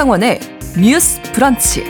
신성원의 0.00 0.40
뉴스 0.80 1.20
브런치. 1.34 1.84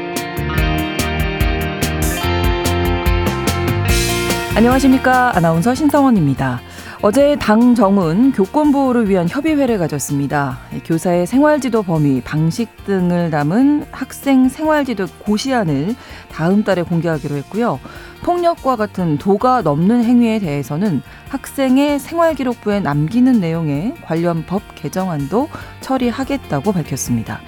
안녕하십니까. 4.56 5.36
아나운서 5.36 5.76
신성원입니다. 5.76 6.60
어제 7.02 7.36
당 7.36 7.76
정은 7.76 8.32
교권 8.32 8.72
보호를 8.72 9.08
위한 9.08 9.28
협의회를 9.28 9.78
가졌습니다. 9.78 10.58
교사의 10.84 11.28
생활지도 11.28 11.84
범위, 11.84 12.20
방식 12.20 12.84
등을 12.84 13.30
담은 13.30 13.86
학생 13.92 14.48
생활지도 14.48 15.06
고시안을 15.20 15.94
다음 16.32 16.64
달에 16.64 16.82
공개하기로 16.82 17.36
했고요. 17.36 17.78
폭력과 18.24 18.74
같은 18.74 19.18
도가 19.18 19.62
넘는 19.62 20.02
행위에 20.02 20.40
대해서는 20.40 21.00
학생의 21.28 22.00
생활기록부에 22.00 22.80
남기는 22.80 23.38
내용의 23.38 23.94
관련 24.04 24.44
법 24.46 24.62
개정안도 24.74 25.48
처리하겠다고 25.80 26.72
밝혔습니다. 26.72 27.40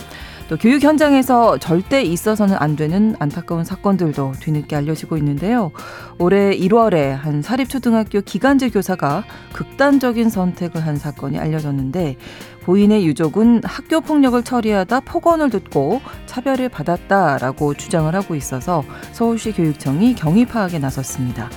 또 0.49 0.57
교육 0.57 0.83
현장에서 0.83 1.59
절대 1.59 2.03
있어서는 2.03 2.57
안 2.59 2.77
되는 2.77 3.17
안타까운 3.19 3.65
사건들도 3.65 4.33
뒤늦게 4.41 4.77
알려지고 4.77 5.17
있는데요. 5.17 5.73
올해 6.19 6.57
1월에 6.57 7.11
한 7.11 7.43
사립초등학교 7.43 8.21
기간제 8.23 8.71
교사가 8.71 9.25
극단적인 9.53 10.31
선택을 10.31 10.87
한 10.87 10.97
사건이 10.97 11.39
알려졌는데 11.39 12.17
부인의 12.65 13.05
유족은 13.07 13.63
학교 13.65 14.01
폭력을 14.01 14.43
처리하다 14.43 15.01
폭언을 15.01 15.51
듣고 15.51 16.01
차별을 16.27 16.69
받았다라고 16.69 17.75
주장을 17.75 18.15
하고 18.15 18.35
있어서 18.35 18.85
서울시 19.13 19.53
교육청이 19.53 20.15
경위 20.15 20.45
파악에 20.47 20.79
나섰습니다. 20.79 21.51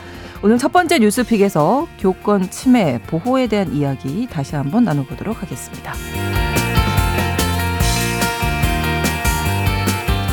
오늘 0.43 0.57
첫 0.57 0.71
번째 0.71 0.99
뉴스픽에서 0.99 1.87
교권 1.99 2.49
침해 2.49 3.01
보호에 3.07 3.47
대한 3.47 3.73
이야기 3.73 4.27
다시 4.27 4.55
한번 4.55 4.83
나눠보도록 4.83 5.41
하겠습니다. 5.41 5.93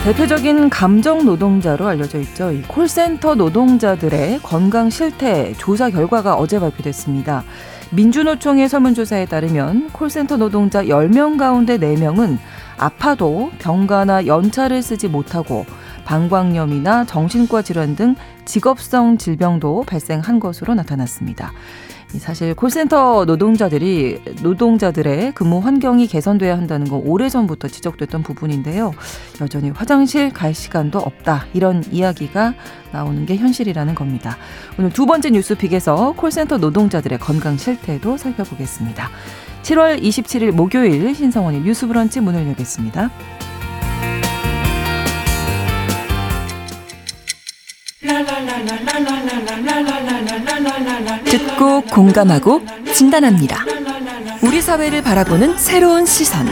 대표적인 0.05 0.69
감정 0.69 1.25
노동자로 1.25 1.87
알려져 1.87 2.19
있죠. 2.19 2.51
이 2.51 2.61
콜센터 2.63 3.37
노동자들의 3.37 4.41
건강 4.43 4.91
실태 4.91 5.53
조사 5.53 5.91
결과가 5.91 6.35
어제 6.35 6.59
발표됐습니다. 6.59 7.45
민주노총의 7.93 8.69
설문조사에 8.69 9.27
따르면 9.27 9.91
콜센터 9.91 10.39
노동자 10.39 10.83
10명 10.83 11.39
가운데 11.39 11.79
4명은 11.79 12.39
아파도 12.79 13.53
병가나 13.61 14.27
연차를 14.27 14.83
쓰지 14.83 15.07
못하고 15.07 15.67
방광염이나 16.05 17.05
정신과 17.05 17.63
질환 17.63 17.95
등 17.95 18.17
직업성 18.45 19.19
질병도 19.19 19.85
발생한 19.87 20.41
것으로 20.41 20.75
나타났습니다. 20.75 21.53
사실 22.19 22.55
콜센터 22.55 23.25
노동자들이 23.25 24.21
노동자들의 24.43 25.33
근무 25.33 25.59
환경이 25.61 26.07
개선돼야 26.07 26.57
한다는 26.57 26.89
건 26.89 27.01
오래전부터 27.05 27.69
지적됐던 27.69 28.23
부분인데요. 28.23 28.93
여전히 29.41 29.71
화장실 29.71 30.31
갈 30.31 30.55
시간도 30.55 30.99
없다. 30.99 31.47
이런 31.55 31.83
이야기가 31.91 32.55
나오는 32.93 33.25
게 33.25 33.37
현실이라는 33.37 33.95
겁니다. 33.95 34.37
오늘 34.79 34.91
두 34.91 35.07
번째 35.07 35.31
뉴스픽에서 35.31 36.13
콜센터 36.17 36.59
노동자들의 36.59 37.19
건강 37.19 37.57
실태도 37.57 38.19
살펴보겠습니다. 38.19 39.09
7월 39.63 40.03
27일 40.03 40.51
목요일 40.53 41.15
신성원의 41.15 41.63
뉴스 41.63 41.87
브런치 41.87 42.21
문을 42.21 42.47
열겠습니다. 42.49 43.11
듣고 51.25 51.81
공감하고 51.83 52.63
진단합니다. 52.93 53.65
우리 54.43 54.61
사회를 54.61 55.03
바라보는 55.03 55.57
새로운 55.57 56.05
시선. 56.05 56.47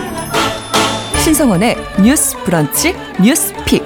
신성원의 1.22 1.76
뉴스 2.02 2.36
브런치 2.44 2.94
뉴스 3.22 3.52
픽. 3.66 3.82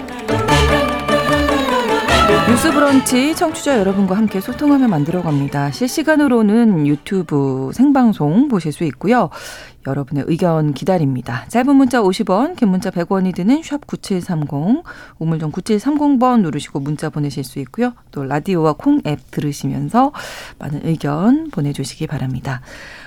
뉴스 2.49 2.71
브런치 2.71 3.35
청취자 3.35 3.79
여러분과 3.79 4.17
함께 4.17 4.41
소통하며 4.41 4.87
만들어 4.89 5.23
갑니다. 5.23 5.71
실시간으로는 5.71 6.87
유튜브 6.87 7.71
생방송 7.75 8.49
보실 8.49 8.73
수 8.73 8.85
있고요. 8.85 9.31
여러분의 9.87 10.25
의견 10.27 10.75
기다립니다. 10.75 11.45
짧은 11.49 11.75
문자 11.75 12.01
50원, 12.03 12.57
긴 12.57 12.69
문자 12.69 12.91
100원이 12.91 13.35
드는 13.35 13.63
샵 13.63 13.87
9730, 13.87 14.85
우물정 15.19 15.53
9730번 15.53 16.41
누르시고 16.41 16.81
문자 16.81 17.11
보내실 17.11 17.45
수 17.45 17.59
있고요. 17.61 17.93
또 18.11 18.25
라디오와 18.25 18.75
콩 18.75 19.01
앱 19.07 19.31
들으시면서 19.31 20.13
많은 20.59 20.81
의견 20.85 21.51
보내주시기 21.51 22.07
바랍니다. 22.07 22.61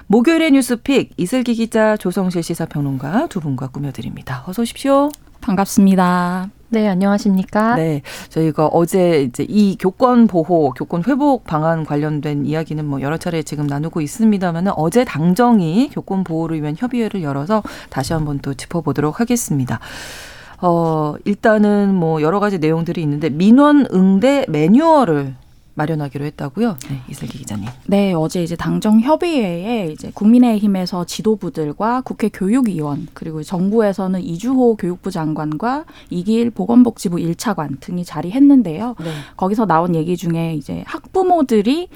목요일의 0.07 0.51
뉴스픽 0.51 1.13
이슬기 1.17 1.53
기자, 1.55 1.97
조성실 1.97 2.43
시사평론가 2.43 3.27
두 3.27 3.39
분과 3.39 3.67
꾸며드립니다. 3.67 4.44
어서 4.47 4.61
오십시오. 4.61 5.09
반갑습니다. 5.41 6.56
네, 6.69 6.85
안녕하십니까? 6.89 7.75
네. 7.75 8.01
저희가 8.28 8.67
어제 8.67 9.22
이제 9.22 9.45
이 9.47 9.78
교권 9.78 10.28
보호, 10.28 10.72
교권 10.72 11.03
회복 11.07 11.45
방안 11.45 11.85
관련된 11.85 12.45
이야기는 12.45 12.83
뭐 12.85 13.00
여러 13.00 13.17
차례 13.17 13.41
지금 13.41 13.67
나누고 13.67 14.01
있습니다만은 14.01 14.73
어제 14.75 15.06
당정이 15.06 15.89
교권 15.94 16.25
보호를 16.25 16.61
위한 16.61 16.75
협의회를 16.77 17.23
열어서 17.23 17.63
다시 17.89 18.11
한번 18.11 18.39
또 18.39 18.53
짚어보도록 18.53 19.22
하겠습니다. 19.22 19.79
어, 20.61 21.16
일단은 21.23 21.94
뭐 21.95 22.22
여러 22.22 22.41
가지 22.41 22.59
내용들이 22.59 23.01
있는데 23.01 23.29
민원 23.29 23.85
응대 23.94 24.45
매뉴얼을 24.50 25.35
마련하기로 25.77 26.25
했다고요? 26.25 26.77
네, 26.89 27.01
이슬기 27.07 27.38
기자님. 27.38 27.69
네, 27.85 28.13
어제 28.13 28.43
이제 28.43 28.55
당정 28.55 28.99
협의회에 28.99 29.91
이제 29.91 30.11
국민의힘에서 30.13 31.05
지도부들과 31.05 32.01
국회 32.01 32.29
교육위원 32.29 33.07
그리고 33.13 33.43
정부에서는 33.43 34.21
이주호 34.21 34.75
교육부 34.75 35.11
장관과 35.11 35.85
이길 36.09 36.49
보건복지부 36.49 37.17
1차관 37.17 37.79
등이 37.79 38.03
자리했는데요. 38.03 38.95
네. 38.99 39.11
거기서 39.38 39.65
나온 39.65 39.95
얘기 39.95 40.17
중에 40.17 40.55
이제 40.55 40.83
학부모들이 40.88 41.89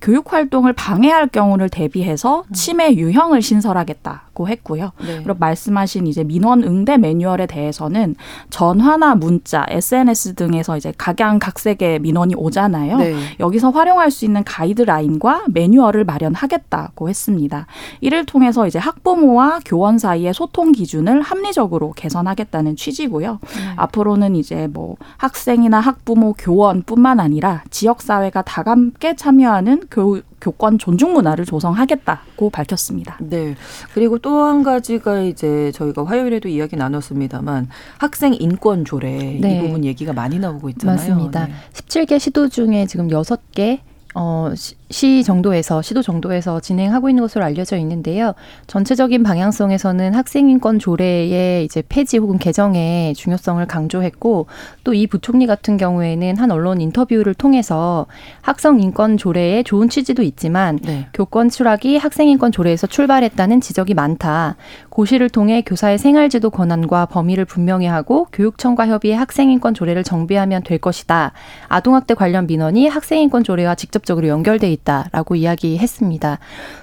교육 0.00 0.32
활동을 0.32 0.72
방해할 0.72 1.28
경우를 1.28 1.68
대비해서 1.68 2.44
음. 2.48 2.52
치매 2.52 2.94
유형을 2.94 3.42
신설하겠다 3.42 4.25
고 4.36 4.48
했고요. 4.48 4.92
네. 5.00 5.22
그리고 5.22 5.34
말씀하신 5.38 6.06
이제 6.06 6.22
민원 6.22 6.62
응대 6.62 6.98
매뉴얼에 6.98 7.46
대해서는 7.46 8.14
전화나 8.50 9.14
문자, 9.14 9.64
SNS 9.68 10.34
등에서 10.34 10.76
이제 10.76 10.92
각양각색의 10.96 12.00
민원이 12.00 12.34
오잖아요. 12.36 12.98
네. 12.98 13.14
여기서 13.40 13.70
활용할 13.70 14.10
수 14.10 14.26
있는 14.26 14.44
가이드라인과 14.44 15.44
매뉴얼을 15.48 16.04
마련하겠다고 16.04 17.08
했습니다. 17.08 17.66
이를 18.02 18.26
통해서 18.26 18.66
이제 18.66 18.78
학부모와 18.78 19.60
교원 19.64 19.98
사이의 19.98 20.34
소통 20.34 20.72
기준을 20.72 21.22
합리적으로 21.22 21.92
개선하겠다는 21.92 22.76
취지고요. 22.76 23.40
네. 23.42 23.72
앞으로는 23.76 24.36
이제 24.36 24.68
뭐 24.70 24.96
학생이나 25.16 25.80
학부모, 25.80 26.34
교원뿐만 26.34 27.20
아니라 27.20 27.62
지역 27.70 28.02
사회가 28.02 28.42
다 28.42 28.62
함께 28.66 29.16
참여하는 29.16 29.84
교, 29.90 30.20
교권 30.46 30.78
존중 30.78 31.12
문화를 31.12 31.44
조성하겠다고 31.44 32.50
밝혔습니다. 32.50 33.18
네. 33.20 33.56
그리고 33.92 34.18
또 34.18 34.36
한 34.46 34.62
가지가 34.62 35.22
이제 35.22 35.72
저희가 35.72 36.04
화요일에도 36.06 36.48
이야기 36.48 36.76
나눴습니다만 36.76 37.68
학생 37.98 38.32
인권 38.38 38.84
조례 38.84 39.38
네. 39.40 39.58
이 39.58 39.60
부분 39.60 39.84
얘기가 39.84 40.12
많이 40.12 40.38
나오고 40.38 40.68
있잖아요. 40.70 40.96
맞습니다. 40.96 41.46
네. 41.46 41.52
17개 41.72 42.20
시도 42.20 42.48
중에 42.48 42.86
지금 42.86 43.08
6개 43.08 43.80
어, 44.14 44.52
시 44.54 44.75
정도에서 45.24 45.82
시도 45.82 46.02
정도에서 46.02 46.58
진행하고 46.58 47.08
있는 47.08 47.22
것으로 47.22 47.44
알려져 47.44 47.76
있는데요. 47.76 48.34
전체적인 48.66 49.22
방향성에서는 49.22 50.14
학생 50.14 50.50
인권 50.50 50.80
조례의 50.80 51.64
이제 51.64 51.82
폐지 51.88 52.18
혹은 52.18 52.38
개정의 52.38 53.14
중요성을 53.14 53.64
강조했고 53.66 54.46
또 54.84 54.96
이 54.96 55.06
부총리 55.06 55.46
같은 55.46 55.76
경우에는 55.76 56.36
한 56.38 56.50
언론 56.50 56.80
인터뷰를 56.80 57.34
통해서 57.34 58.06
학생인권 58.40 59.18
조례의 59.18 59.64
좋은 59.64 59.88
취지도 59.88 60.22
있지만 60.22 60.78
네. 60.82 61.06
교권 61.12 61.50
추락이 61.50 61.98
학생 61.98 62.28
인권 62.28 62.50
조례에서 62.50 62.86
출발했다는 62.86 63.60
지적이 63.60 63.94
많다. 63.94 64.56
고시를 64.88 65.28
통해 65.28 65.62
교사의 65.62 65.98
생활지도 65.98 66.50
권한과 66.50 67.06
범위를 67.06 67.44
분명히 67.44 67.86
하고 67.86 68.26
교육청과 68.32 68.88
협의해 68.88 69.14
학생 69.16 69.50
인권 69.50 69.74
조례를 69.74 70.02
정비하면 70.02 70.62
될 70.62 70.78
것이다. 70.78 71.32
아동학대 71.68 72.14
관련 72.14 72.46
민원이 72.46 72.88
학생 72.88 73.20
인권 73.20 73.44
조례와 73.44 73.74
직접적으로 73.74 74.28
연결돼 74.28 74.70
있다라고 74.76 75.34
이야기했습니다. 75.34 76.38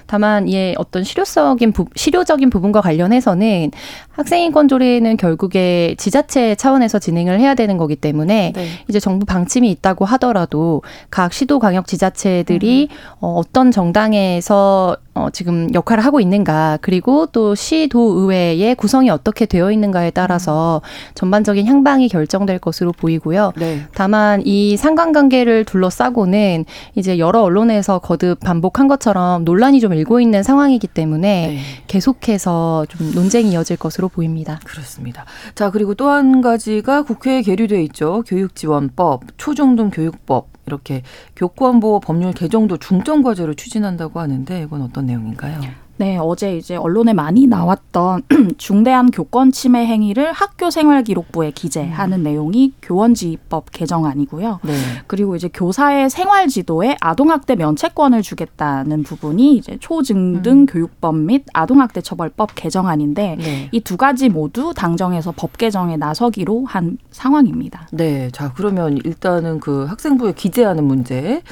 다만 0.06 0.48
이에 0.48 0.74
어떤 0.76 1.02
실효적인 1.02 1.72
부, 1.72 1.86
실효적인 1.96 2.50
부분과 2.50 2.80
관련해서는 2.80 3.70
학생인권 4.10 4.68
조례는 4.68 5.16
결국에 5.16 5.94
지자체 5.98 6.54
차원에서 6.54 6.98
진행을 6.98 7.40
해야 7.40 7.54
되는 7.54 7.78
거기 7.78 7.96
때문에 7.96 8.52
네. 8.54 8.66
이제 8.88 9.00
정부 9.00 9.26
방침이 9.26 9.70
있다고 9.70 10.04
하더라도 10.04 10.82
각 11.10 11.32
시도 11.32 11.58
광역 11.58 11.86
지자체들이 11.86 12.88
음. 12.90 12.96
어, 13.20 13.34
어떤 13.34 13.70
정당에서 13.70 14.96
어, 15.14 15.28
지금 15.30 15.72
역할을 15.72 16.04
하고 16.04 16.18
있는가, 16.18 16.78
그리고 16.80 17.26
또 17.26 17.54
시도 17.54 18.18
의회의 18.18 18.74
구성이 18.74 19.10
어떻게 19.10 19.46
되어 19.46 19.70
있는가에 19.70 20.10
따라서 20.10 20.82
전반적인 21.14 21.66
향방이 21.66 22.08
결정될 22.08 22.58
것으로 22.58 22.90
보이고요. 22.90 23.52
네. 23.56 23.82
다만 23.94 24.42
이 24.44 24.76
상관관계를 24.76 25.66
둘러싸고는 25.66 26.64
이제 26.96 27.18
여러 27.18 27.42
언론에서 27.42 27.83
방송에서 27.84 27.98
거듭 27.98 28.40
반복한 28.40 28.88
것처럼 28.88 29.44
논란이 29.44 29.80
좀 29.80 29.92
일고 29.92 30.20
있는 30.20 30.42
상황이기 30.42 30.88
때문에 30.88 31.46
네. 31.48 31.58
계속해서 31.86 32.86
좀 32.88 33.12
논쟁이 33.14 33.52
이어질 33.52 33.76
것으로 33.76 34.08
보입니다. 34.08 34.58
그렇습니다. 34.64 35.24
자, 35.54 35.70
그리고 35.70 35.94
또 35.94 36.14
한 36.14 36.40
가지가 36.40 37.02
국회에 37.02 37.42
계류돼 37.42 37.82
있죠. 37.84 38.22
교육지원법, 38.26 39.22
초중등 39.36 39.90
교육법 39.90 40.48
이렇게 40.66 41.02
교권 41.36 41.80
보호 41.80 41.98
법률 42.00 42.32
개정도 42.32 42.76
중점 42.76 43.22
과제로 43.22 43.54
추진한다고 43.54 44.20
하는데 44.20 44.62
이건 44.62 44.82
어떤 44.82 45.06
내용인가요? 45.06 45.60
네, 45.96 46.18
어제 46.20 46.56
이제 46.56 46.74
언론에 46.74 47.12
많이 47.12 47.46
나왔던 47.46 48.22
중대한 48.58 49.10
교권 49.10 49.52
침해 49.52 49.86
행위를 49.86 50.32
학교 50.32 50.70
생활 50.70 51.04
기록부에 51.04 51.52
기재하는 51.52 52.18
음. 52.18 52.22
내용이 52.24 52.72
교원지휘법 52.82 53.70
개정안이고요. 53.70 54.60
네. 54.64 54.72
그리고 55.06 55.36
이제 55.36 55.48
교사의 55.52 56.10
생활 56.10 56.48
지도에 56.48 56.96
아동학대 57.00 57.54
면책권을 57.54 58.22
주겠다는 58.22 59.04
부분이 59.04 59.56
이제 59.56 59.76
초중등 59.78 60.52
음. 60.52 60.66
교육법 60.66 61.16
및 61.16 61.44
아동학대 61.52 62.00
처벌법 62.00 62.56
개정안인데 62.56 63.36
네. 63.38 63.68
이두 63.70 63.96
가지 63.96 64.28
모두 64.28 64.74
당정에서 64.74 65.32
법 65.32 65.56
개정에 65.56 65.96
나서기로 65.96 66.64
한 66.66 66.98
상황입니다. 67.10 67.88
네, 67.92 68.30
자 68.32 68.52
그러면 68.54 68.98
일단은 69.04 69.60
그 69.60 69.84
학생부에 69.84 70.32
기재하는 70.32 70.84
문제 70.84 71.42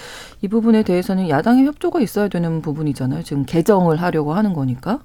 이 0.42 0.48
부분에 0.48 0.82
대해서는 0.82 1.28
야당의 1.28 1.66
협조가 1.66 2.00
있어야 2.00 2.26
되는 2.26 2.60
부분이잖아요. 2.62 3.22
지금 3.22 3.44
개정을 3.44 4.02
하려고 4.02 4.34
하는 4.34 4.52
거니까. 4.52 4.98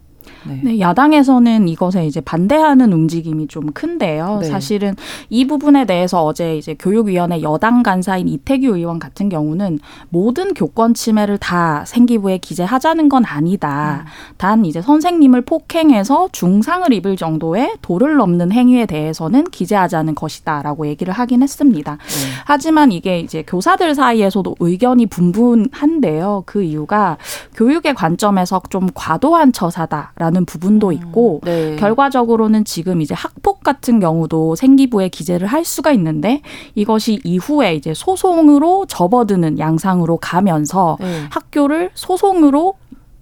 네. 0.43 0.61
네. 0.63 0.79
야당에서는 0.79 1.67
이것에 1.67 2.05
이제 2.05 2.21
반대하는 2.21 2.93
움직임이 2.93 3.47
좀 3.47 3.71
큰데요. 3.71 4.39
네. 4.41 4.47
사실은 4.47 4.95
이 5.29 5.45
부분에 5.47 5.85
대해서 5.85 6.23
어제 6.23 6.57
이제 6.57 6.75
교육위원회 6.77 7.41
여당 7.41 7.83
간사인 7.83 8.27
이태규 8.27 8.75
의원 8.75 8.99
같은 8.99 9.29
경우는 9.29 9.79
모든 10.09 10.53
교권 10.53 10.93
침해를 10.93 11.37
다 11.37 11.83
생기부에 11.85 12.37
기재하자는 12.37 13.09
건 13.09 13.25
아니다. 13.25 14.05
음. 14.05 14.35
단 14.37 14.65
이제 14.65 14.81
선생님을 14.81 15.41
폭행해서 15.41 16.29
중상을 16.31 16.91
입을 16.93 17.17
정도의 17.17 17.75
도를 17.81 18.15
넘는 18.17 18.51
행위에 18.51 18.85
대해서는 18.85 19.45
기재하자는 19.45 20.15
것이다라고 20.15 20.87
얘기를 20.87 21.13
하긴 21.13 21.43
했습니다. 21.43 21.97
네. 21.97 22.27
하지만 22.45 22.91
이게 22.91 23.19
이제 23.19 23.43
교사들 23.45 23.95
사이에서도 23.95 24.55
의견이 24.59 25.05
분분한데요. 25.05 26.43
그 26.45 26.63
이유가 26.63 27.17
교육의 27.55 27.93
관점에서 27.95 28.61
좀 28.69 28.89
과도한 28.93 29.51
처사다. 29.53 30.13
라는 30.17 30.45
부분도 30.45 30.87
음, 30.87 30.93
있고 30.93 31.41
네. 31.43 31.75
결과적으로는 31.75 32.65
지금 32.65 33.01
이제 33.01 33.13
학폭 33.13 33.63
같은 33.63 33.99
경우도 33.99 34.55
생기부에 34.55 35.09
기재를 35.09 35.47
할 35.47 35.63
수가 35.63 35.91
있는데 35.91 36.41
이것이 36.75 37.19
이후에 37.23 37.75
이제 37.75 37.93
소송으로 37.93 38.85
접어드는 38.87 39.59
양상으로 39.59 40.17
가면서 40.17 40.97
네. 40.99 41.25
학교를 41.29 41.91
소송으로 41.93 42.73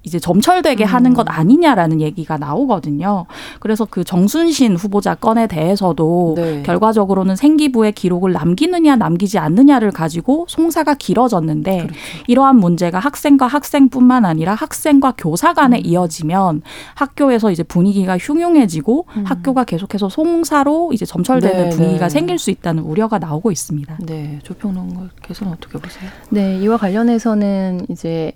이제 0.05 0.19
점철되게 0.19 0.85
음. 0.85 0.87
하는 0.87 1.13
것 1.13 1.25
아니냐라는 1.29 1.99
얘기가 1.99 2.37
나오거든요. 2.37 3.25
그래서 3.59 3.85
그 3.89 4.03
정순신 4.03 4.75
후보자 4.75 5.15
건에 5.15 5.47
대해서도 5.47 6.33
네. 6.37 6.63
결과적으로는 6.63 7.35
생기부에 7.35 7.91
기록을 7.91 8.31
남기느냐 8.31 8.95
남기지 8.95 9.39
않느냐를 9.39 9.91
가지고 9.91 10.45
송사가 10.47 10.93
길어졌는데 10.93 11.77
그렇죠. 11.77 11.95
이러한 12.27 12.57
문제가 12.57 12.99
학생과 12.99 13.47
학생뿐만 13.47 14.25
아니라 14.25 14.53
학생과 14.53 15.15
교사 15.17 15.53
간에 15.53 15.77
음. 15.77 15.81
이어지면 15.85 16.61
학교에서 16.93 17.51
이제 17.51 17.63
분위기가 17.63 18.17
흉흉해지고 18.17 19.07
음. 19.17 19.23
학교가 19.25 19.63
계속해서 19.63 20.09
송사로 20.09 20.91
이제 20.93 21.05
점철되는 21.05 21.69
네, 21.69 21.75
분위기가 21.75 22.07
네. 22.07 22.09
생길 22.09 22.37
수 22.37 22.51
있다는 22.51 22.83
우려가 22.83 23.17
나오고 23.17 23.51
있습니다. 23.51 23.97
네, 24.05 24.39
조평론가께서는 24.43 25.53
어떻게 25.53 25.79
보세요? 25.79 26.09
네, 26.29 26.59
이와 26.59 26.77
관련해서는 26.77 27.87
이제 27.89 28.33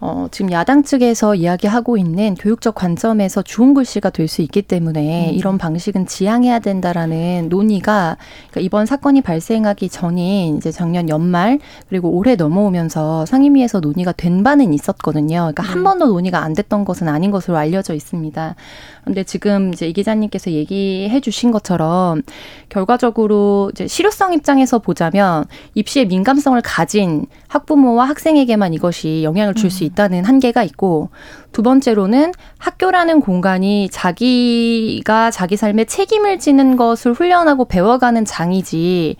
어, 0.00 0.28
지금 0.30 0.52
야당 0.52 0.84
측에서 0.84 1.34
이야기하고 1.34 1.96
있는 1.96 2.36
교육적 2.36 2.76
관점에서 2.76 3.42
좋은 3.42 3.74
글씨가 3.74 4.10
될 4.10 4.28
수 4.28 4.42
있기 4.42 4.62
때문에 4.62 5.30
음. 5.30 5.34
이런 5.34 5.58
방식은 5.58 6.06
지양해야 6.06 6.58
된다라는 6.60 7.48
논의가 7.48 8.18
그러니까 8.50 8.60
이번 8.60 8.86
사건이 8.86 9.22
발생하기 9.22 9.88
전인 9.88 10.58
이제 10.58 10.70
작년 10.70 11.08
연말 11.08 11.58
그리고 11.88 12.10
올해 12.10 12.36
넘어오면서 12.36 13.26
상임위에서 13.26 13.80
논의가 13.80 14.12
된 14.12 14.44
바는 14.44 14.72
있었거든요. 14.74 15.50
그러니까 15.52 15.62
음. 15.62 15.68
한 15.68 15.84
번도 15.84 16.06
논의가 16.06 16.44
안 16.44 16.52
됐던 16.52 16.84
것은 16.84 17.08
아닌 17.08 17.30
것으로 17.30 17.56
알려져 17.56 17.94
있습니다. 17.94 18.54
그런데 19.00 19.24
지금 19.24 19.72
이제 19.72 19.88
이 19.88 19.92
기자님께서 19.94 20.50
얘기해 20.50 21.20
주신 21.20 21.50
것처럼 21.50 22.22
결과적으로 22.68 23.70
이제 23.72 23.86
실효성 23.86 24.34
입장에서 24.34 24.78
보자면 24.78 25.46
입시의 25.74 26.06
민감성을 26.06 26.60
가진 26.62 27.26
학부모와 27.48 28.04
학생에게만 28.04 28.74
이것이 28.74 29.22
영향을 29.24 29.54
줄수 29.54 29.84
음. 29.84 29.87
있다는 29.88 30.24
한계가 30.24 30.62
있고 30.64 31.10
두 31.52 31.62
번째로는 31.62 32.32
학교라는 32.58 33.20
공간이 33.20 33.88
자기가 33.90 35.30
자기 35.30 35.56
삶에 35.56 35.84
책임을 35.84 36.38
지는 36.38 36.76
것을 36.76 37.12
훈련하고 37.12 37.64
배워가는 37.66 38.24
장이지 38.24 39.16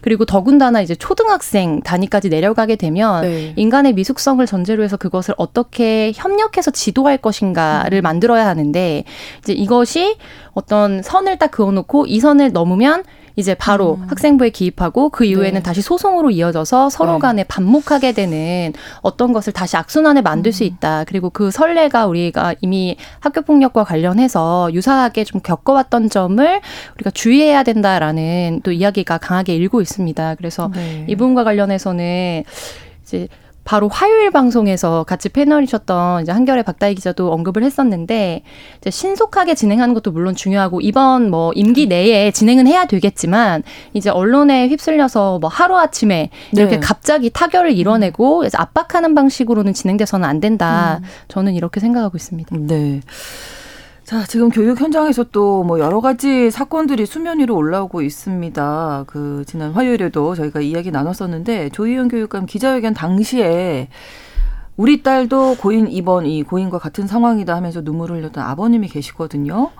그리고 0.00 0.24
더군다나 0.24 0.82
이제 0.82 0.94
초등학생 0.94 1.80
단위까지 1.80 2.28
내려가게 2.28 2.76
되면 2.76 3.22
네. 3.22 3.52
인간의 3.56 3.94
미숙성을 3.94 4.44
전제로 4.46 4.84
해서 4.84 4.96
그것을 4.96 5.34
어떻게 5.36 6.12
협력해서 6.14 6.70
지도할 6.70 7.18
것인가를 7.18 8.00
음. 8.00 8.02
만들어야 8.02 8.46
하는데 8.46 9.02
이제 9.40 9.52
이것이 9.52 10.16
어떤 10.54 11.02
선을 11.02 11.38
딱 11.38 11.50
그어놓고 11.50 12.06
이 12.06 12.20
선을 12.20 12.52
넘으면 12.52 13.02
이제 13.36 13.54
바로 13.54 13.98
음. 14.00 14.06
학생부에 14.08 14.50
기입하고 14.50 15.10
그 15.10 15.24
이후에는 15.24 15.60
네. 15.60 15.62
다시 15.62 15.82
소송으로 15.82 16.30
이어져서 16.30 16.88
서로 16.88 17.14
네. 17.14 17.18
간에 17.18 17.44
반목하게 17.44 18.12
되는 18.12 18.72
어떤 19.02 19.34
것을 19.34 19.52
다시 19.52 19.76
악순환에 19.76 20.22
만들 20.22 20.48
음. 20.48 20.52
수 20.52 20.64
있다. 20.64 21.04
그리고 21.04 21.28
그 21.28 21.50
선례가 21.50 22.06
우리가 22.06 22.54
이미 22.62 22.96
학교 23.20 23.42
폭력과 23.42 23.84
관련해서 23.84 24.70
유사하게 24.72 25.24
좀 25.24 25.42
겪어왔던 25.42 26.08
점을 26.08 26.60
우리가 26.94 27.10
주의해야 27.10 27.62
된다라는 27.62 28.62
또 28.64 28.72
이야기가 28.72 29.18
강하게 29.18 29.54
일고 29.54 29.82
있습니다. 29.82 30.34
그래서 30.36 30.70
네. 30.74 31.04
이 31.06 31.14
부분과 31.14 31.44
관련해서는 31.44 32.44
이제 33.02 33.28
바로 33.66 33.88
화요일 33.88 34.30
방송에서 34.30 35.02
같이 35.02 35.28
패널이셨던 35.28 36.22
이제 36.22 36.30
한결의 36.30 36.62
박다희 36.62 36.94
기자도 36.94 37.32
언급을 37.32 37.64
했었는데 37.64 38.42
이제 38.78 38.90
신속하게 38.90 39.56
진행하는 39.56 39.92
것도 39.92 40.12
물론 40.12 40.36
중요하고 40.36 40.80
이번 40.80 41.30
뭐 41.30 41.52
임기 41.52 41.88
내에 41.88 42.30
진행은 42.30 42.68
해야 42.68 42.84
되겠지만 42.86 43.64
이제 43.92 44.08
언론에 44.08 44.68
휩쓸려서 44.68 45.40
뭐 45.40 45.50
하루 45.50 45.76
아침에 45.76 46.30
이렇게 46.52 46.76
네. 46.76 46.80
갑자기 46.80 47.28
타결을 47.28 47.72
이뤄내고 47.72 48.44
압박하는 48.54 49.16
방식으로는 49.16 49.74
진행돼서는 49.74 50.28
안 50.28 50.38
된다. 50.38 51.00
음. 51.02 51.08
저는 51.26 51.54
이렇게 51.54 51.80
생각하고 51.80 52.16
있습니다. 52.16 52.56
네. 52.60 53.00
자, 54.06 54.24
지금 54.24 54.50
교육 54.50 54.80
현장에서 54.80 55.24
또 55.24 55.64
뭐 55.64 55.80
여러 55.80 56.00
가지 56.00 56.50
사건들이 56.50 57.06
수면 57.06 57.40
위로 57.40 57.56
올라오고 57.56 58.02
있습니다. 58.02 59.04
그 59.08 59.42
지난 59.46 59.72
화요일에도 59.72 60.34
저희가 60.36 60.60
이야기 60.60 60.90
나눴었는데 60.92 61.70
조희연 61.70 62.08
교육감 62.08 62.46
기자회견 62.46 62.94
당시에 62.94 63.88
우리 64.76 65.02
딸도 65.02 65.56
고인 65.56 65.88
입원 65.88 66.26
이 66.26 66.42
고인과 66.44 66.78
같은 66.78 67.06
상황이다 67.08 67.56
하면서 67.56 67.80
눈물을 67.80 68.18
흘렸던 68.18 68.44
아버님이 68.44 68.88
계시거든요. 68.88 69.70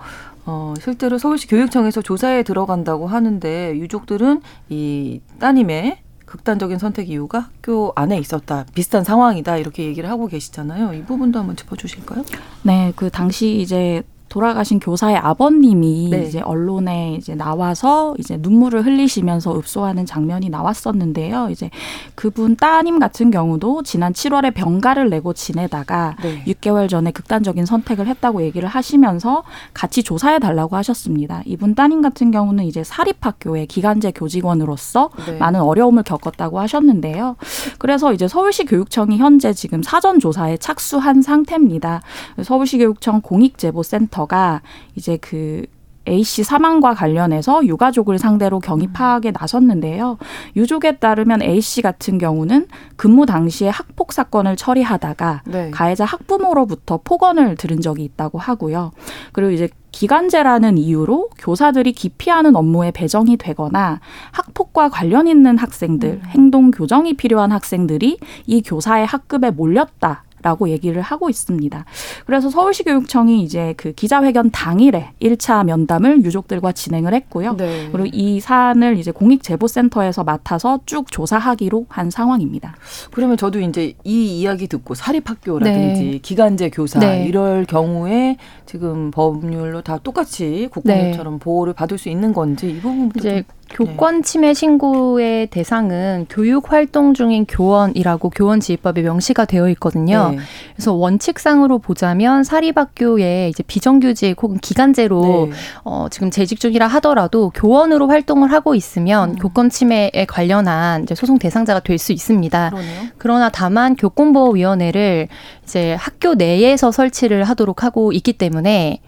어, 0.45 0.73
실제로 0.81 1.17
서울시 1.17 1.47
교육청에서 1.47 2.01
조사에 2.01 2.43
들어간다고 2.43 3.07
하는데 3.07 3.75
유족들은 3.77 4.41
이 4.69 5.21
따님의 5.39 5.99
극단적인 6.25 6.79
선택 6.79 7.09
이유가 7.09 7.39
학교 7.39 7.93
안에 7.95 8.17
있었다. 8.17 8.65
비슷한 8.73 9.05
상황이다. 9.05 9.55
이렇게 9.57 9.83
얘기를 9.85 10.09
하고 10.09 10.27
계시잖아요. 10.27 10.93
이 10.95 11.03
부분도 11.03 11.39
한번 11.39 11.55
짚어주실까요? 11.55 12.25
네, 12.63 12.91
그 12.97 13.09
당시 13.09 13.61
이제 13.61 14.03
돌아가신 14.29 14.79
교사의 14.79 15.17
아버님이 15.17 16.09
네. 16.11 16.23
이제 16.23 16.41
언론에 16.41 17.15
이제 17.17 17.35
나와서 17.35 18.15
이제 18.19 18.37
눈물을 18.39 18.85
흘리시면서 18.85 19.57
읍소하는 19.57 20.05
장면이 20.05 20.49
나왔었는데요. 20.49 21.49
이제 21.49 21.69
그분 22.15 22.55
따님 22.55 22.99
같은 22.99 23.31
경우도 23.31 23.83
지난 23.83 24.13
7월에 24.13 24.53
병가를 24.53 25.09
내고 25.09 25.33
지내다가 25.33 26.15
네. 26.21 26.43
6개월 26.45 26.89
전에 26.89 27.11
극단적인 27.11 27.65
선택을 27.65 28.07
했다고 28.07 28.41
얘기를 28.43 28.67
하시면서 28.67 29.43
같이 29.73 30.03
조사해 30.03 30.39
달라고 30.39 30.75
하셨습니다. 30.75 31.41
이분 31.45 31.75
따님 31.75 32.01
같은 32.01 32.31
경우는 32.31 32.65
이제 32.65 32.83
사립학교의 32.83 33.67
기간제 33.67 34.11
교직원으로서 34.11 35.09
네. 35.27 35.37
많은 35.37 35.61
어려움을 35.61 36.03
겪었다고 36.03 36.59
하셨는데요. 36.59 37.37
그래서 37.77 38.13
이제 38.13 38.27
서울시 38.27 38.65
교육청이 38.65 39.17
현재 39.17 39.53
지금 39.53 39.83
사전 39.83 40.19
조사에 40.19 40.57
착수한 40.57 41.21
상태입니다. 41.21 42.01
서울시 42.43 42.77
교육청 42.77 43.21
공익제보센터 43.21 44.16
센터가 44.17 44.61
이제 44.95 45.17
그 45.17 45.65
A 46.07 46.23
씨 46.23 46.43
사망과 46.43 46.93
관련해서 46.93 47.65
유가족을 47.65 48.17
상대로 48.17 48.59
경위 48.59 48.87
파악에 48.87 49.33
나섰는데요. 49.37 50.17
유족에 50.55 50.97
따르면 50.99 51.41
A 51.41 51.59
씨 51.59 51.81
같은 51.81 52.17
경우는 52.17 52.67
근무 52.95 53.25
당시에 53.25 53.67
학폭 53.67 54.13
사건을 54.13 54.55
처리하다가 54.55 55.41
네. 55.45 55.69
가해자 55.71 56.05
학부모로부터 56.05 57.01
폭언을 57.03 57.55
들은 57.55 57.81
적이 57.81 58.05
있다고 58.05 58.39
하고요. 58.39 58.91
그리고 59.33 59.51
이제 59.51 59.67
기간제라는 59.91 60.77
이유로 60.77 61.29
교사들이 61.37 61.91
기피하는 61.91 62.55
업무에 62.55 62.91
배정이 62.91 63.35
되거나 63.35 63.99
학폭과 64.31 64.89
관련 64.89 65.27
있는 65.27 65.57
학생들, 65.57 66.09
음. 66.09 66.21
행동 66.27 66.71
교정이 66.71 67.15
필요한 67.15 67.51
학생들이 67.51 68.17
이 68.45 68.61
교사의 68.61 69.05
학급에 69.05 69.51
몰렸다. 69.51 70.23
라고 70.47 70.69
얘기를 70.69 71.01
하고 71.01 71.29
있습니다. 71.29 71.83
그래서 72.25 72.49
서울시 72.49 72.83
교육청이 72.83 73.43
이제 73.43 73.73
그 73.75 73.91
기자회견 73.91 74.51
당일에 74.51 75.09
1차 75.21 75.65
면담을 75.65 76.23
유족들과 76.23 76.71
진행을 76.71 77.13
했고요. 77.13 77.57
네. 77.57 77.89
그리고 77.91 78.09
이 78.13 78.39
사안을 78.39 78.97
이제 78.97 79.11
공익제보센터에서 79.11 80.23
맡아서 80.23 80.79
쭉 80.85 81.11
조사하기로 81.11 81.87
한 81.89 82.09
상황입니다. 82.09 82.77
그러면 83.11 83.35
저도 83.35 83.59
이제 83.59 83.93
이 84.05 84.39
이야기 84.39 84.67
듣고 84.67 84.93
사립학교라든지 84.93 86.03
네. 86.03 86.17
기간제 86.19 86.69
교사 86.69 86.99
네. 86.99 87.25
이럴 87.25 87.65
경우에 87.65 88.37
지금 88.65 89.11
법률로 89.11 89.81
다 89.81 89.99
똑같이 90.01 90.69
국공립처럼 90.71 91.33
네. 91.33 91.39
보호를 91.39 91.73
받을 91.73 91.97
수 91.97 92.07
있는 92.07 92.31
건지 92.31 92.69
이 92.69 92.79
부분부터 92.79 93.19
이제 93.19 93.43
교권 93.69 94.23
침해 94.23 94.53
신고의 94.53 95.47
대상은 95.47 96.25
교육 96.29 96.71
활동 96.71 97.13
중인 97.13 97.45
교원이라고 97.45 98.29
교원 98.29 98.59
지휘법에 98.59 99.01
명시가 99.01 99.45
되어 99.45 99.69
있거든요. 99.69 100.31
네. 100.31 100.37
그래서 100.73 100.93
원칙상으로 100.93 101.79
보자면 101.79 102.43
사립학교에 102.43 103.49
이제 103.49 103.63
비정규직 103.63 104.41
혹은 104.41 104.57
기간제로 104.57 105.49
네. 105.51 105.57
어, 105.83 106.07
지금 106.09 106.31
재직 106.31 106.59
중이라 106.59 106.87
하더라도 106.87 107.51
교원으로 107.53 108.07
활동을 108.07 108.51
하고 108.51 108.73
있으면 108.73 109.31
음. 109.31 109.35
교권 109.35 109.69
침해에 109.69 110.25
관련한 110.27 111.03
이제 111.03 111.13
소송 111.13 111.37
대상자가 111.37 111.81
될 111.81 111.97
수 111.97 112.13
있습니다. 112.13 112.69
그러네요. 112.69 113.01
그러나 113.17 113.49
다만 113.49 113.95
교권보호위원회를 113.95 115.27
이제 115.63 115.95
학교 115.95 116.35
내에서 116.35 116.91
설치를 116.91 117.43
하도록 117.43 117.83
하고 117.83 118.11
있기 118.11 118.33
때문에 118.33 118.99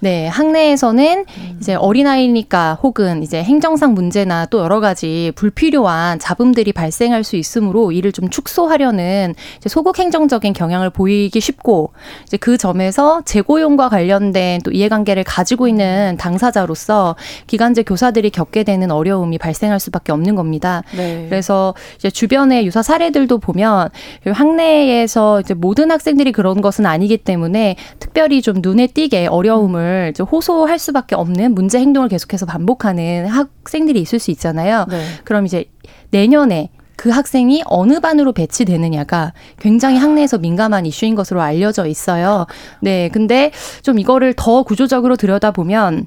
네, 0.00 0.28
학내에서는 0.28 1.24
음. 1.28 1.58
이제 1.60 1.74
어린아이니까 1.74 2.78
혹은 2.82 3.22
이제 3.22 3.42
행정상 3.42 3.94
문제나 3.94 4.46
또 4.46 4.60
여러 4.60 4.78
가지 4.78 5.32
불필요한 5.34 6.20
잡음들이 6.20 6.72
발생할 6.72 7.24
수 7.24 7.34
있으므로 7.34 7.90
이를 7.90 8.12
좀 8.12 8.28
축소하려는 8.28 9.34
이제 9.56 9.68
소극 9.68 9.98
행정적인 9.98 10.52
경향을 10.52 10.90
보이기 10.90 11.40
쉽고 11.40 11.90
이제 12.24 12.36
그 12.36 12.56
점에서 12.56 13.22
재고용과 13.24 13.88
관련된 13.88 14.60
또 14.62 14.70
이해관계를 14.70 15.24
가지고 15.24 15.66
있는 15.66 16.16
당사자로서 16.16 17.16
기간제 17.48 17.82
교사들이 17.82 18.30
겪게 18.30 18.62
되는 18.62 18.92
어려움이 18.92 19.38
발생할 19.38 19.80
수밖에 19.80 20.12
없는 20.12 20.36
겁니다. 20.36 20.84
네. 20.96 21.26
그래서 21.28 21.74
이제 21.96 22.08
주변의 22.08 22.66
유사 22.66 22.82
사례들도 22.82 23.38
보면 23.38 23.88
학내에서 24.24 25.40
이제 25.40 25.54
모든 25.54 25.90
학생들이 25.90 26.30
그런 26.30 26.60
것은 26.60 26.86
아니기 26.86 27.16
때문에 27.16 27.74
특별히 27.98 28.42
좀 28.42 28.58
눈에 28.62 28.86
띄게 28.86 29.26
어려움을 29.26 29.87
행동을 29.88 30.24
호소할 30.24 30.78
수밖에 30.78 31.14
없는 31.14 31.54
문제 31.54 31.78
행동을 31.78 32.08
계속해서 32.08 32.46
반복하는 32.46 33.26
학생들이 33.26 34.00
있을 34.00 34.18
수 34.18 34.30
있잖아요. 34.30 34.86
네. 34.88 35.04
그럼 35.24 35.46
이제 35.46 35.64
내년에 36.10 36.70
그 36.96 37.10
학생이 37.10 37.62
어느 37.66 38.00
반으로 38.00 38.32
배치되느냐가 38.32 39.32
굉장히 39.60 39.98
학내에서 39.98 40.38
민감한 40.38 40.84
이슈인 40.84 41.14
것으로 41.14 41.40
알려져 41.40 41.86
있어요. 41.86 42.46
네. 42.80 43.08
근데 43.08 43.52
좀 43.82 43.98
이거를 43.98 44.34
더 44.34 44.64
구조적으로 44.64 45.16
들여다보면 45.16 46.06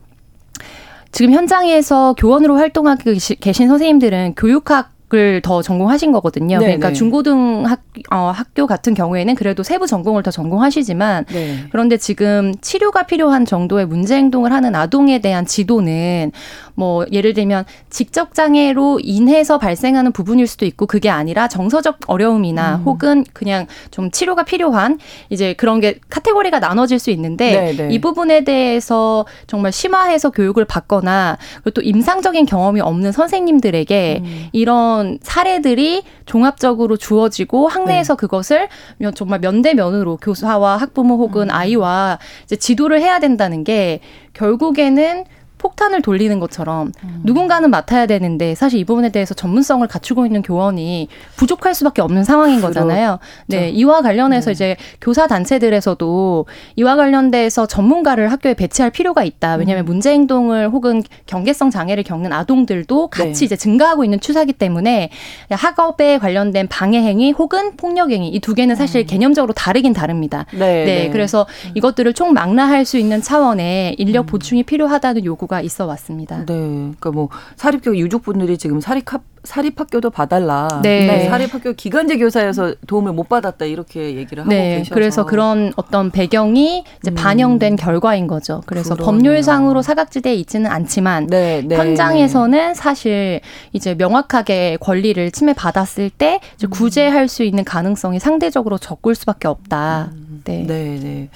지금 1.11 1.33
현장에서 1.33 2.13
교원으로 2.17 2.57
활동하고 2.57 3.03
계신 3.39 3.67
선생님들은 3.67 4.35
교육학 4.35 4.91
을더 5.13 5.61
전공하신 5.61 6.11
거거든요. 6.11 6.57
네 6.57 6.65
그러니까 6.65 6.89
네. 6.89 6.93
중고등 6.93 7.65
학, 7.65 7.83
어, 8.11 8.31
학교 8.33 8.67
같은 8.67 8.93
경우에는 8.93 9.35
그래도 9.35 9.63
세부 9.63 9.87
전공을 9.87 10.23
더 10.23 10.31
전공하시지만 10.31 11.25
네. 11.25 11.65
그런데 11.71 11.97
지금 11.97 12.53
치료가 12.61 13.03
필요한 13.03 13.45
정도의 13.45 13.85
문제 13.85 14.15
행동을 14.15 14.53
하는 14.53 14.75
아동에 14.75 15.19
대한 15.19 15.45
지도는 15.45 16.31
뭐 16.81 17.05
예를 17.11 17.35
들면 17.35 17.65
직접 17.91 18.33
장애로 18.33 19.01
인해서 19.03 19.59
발생하는 19.59 20.11
부분일 20.11 20.47
수도 20.47 20.65
있고 20.65 20.87
그게 20.87 21.11
아니라 21.11 21.47
정서적 21.47 21.99
어려움이나 22.07 22.77
음. 22.77 22.83
혹은 22.85 23.23
그냥 23.33 23.67
좀 23.91 24.09
치료가 24.09 24.41
필요한 24.41 24.97
이제 25.29 25.53
그런 25.53 25.79
게 25.79 25.99
카테고리가 26.09 26.57
나눠질 26.57 26.97
수 26.97 27.11
있는데 27.11 27.51
네네. 27.51 27.73
네. 27.73 27.93
이 27.93 28.01
부분에 28.01 28.43
대해서 28.43 29.27
정말 29.45 29.71
심화해서 29.71 30.31
교육을 30.31 30.65
받거나 30.65 31.37
그리고 31.57 31.69
또 31.69 31.81
임상적인 31.83 32.47
경험이 32.47 32.81
없는 32.81 33.11
선생님들에게 33.11 34.21
음. 34.23 34.47
이런 34.51 35.19
사례들이 35.21 36.01
종합적으로 36.25 36.97
주어지고 36.97 37.67
학내에서 37.67 38.15
네. 38.15 38.17
그것을 38.17 38.69
정말 39.13 39.39
면대면으로 39.39 40.17
교사와 40.17 40.77
학부모 40.77 41.17
혹은 41.17 41.43
음. 41.43 41.51
아이와 41.51 42.17
이제 42.45 42.55
지도를 42.55 43.01
해야 43.01 43.19
된다는 43.19 43.63
게 43.63 43.99
결국에는 44.33 45.25
폭탄을 45.61 46.01
돌리는 46.01 46.39
것처럼 46.39 46.91
음. 47.03 47.21
누군가는 47.23 47.69
맡아야 47.69 48.05
되는데 48.05 48.53
사실 48.55 48.79
이 48.79 48.83
부분에 48.83 49.09
대해서 49.09 49.33
전문성을 49.33 49.87
갖추고 49.87 50.25
있는 50.25 50.41
교원이 50.41 51.07
부족할 51.37 51.73
수밖에 51.73 52.01
없는 52.01 52.23
상황인 52.23 52.61
거잖아요. 52.61 53.19
네, 53.47 53.69
이와 53.69 54.01
관련해서 54.01 54.47
네. 54.47 54.51
이제 54.51 54.75
교사 54.99 55.27
단체들에서도 55.27 56.45
이와 56.75 56.95
관련돼서 56.95 57.65
전문가를 57.65 58.31
학교에 58.31 58.53
배치할 58.53 58.91
필요가 58.91 59.23
있다. 59.23 59.55
왜냐하면 59.55 59.85
음. 59.85 59.87
문제 59.87 60.11
행동을 60.11 60.69
혹은 60.69 61.03
경계성 61.25 61.69
장애를 61.69 62.03
겪는 62.03 62.33
아동들도 62.33 63.07
같이 63.07 63.39
네. 63.39 63.45
이제 63.45 63.55
증가하고 63.55 64.03
있는 64.03 64.19
추세이기 64.19 64.53
때문에 64.53 65.09
학업에 65.49 66.17
관련된 66.17 66.67
방해 66.67 67.01
행위 67.01 67.31
혹은 67.31 67.77
폭력 67.77 68.11
행위 68.11 68.27
이 68.29 68.41
두 68.41 68.55
개는 68.55 68.75
사실 68.75 69.01
음. 69.01 69.05
개념적으로 69.05 69.53
다르긴 69.53 69.93
다릅니다. 69.93 70.45
네, 70.51 70.57
네, 70.59 70.85
네. 70.85 71.09
그래서 71.11 71.45
음. 71.67 71.71
이것들을 71.75 72.13
총망라할 72.13 72.85
수 72.85 72.97
있는 72.97 73.21
차원의 73.21 73.95
인력 73.97 74.25
음. 74.25 74.25
보충이 74.25 74.63
필요하다는 74.63 75.23
요구가 75.23 75.50
요구가 75.51 75.61
있어 75.61 75.85
왔습니다. 75.85 76.45
네. 76.45 76.45
그러니까 76.55 77.11
뭐 77.11 77.27
사립교 77.57 77.97
유족분들이 77.97 78.57
지금 78.57 78.79
사립학 78.79 79.23
사립학교도 79.43 80.11
봐달라. 80.11 80.67
네. 80.83 81.07
네. 81.07 81.29
사립학교 81.29 81.73
기간제 81.73 82.17
교사여서 82.19 82.75
도움을 82.87 83.11
못 83.11 83.27
받았다 83.27 83.65
이렇게 83.65 84.15
얘기를 84.15 84.43
하고 84.43 84.49
네. 84.49 84.77
계셔서. 84.77 84.93
그래서 84.93 85.25
그런 85.25 85.73
어떤 85.75 86.11
배경이 86.11 86.83
이제 87.01 87.11
음. 87.11 87.15
반영된 87.15 87.75
결과인 87.75 88.27
거죠. 88.27 88.61
그래서 88.65 88.95
그러네요. 88.95 89.05
법률상으로 89.05 89.81
사각지대에 89.81 90.35
있지는 90.35 90.69
않지만 90.69 91.27
네, 91.27 91.63
네, 91.65 91.75
현장에서는 91.75 92.75
사실 92.75 93.41
이제 93.73 93.95
명확하게 93.95 94.77
권리를 94.79 95.31
침해받았을 95.31 96.11
때 96.11 96.39
이제 96.55 96.67
음. 96.67 96.69
구제할 96.69 97.27
수 97.27 97.43
있는 97.43 97.63
가능성이 97.63 98.19
상대적으로 98.19 98.77
적을 98.77 99.15
수밖에 99.15 99.47
없다. 99.47 100.09
음. 100.13 100.41
네. 100.45 100.63
네, 100.67 100.99
네. 101.01 101.29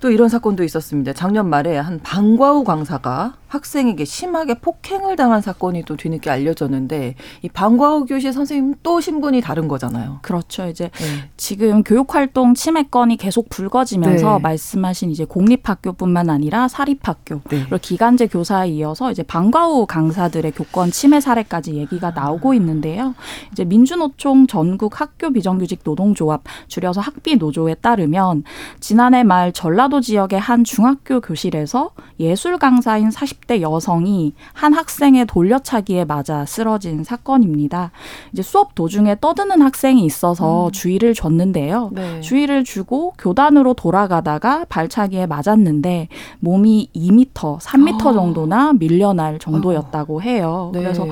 또 0.00 0.10
이런 0.10 0.28
사건도 0.28 0.62
있었습니다. 0.64 1.12
작년 1.12 1.48
말에 1.48 1.76
한 1.78 2.00
방과후 2.02 2.64
강사가 2.64 3.34
학생에게 3.56 4.04
심하게 4.04 4.54
폭행을 4.54 5.16
당한 5.16 5.40
사건이 5.40 5.84
또 5.84 5.96
뒤늦게 5.96 6.30
알려졌는데 6.30 7.14
이 7.42 7.48
방과후 7.48 8.06
교실 8.06 8.32
선생님 8.32 8.76
또 8.82 9.00
신분이 9.00 9.40
다른 9.40 9.66
거잖아요. 9.66 10.18
그렇죠. 10.22 10.66
이제 10.66 10.90
네. 10.94 11.30
지금 11.36 11.82
교육 11.82 12.14
활동 12.14 12.54
침해 12.54 12.84
건이 12.84 13.16
계속 13.16 13.48
불거지면서 13.48 14.36
네. 14.36 14.42
말씀하신 14.42 15.10
이제 15.10 15.24
공립학교뿐만 15.24 16.30
아니라 16.30 16.68
사립학교 16.68 17.40
네. 17.48 17.60
그리고 17.60 17.78
기간제 17.80 18.26
교사에 18.28 18.68
이어서 18.68 19.10
이제 19.10 19.22
방과후 19.22 19.86
강사들의 19.86 20.52
교권 20.52 20.90
침해 20.90 21.20
사례까지 21.20 21.74
얘기가 21.74 22.10
나오고 22.10 22.54
있는데요. 22.54 23.14
이제 23.52 23.64
민주노총 23.64 24.46
전국 24.46 25.00
학교 25.00 25.32
비정규직 25.32 25.80
노동조합 25.82 26.42
줄여서 26.68 27.00
학비 27.00 27.36
노조에 27.36 27.74
따르면 27.74 28.44
지난해 28.80 29.24
말 29.24 29.52
전라도 29.52 30.00
지역의 30.00 30.38
한 30.38 30.64
중학교 30.64 31.20
교실에서 31.20 31.90
예술 32.20 32.58
강사인 32.58 33.10
40 33.10 33.45
40대 33.46 33.60
여성이 33.60 34.34
한 34.52 34.74
학생의 34.74 35.26
돌려차기에 35.26 36.04
맞아 36.04 36.44
쓰러진 36.44 37.04
사건입니다. 37.04 37.92
이제 38.32 38.42
수업 38.42 38.74
도중에 38.74 39.16
떠드는 39.20 39.62
학생이 39.62 40.04
있어서 40.04 40.66
음. 40.66 40.72
주의를 40.72 41.14
줬는데요. 41.14 41.90
네. 41.92 42.20
주의를 42.20 42.64
주고 42.64 43.14
교단으로 43.18 43.74
돌아가다가 43.74 44.66
발차기에 44.68 45.26
맞았는데 45.26 46.08
몸이 46.40 46.90
2미터, 46.94 47.58
3미터 47.60 48.08
아. 48.08 48.12
정도나 48.12 48.72
밀려날 48.74 49.38
정도였다고 49.38 50.22
해요. 50.22 50.70
네. 50.72 50.80
그래서 50.82 51.06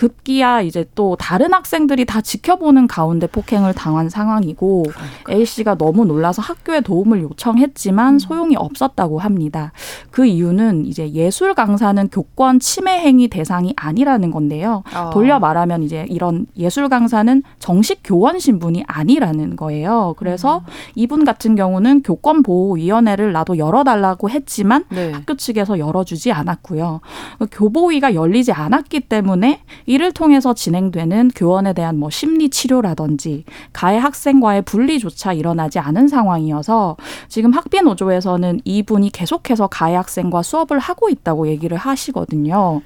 급기야 0.00 0.62
이제 0.62 0.86
또 0.94 1.14
다른 1.20 1.52
학생들이 1.52 2.06
다 2.06 2.22
지켜보는 2.22 2.86
가운데 2.86 3.26
폭행을 3.26 3.74
당한 3.74 4.08
상황이고 4.08 4.84
그러니까. 4.88 5.32
A 5.32 5.44
씨가 5.44 5.74
너무 5.74 6.06
놀라서 6.06 6.40
학교에 6.40 6.80
도움을 6.80 7.20
요청했지만 7.20 8.14
음. 8.14 8.18
소용이 8.18 8.56
없었다고 8.56 9.18
합니다. 9.18 9.72
그 10.10 10.24
이유는 10.24 10.86
이제 10.86 11.10
예술 11.10 11.54
강사는 11.54 12.08
교권 12.08 12.60
침해 12.60 12.98
행위 13.00 13.28
대상이 13.28 13.74
아니라는 13.76 14.30
건데요. 14.30 14.84
어. 14.96 15.10
돌려 15.12 15.38
말하면 15.38 15.82
이제 15.82 16.06
이런 16.08 16.46
예술 16.56 16.88
강사는 16.88 17.42
정식 17.58 18.00
교원 18.02 18.38
신분이 18.38 18.84
아니라는 18.86 19.56
거예요. 19.56 20.14
그래서 20.16 20.58
음. 20.58 20.64
이분 20.94 21.26
같은 21.26 21.56
경우는 21.56 22.02
교권 22.04 22.42
보호 22.42 22.72
위원회를 22.76 23.32
나도 23.32 23.58
열어달라고 23.58 24.30
했지만 24.30 24.86
네. 24.88 25.12
학교 25.12 25.36
측에서 25.36 25.78
열어주지 25.78 26.32
않았고요. 26.32 27.02
교보위가 27.50 28.14
열리지 28.14 28.52
않았기 28.52 29.00
때문에 29.00 29.60
이를 29.90 30.12
통해서 30.12 30.54
진행되는 30.54 31.32
교원에 31.34 31.72
대한 31.72 31.98
뭐 31.98 32.10
심리 32.10 32.48
치료라든지 32.48 33.42
가해 33.72 33.98
학생과의 33.98 34.62
분리조차 34.62 35.32
일어나지 35.32 35.80
않은 35.80 36.06
상황이어서 36.06 36.96
지금 37.26 37.52
학비 37.52 37.80
노조에서는 37.82 38.60
이분이 38.64 39.10
계속해서 39.10 39.66
가해 39.66 39.96
학생과 39.96 40.42
수업을 40.42 40.78
하고 40.78 41.08
있다고 41.08 41.48
얘기를 41.48 41.76
하시거든요. 41.76 42.82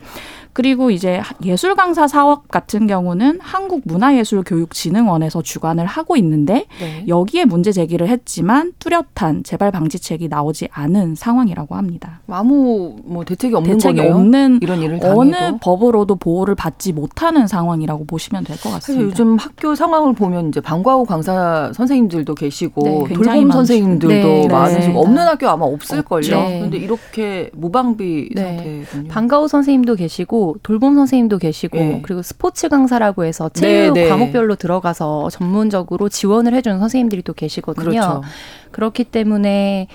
그리고 0.54 0.90
이제 0.90 1.20
예술 1.44 1.74
강사 1.74 2.08
사업 2.08 2.48
같은 2.48 2.86
경우는 2.86 3.40
한국문화예술교육진흥원에서 3.42 5.42
주관을 5.42 5.84
하고 5.86 6.16
있는데 6.16 6.64
네. 6.80 7.04
여기에 7.08 7.44
문제 7.44 7.72
제기를 7.72 8.08
했지만 8.08 8.72
뚜렷한 8.78 9.42
재발 9.44 9.70
방지책이 9.70 10.28
나오지 10.28 10.68
않은 10.72 11.14
상황이라고 11.16 11.74
합니다. 11.74 12.20
아무 12.28 12.96
뭐 13.04 13.24
대책이 13.24 13.54
없는 13.54 13.72
대책이 13.74 13.96
거네요. 13.96 14.14
없는 14.14 14.60
이런 14.62 14.80
일을 14.80 15.00
어느 15.02 15.34
법으로도 15.60 16.16
보호를 16.16 16.54
받지 16.54 16.92
못하는 16.92 17.46
상황이라고 17.46 18.06
보시면 18.06 18.44
될 18.44 18.54
것 18.58 18.70
같습니다. 18.70 19.04
요즘 19.06 19.36
학교 19.36 19.74
상황을 19.74 20.14
보면 20.14 20.48
이제 20.48 20.60
방과후 20.60 21.04
강사 21.04 21.72
선생님들도 21.74 22.34
계시고 22.36 23.08
네, 23.08 23.14
돌봄 23.14 23.50
선생님들도 23.50 24.08
네, 24.14 24.48
많으시고 24.48 24.92
네. 24.92 24.98
없는 24.98 25.26
학교 25.26 25.48
아마 25.48 25.64
없을 25.66 26.02
걸요. 26.02 26.28
그런데 26.28 26.78
이렇게 26.78 27.50
무방비 27.54 28.30
네. 28.34 28.84
상태군요. 28.86 29.08
방과후 29.08 29.48
선생님도 29.48 29.96
계시고 29.96 30.43
돌봄 30.62 30.94
선생님도 30.94 31.38
계시고 31.38 31.78
네. 31.78 32.00
그리고 32.02 32.22
스포츠 32.22 32.68
강사라고 32.68 33.24
해서 33.24 33.48
체육 33.48 33.94
네, 33.94 34.02
네. 34.02 34.08
과목별로 34.08 34.56
들어가서 34.56 35.30
전문적으로 35.30 36.08
지원을 36.08 36.54
해주는 36.54 36.78
선생님들이 36.78 37.22
또 37.22 37.32
계시거든요. 37.32 37.90
그렇죠. 37.90 38.22
그렇기 38.70 39.04
때문에 39.04 39.88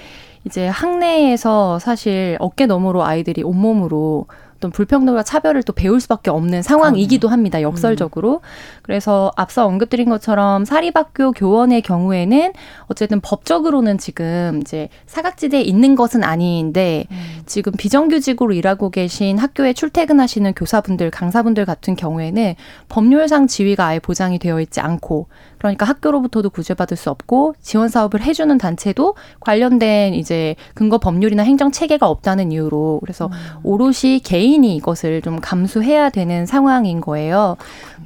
이제 0.45 0.67
학내에서 0.67 1.79
사실 1.79 2.37
어깨 2.39 2.65
너머로 2.65 3.03
아이들이 3.03 3.43
온몸으로 3.43 4.25
어떤 4.59 4.71
불평등과 4.71 5.23
차별을 5.23 5.63
또 5.63 5.71
배울 5.71 6.01
수밖에 6.01 6.29
없는 6.29 6.61
상황이기도 6.61 7.29
합니다. 7.29 7.61
역설적으로. 7.61 8.35
음. 8.35 8.39
그래서 8.81 9.31
앞서 9.37 9.65
언급드린 9.65 10.09
것처럼 10.09 10.65
사립학교 10.65 11.31
교원의 11.31 11.81
경우에는 11.81 12.53
어쨌든 12.87 13.21
법적으로는 13.21 13.97
지금 13.97 14.59
이제 14.61 14.89
사각지대에 15.07 15.61
있는 15.61 15.95
것은 15.95 16.23
아닌데 16.23 17.05
음. 17.09 17.41
지금 17.45 17.71
비정규직으로 17.71 18.53
일하고 18.53 18.89
계신 18.89 19.37
학교에 19.37 19.71
출퇴근하시는 19.71 20.53
교사분들, 20.53 21.09
강사분들 21.09 21.65
같은 21.65 21.95
경우에는 21.95 22.55
법률상 22.89 23.47
지위가 23.47 23.85
아예 23.87 23.99
보장이 23.99 24.39
되어 24.39 24.59
있지 24.59 24.81
않고 24.81 25.27
그러니까 25.59 25.85
학교로부터도 25.85 26.49
구제받을 26.49 26.97
수 26.97 27.09
없고 27.09 27.55
지원 27.61 27.89
사업을 27.89 28.21
해주는 28.21 28.57
단체도 28.57 29.15
관련된 29.39 30.13
이제 30.13 30.55
근거 30.73 30.97
법률이나 30.97 31.43
행정 31.43 31.71
체계가 31.71 32.07
없다는 32.07 32.51
이유로 32.51 32.99
그래서 33.01 33.27
음. 33.27 33.31
오롯이 33.63 34.21
개인이 34.23 34.75
이것을 34.75 35.21
좀 35.21 35.39
감수해야 35.39 36.09
되는 36.09 36.45
상황인 36.45 37.01
거예요. 37.01 37.57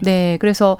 네, 0.02 0.38
그래서 0.42 0.78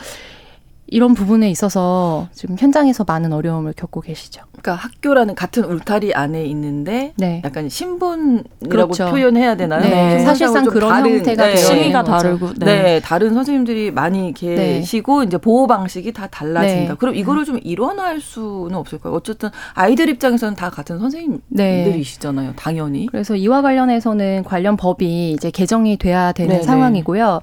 이런 0.94 1.16
부분에 1.16 1.50
있어서 1.50 2.28
지금 2.34 2.56
현장에서 2.56 3.04
많은 3.04 3.34
어려움을 3.34 3.74
겪고 3.76 4.02
계시죠. 4.02 4.44
그러니까 4.52 4.76
학교라는 4.76 5.34
같은 5.34 5.64
울타리 5.64 6.14
안에 6.14 6.46
있는데 6.46 7.14
네. 7.16 7.42
약간 7.44 7.68
신분이라고 7.68 8.70
그렇죠. 8.70 9.10
표현해야 9.10 9.56
되나요? 9.58 9.82
네. 9.82 10.20
사실상 10.20 10.66
그런 10.66 10.92
다른, 10.92 11.16
형태가 11.18 11.48
네. 11.48 11.56
심의가 11.56 12.04
다르고 12.04 12.54
네. 12.60 12.84
네. 12.84 13.00
다른 13.00 13.34
선생님들이 13.34 13.90
많이 13.90 14.34
계시고 14.36 15.22
네. 15.22 15.26
이제 15.26 15.40
보호 15.40 15.66
방식이 15.66 16.14
다 16.14 16.28
달라진다. 16.28 16.94
네. 16.94 16.98
그럼 17.00 17.16
이거를 17.16 17.44
좀 17.44 17.60
일원할 17.64 18.22
수는 18.22 18.76
없을까요? 18.76 19.16
어쨌든 19.16 19.50
아이들 19.74 20.10
입장에서는 20.10 20.54
다 20.54 20.70
같은 20.70 21.00
선생님들이시잖아요. 21.00 22.54
당연히. 22.56 23.08
그래서 23.08 23.36
이와 23.36 23.64
관련해서는 23.64 24.44
관련 24.44 24.78
법이 24.78 25.32
이제 25.32 25.50
개정이 25.50 25.98
돼야 25.98 26.34
되는 26.34 26.62
상황이고요. 26.62 27.42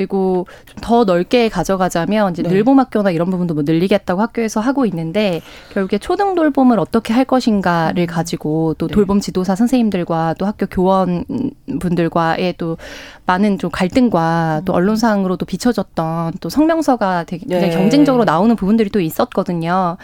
그리고 0.00 0.46
좀 0.66 0.80
더 0.80 1.04
넓게 1.04 1.48
가져가자면 1.48 2.32
이제 2.32 2.42
네. 2.42 2.48
늘봄학교나 2.48 3.10
이런 3.10 3.30
부분도 3.30 3.54
뭐 3.54 3.62
늘리겠다고 3.64 4.20
학교에서 4.20 4.60
하고 4.60 4.86
있는데 4.86 5.40
결국에 5.72 5.98
초등 5.98 6.34
돌봄을 6.34 6.80
어떻게 6.80 7.12
할 7.12 7.24
것인가를 7.24 8.04
음. 8.04 8.06
가지고 8.06 8.74
또 8.78 8.88
네. 8.88 8.94
돌봄 8.94 9.20
지도사 9.20 9.54
선생님들과 9.54 10.34
또 10.38 10.46
학교 10.46 10.66
교원 10.66 11.24
분들과의 11.80 12.54
또 12.58 12.76
많은 13.30 13.58
좀 13.58 13.70
갈등과 13.70 14.60
음. 14.62 14.64
또 14.64 14.72
언론상으로도 14.72 15.46
비춰졌던 15.46 16.34
또 16.40 16.48
성명서가 16.48 17.24
되게 17.24 17.46
굉장히 17.46 17.70
네. 17.70 17.76
경쟁적으로 17.76 18.24
나오는 18.24 18.56
부분들이 18.56 18.90
또 18.90 19.00
있었거든요. 19.00 19.96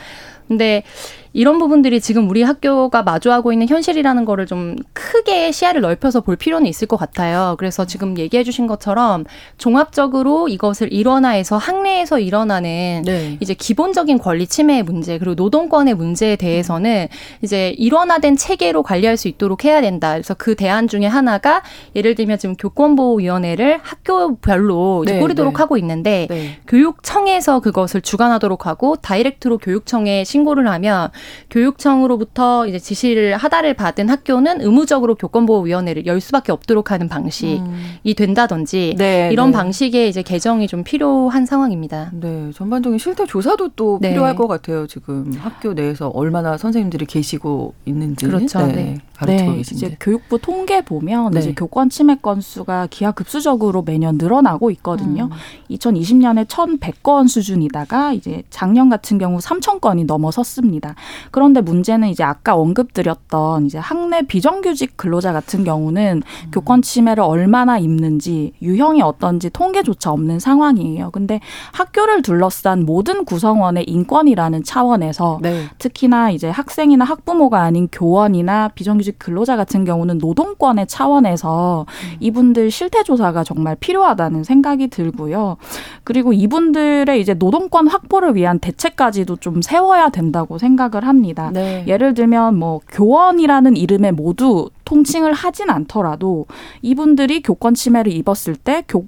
근데 0.47 0.85
이런 1.33 1.59
부분들이 1.59 2.01
지금 2.01 2.31
우리 2.31 2.43
학교가 2.43 3.03
마주하고 3.03 3.53
있는 3.53 3.69
현실이라는 3.69 4.25
거를 4.25 4.47
좀 4.47 4.75
크게 4.95 5.53
시야를 5.53 5.83
넓혀서 5.83 6.23
볼 6.23 6.37
필요는 6.37 6.67
있을 6.67 6.89
것 6.89 6.97
같아요. 6.97 7.57
그래서 7.59 7.85
지금 7.85 8.17
얘기해 8.17 8.43
주신 8.43 8.67
것처럼 8.67 9.27
종합적으로 9.59 10.49
이것을 10.49 10.91
일원화해서 10.95 11.59
학내에서 11.59 12.21
일어나는 12.21 13.03
네. 13.05 13.37
이제 13.41 13.53
기본적인 13.53 14.19
권리 14.19 14.47
침해의 14.47 14.83
문제 14.83 15.19
그리고 15.19 15.35
노동권의 15.35 15.93
문제에 15.93 16.37
대해서는 16.37 17.09
이제 17.43 17.75
일원화된 17.77 18.37
체계로 18.37 18.83
관리할 18.83 19.19
수 19.19 19.29
있도록 19.29 19.67
해야 19.67 19.83
된다. 19.83 20.13
그래서 20.13 20.33
그 20.33 20.55
대안 20.55 20.89
중에 20.89 21.05
하나가 21.05 21.63
예를 21.95 22.15
들면 22.15 22.39
지금 22.39 22.55
교권보호 22.57 23.16
위원회를 23.17 23.81
학교별로 23.83 25.05
네, 25.07 25.21
꾸리도록 25.21 25.55
네. 25.55 25.59
하고 25.59 25.77
있는데 25.77 26.27
네. 26.29 26.59
교육청에서 26.67 27.61
그것을 27.61 28.01
주관하도록 28.01 28.67
하고 28.67 28.97
다이렉트로 28.97 29.59
교육청에 29.59 30.25
신고를 30.25 30.69
하면 30.69 31.11
교육청으로부터 31.51 32.67
이제 32.67 32.79
지시를 32.79 33.37
하달을 33.37 33.75
받은 33.75 34.09
학교는 34.09 34.61
의무적으로 34.63 35.15
교권보호위원회를 35.15 36.07
열 36.07 36.21
수밖에 36.21 36.53
없도록 36.53 36.91
하는 36.91 37.09
방식이 37.09 37.61
음. 37.61 38.15
된다든지 38.17 38.95
네, 38.97 39.31
이런 39.33 39.51
네. 39.51 39.57
방식의 39.57 40.09
이제 40.09 40.23
개정이 40.23 40.67
좀 40.69 40.85
필요한 40.85 41.47
상황입니다. 41.47 42.11
네, 42.15 42.51
전반적인 42.55 42.99
실태 42.99 43.27
조사도 43.27 43.71
또 43.77 43.99
네. 44.01 44.11
필요할 44.11 44.37
것 44.37 44.47
같아요. 44.47 44.87
지금 44.87 45.33
학교 45.39 45.73
내에서 45.75 46.09
얼마나 46.09 46.57
선생님들이 46.57 47.07
계시고 47.07 47.75
있는지. 47.85 48.27
그렇죠. 48.27 48.67
네. 48.67 48.99
네. 49.27 49.61
이제 49.61 49.97
교육부 49.99 50.39
통계 50.39 50.83
보면 50.83 51.31
네. 51.31 51.41
이제 51.41 51.55
교권 51.55 51.91
침해 51.91 52.17
건수가 52.17 52.89
기하 52.91 53.06
급수적으로 53.13 53.83
매년 53.83 54.17
늘어나고 54.19 54.71
있거든요. 54.73 55.25
음. 55.25 55.31
2020년에 55.71 56.47
1,100건 56.47 57.29
수준이다가 57.29 58.13
이제 58.13 58.43
작년 58.51 58.89
같은 58.89 59.19
경우 59.19 59.39
3,000건이 59.39 60.07
넘어섰습니다. 60.07 60.95
그런데 61.31 61.61
문제는 61.61 62.09
이제 62.09 62.23
아까 62.25 62.55
언급드렸던 62.55 63.67
이제 63.67 63.79
학내 63.79 64.23
비정규직 64.23 64.97
근로자 64.97 65.33
같은 65.33 65.65
경우는 65.65 66.23
음. 66.25 66.51
교권 66.51 66.83
침해를 66.83 67.23
얼마나 67.23 67.79
입는지 67.79 68.53
유형이 68.61 69.03
어떤지 69.03 69.51
통계조차 69.51 70.13
없는 70.13 70.39
상황이에요. 70.41 71.11
근데 71.11 71.41
학교를 71.73 72.23
둘러싼 72.23 72.85
모든 72.85 73.25
구성원의 73.25 73.85
인권이라는 73.85 74.65
차원에서 74.65 75.39
네. 75.43 75.65
특히나 75.79 76.31
이제 76.31 76.49
학생이나 76.49 77.05
학부모가 77.05 77.61
아닌 77.63 77.89
교원이나 77.91 78.69
비정규직 78.69 79.07
비정규직 79.07 79.19
근로자 79.19 79.57
같은 79.57 79.85
경우는 79.85 80.19
노동권의 80.19 80.87
차원에서 80.87 81.87
음. 81.89 82.17
이분들 82.21 82.71
실태 82.71 82.96
조사가 83.03 83.45
정말 83.45 83.77
필요하다는 83.77 84.45
생각이 84.45 84.89
들고요. 84.89 85.57
그리고 86.05 86.33
이분들의 86.33 87.21
이제 87.21 87.35
노동권 87.35 87.89
확보를 87.89 88.35
위한 88.35 88.59
대책까지도 88.59 89.37
좀 89.37 89.63
세워야 89.63 90.11
된다고 90.11 90.59
생각을 90.59 91.07
합니다. 91.07 91.51
네. 91.53 91.85
예를 91.87 92.15
들면 92.15 92.57
뭐 92.57 92.81
교원이라는 92.89 93.77
이름에 93.77 94.13
모두 94.13 94.71
통칭을 94.85 95.33
하진 95.33 95.71
않더라도 95.71 96.47
이분들이 96.83 97.43
교권 97.43 97.75
침해를 97.75 98.13
입었을 98.13 98.57
때 98.57 98.85
교, 98.89 99.05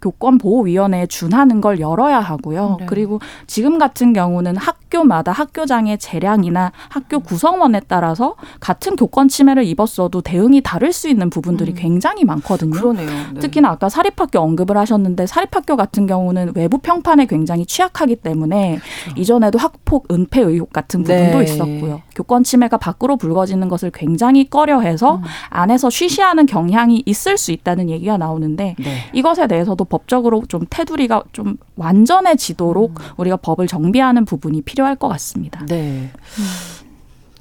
교권 0.00 0.38
보호 0.38 0.62
위원회에 0.62 1.06
준하는 1.06 1.60
걸 1.60 1.80
열어야 1.80 2.20
하고요. 2.20 2.76
네. 2.80 2.86
그리고 2.86 3.20
지금 3.46 3.78
같은 3.78 4.12
경우는 4.12 4.56
학교마다 4.56 5.32
학교장의 5.32 5.98
재량이나 5.98 6.72
학교 6.88 7.20
구성원에 7.20 7.82
따라서 7.86 8.34
같은 8.60 8.96
교권 8.96 9.28
침해를 9.28 9.64
입었어도 9.64 10.20
대응이 10.20 10.62
다를 10.62 10.92
수 10.92 11.08
있는 11.08 11.30
부분들이 11.30 11.72
음. 11.72 11.76
굉장히 11.76 12.24
많거든요. 12.24 12.72
그러네요. 12.72 13.08
네. 13.34 13.40
특히나 13.40 13.70
아까 13.70 13.88
사립학교 13.88 14.38
언급을 14.38 14.76
하셨는데 14.76 15.26
사립학교 15.26 15.76
같은 15.76 16.06
경우는 16.06 16.52
외부 16.54 16.78
평판에 16.78 17.26
굉장히 17.26 17.66
취약하기 17.66 18.16
때문에 18.16 18.78
그렇죠. 19.04 19.20
이전에도 19.20 19.58
학폭 19.58 20.06
은폐 20.10 20.40
의혹 20.40 20.72
같은 20.72 21.02
부분도 21.02 21.38
네. 21.38 21.44
있었고요. 21.44 22.02
교권 22.14 22.44
침해가 22.44 22.76
밖으로 22.76 23.16
불거지는 23.16 23.68
것을 23.68 23.90
굉장히 23.92 24.48
꺼려해서 24.48 25.16
음. 25.16 25.22
안에서 25.50 25.90
쉬쉬하는 25.90 26.46
경향이 26.46 27.02
있을 27.06 27.36
수 27.36 27.52
있다는 27.52 27.90
얘기가 27.90 28.16
나오는데 28.16 28.76
네. 28.78 29.10
이것에 29.12 29.46
대해서도 29.46 29.84
법적으로 29.90 30.42
좀 30.48 30.64
테두리가 30.70 31.24
좀 31.32 31.58
완전해지도록 31.76 32.98
음. 32.98 33.04
우리가 33.18 33.36
법을 33.36 33.66
정비하는 33.66 34.24
부분이 34.24 34.62
필요할 34.62 34.96
것 34.96 35.08
같습니다. 35.08 35.66
네. 35.66 36.10
음. 36.38 36.44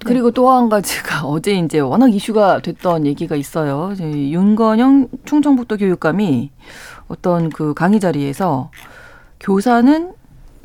그리고 0.05 0.31
또 0.31 0.49
한 0.49 0.69
가지가 0.69 1.25
어제 1.27 1.53
이제 1.53 1.79
워낙 1.79 2.13
이슈가 2.13 2.61
됐던 2.61 3.05
얘기가 3.05 3.35
있어요. 3.35 3.93
윤건영 3.99 5.09
충청북도 5.25 5.77
교육감이 5.77 6.51
어떤 7.07 7.49
그 7.49 7.73
강의 7.73 7.99
자리에서 7.99 8.71
교사는 9.39 10.13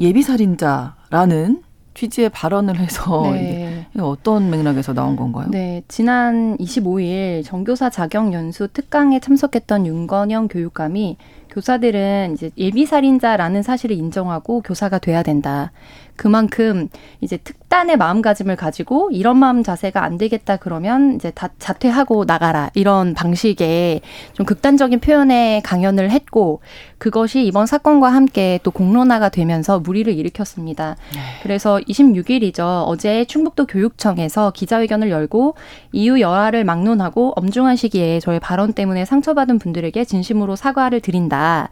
예비살인자라는 0.00 1.62
취지의 1.94 2.28
발언을 2.30 2.78
해서 2.78 3.22
네. 3.32 3.86
어떤 4.00 4.50
맥락에서 4.50 4.92
나온 4.92 5.14
건가요? 5.14 5.46
네, 5.50 5.82
지난 5.86 6.56
25일 6.58 7.44
정교사 7.44 7.88
자격 7.88 8.32
연수 8.32 8.66
특강에 8.68 9.20
참석했던 9.20 9.86
윤건영 9.86 10.48
교육감이 10.48 11.16
교사들은 11.54 12.32
이제 12.34 12.50
예비 12.58 12.84
살인자라는 12.84 13.62
사실을 13.62 13.96
인정하고 13.96 14.60
교사가 14.60 14.98
돼야 14.98 15.22
된다. 15.22 15.70
그만큼 16.16 16.88
이제 17.20 17.36
특단의 17.36 17.96
마음가짐을 17.96 18.56
가지고 18.56 19.10
이런 19.10 19.36
마음 19.36 19.62
자세가 19.62 20.02
안 20.04 20.16
되겠다 20.16 20.56
그러면 20.56 21.14
이제 21.16 21.30
다 21.30 21.48
자퇴하고 21.58 22.24
나가라 22.24 22.70
이런 22.74 23.14
방식의 23.14 24.00
좀 24.32 24.46
극단적인 24.46 25.00
표현의 25.00 25.62
강연을 25.62 26.10
했고 26.10 26.60
그것이 26.98 27.44
이번 27.44 27.66
사건과 27.66 28.08
함께 28.08 28.60
또 28.62 28.70
공론화가 28.70 29.28
되면서 29.28 29.80
무리를 29.80 30.12
일으켰습니다. 30.12 30.96
네. 31.14 31.20
그래서 31.42 31.78
26일이죠. 31.78 32.84
어제 32.86 33.24
충북도 33.24 33.66
교육청에서 33.66 34.52
기자회견을 34.52 35.10
열고 35.10 35.54
이후 35.92 36.20
여하를 36.20 36.64
막론하고 36.64 37.32
엄중한 37.36 37.76
시기에 37.76 38.20
저의 38.20 38.40
발언 38.40 38.72
때문에 38.72 39.04
상처받은 39.04 39.58
분들에게 39.58 40.04
진심으로 40.04 40.56
사과를 40.56 41.00
드린다. 41.00 41.68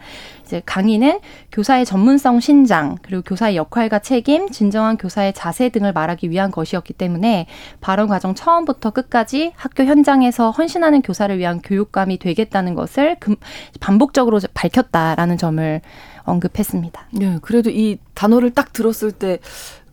이제 0.52 0.62
강의는 0.66 1.20
교사의 1.50 1.86
전문성 1.86 2.40
신장 2.40 2.98
그리고 3.00 3.22
교사의 3.22 3.56
역할과 3.56 4.00
책임, 4.00 4.50
진정한 4.50 4.98
교사의 4.98 5.32
자세 5.32 5.70
등을 5.70 5.94
말하기 5.94 6.28
위한 6.28 6.50
것이었기 6.50 6.92
때문에 6.92 7.46
발언 7.80 8.06
과정 8.06 8.34
처음부터 8.34 8.90
끝까지 8.90 9.52
학교 9.56 9.84
현장에서 9.84 10.50
헌신하는 10.50 11.00
교사를 11.00 11.36
위한 11.38 11.62
교육감이 11.62 12.18
되겠다는 12.18 12.74
것을 12.74 13.16
반복적으로 13.80 14.40
밝혔다라는 14.52 15.38
점을 15.38 15.80
언급했습니다. 16.24 17.06
네, 17.12 17.38
그래도 17.40 17.70
이 17.70 17.98
단어를 18.14 18.50
딱 18.50 18.74
들었을 18.74 19.12
때 19.12 19.38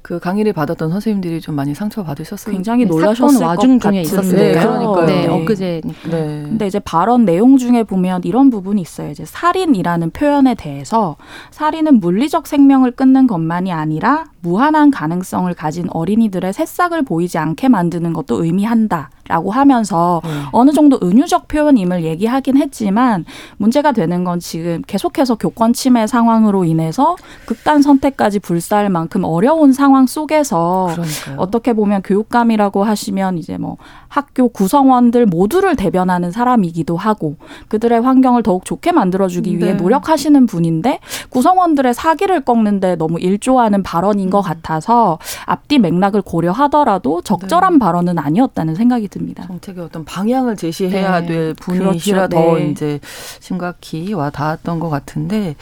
그 0.01 0.19
강의를 0.19 0.53
받았던 0.53 0.89
선생님들이 0.91 1.41
좀 1.41 1.55
많이 1.55 1.75
상처 1.75 2.03
받으셨어요. 2.03 2.53
굉장히 2.53 2.85
네, 2.85 2.89
놀라셨을 2.89 3.45
와중 3.45 3.79
중에 3.79 4.01
있었는데 4.01 4.53
네, 4.53 4.59
그러니까요. 4.59 5.05
네, 5.05 5.27
엊그제니까. 5.27 6.09
네. 6.09 6.43
근데 6.43 6.67
이제 6.67 6.79
발언 6.79 7.25
내용 7.25 7.57
중에 7.57 7.83
보면 7.83 8.21
이런 8.23 8.49
부분이 8.49 8.81
있어요. 8.81 9.11
이제 9.11 9.25
살인이라는 9.25 10.11
표현에 10.11 10.55
대해서 10.55 11.17
살인은 11.51 11.99
물리적 11.99 12.47
생명을 12.47 12.91
끊는 12.91 13.27
것만이 13.27 13.71
아니라 13.71 14.25
무한한 14.41 14.91
가능성을 14.91 15.53
가진 15.53 15.87
어린이들의 15.91 16.53
새싹을 16.53 17.03
보이지 17.03 17.37
않게 17.37 17.69
만드는 17.69 18.13
것도 18.13 18.43
의미한다. 18.43 19.09
라고 19.29 19.51
하면서 19.51 20.21
네. 20.23 20.31
어느 20.51 20.71
정도 20.71 20.99
은유적 21.03 21.47
표현임을 21.47 22.03
얘기하긴 22.03 22.57
했지만 22.57 23.25
문제가 23.57 23.91
되는 23.91 24.23
건 24.23 24.39
지금 24.39 24.81
계속해서 24.87 25.35
교권 25.35 25.73
침해 25.73 26.07
상황으로 26.07 26.65
인해서 26.65 27.15
극단 27.45 27.83
선택까지 27.83 28.39
불사할 28.39 28.89
만큼 28.89 29.23
어려운 29.23 29.71
상황 29.71 30.07
속에서 30.07 30.87
그러니까요. 30.93 31.35
어떻게 31.37 31.73
보면 31.73 32.01
교육감이라고 32.01 32.83
하시면 32.83 33.37
이제 33.37 33.59
뭐 33.59 33.77
학교 34.07 34.49
구성원들 34.49 35.27
모두를 35.27 35.75
대변하는 35.75 36.31
사람이기도 36.31 36.97
하고 36.97 37.35
그들의 37.67 38.01
환경을 38.01 38.41
더욱 38.41 38.65
좋게 38.65 38.93
만들어주기 38.93 39.59
위해 39.59 39.73
네. 39.73 39.77
노력하시는 39.77 40.47
분인데 40.47 41.01
구성원들의 41.29 41.93
사기를 41.93 42.41
꺾는데 42.41 42.95
너무 42.95 43.19
일조하는 43.19 43.83
발언인 43.83 44.28
것 44.29 44.39
음. 44.39 44.43
같아서 44.43 45.19
앞뒤 45.45 45.79
맥락을 45.79 46.21
고려하더라도 46.21 47.21
적절한 47.21 47.73
네. 47.73 47.79
발언은 47.79 48.17
아니었다는 48.19 48.75
생각이 48.75 49.07
듭니다. 49.07 49.45
정책의 49.47 49.83
어떤 49.83 50.05
방향을 50.05 50.55
제시해야 50.55 51.21
네. 51.21 51.27
될 51.27 51.53
분이시라 51.55 52.27
그렇죠. 52.27 52.47
더 52.51 52.57
네. 52.57 52.69
이제 52.69 52.99
심각히 53.39 54.13
와 54.13 54.29
닿았던 54.29 54.79
것 54.79 54.89
같은데 54.89 55.55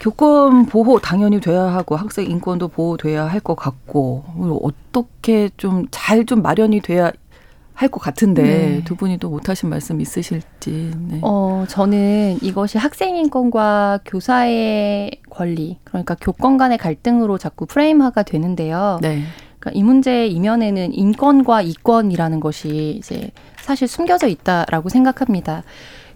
교권 0.00 0.66
보호 0.66 0.98
당연히 0.98 1.40
돼야 1.40 1.62
하고 1.62 1.96
학생 1.96 2.28
인권도 2.30 2.68
보호돼야 2.68 3.26
할 3.26 3.40
것 3.40 3.54
같고 3.56 4.24
어떻게 4.62 5.50
좀 5.56 5.86
잘좀 5.90 6.26
좀 6.26 6.42
마련이 6.42 6.80
돼야 6.80 7.10
할 7.74 7.88
것 7.88 8.00
같은데 8.00 8.42
네. 8.42 8.84
두 8.84 8.94
분이 8.94 9.18
또 9.18 9.28
못하신 9.28 9.68
말씀 9.68 10.00
있으실지. 10.00 10.92
네. 10.96 11.18
어 11.22 11.64
저는 11.68 12.38
이것이 12.40 12.78
학생 12.78 13.16
인권과 13.16 14.00
교사의 14.04 15.10
권리 15.28 15.78
그러니까 15.84 16.16
교권 16.20 16.56
간의 16.56 16.78
갈등으로 16.78 17.36
자꾸 17.36 17.66
프레임화가 17.66 18.22
되는데요. 18.22 18.98
네. 19.02 19.22
그러니까 19.58 19.78
이 19.78 19.82
문제의 19.82 20.32
이면에는 20.32 20.94
인권과 20.94 21.62
이권이라는 21.62 22.40
것이 22.40 22.94
이제 22.98 23.30
사실 23.56 23.88
숨겨져 23.88 24.28
있다라고 24.28 24.88
생각합니다. 24.88 25.64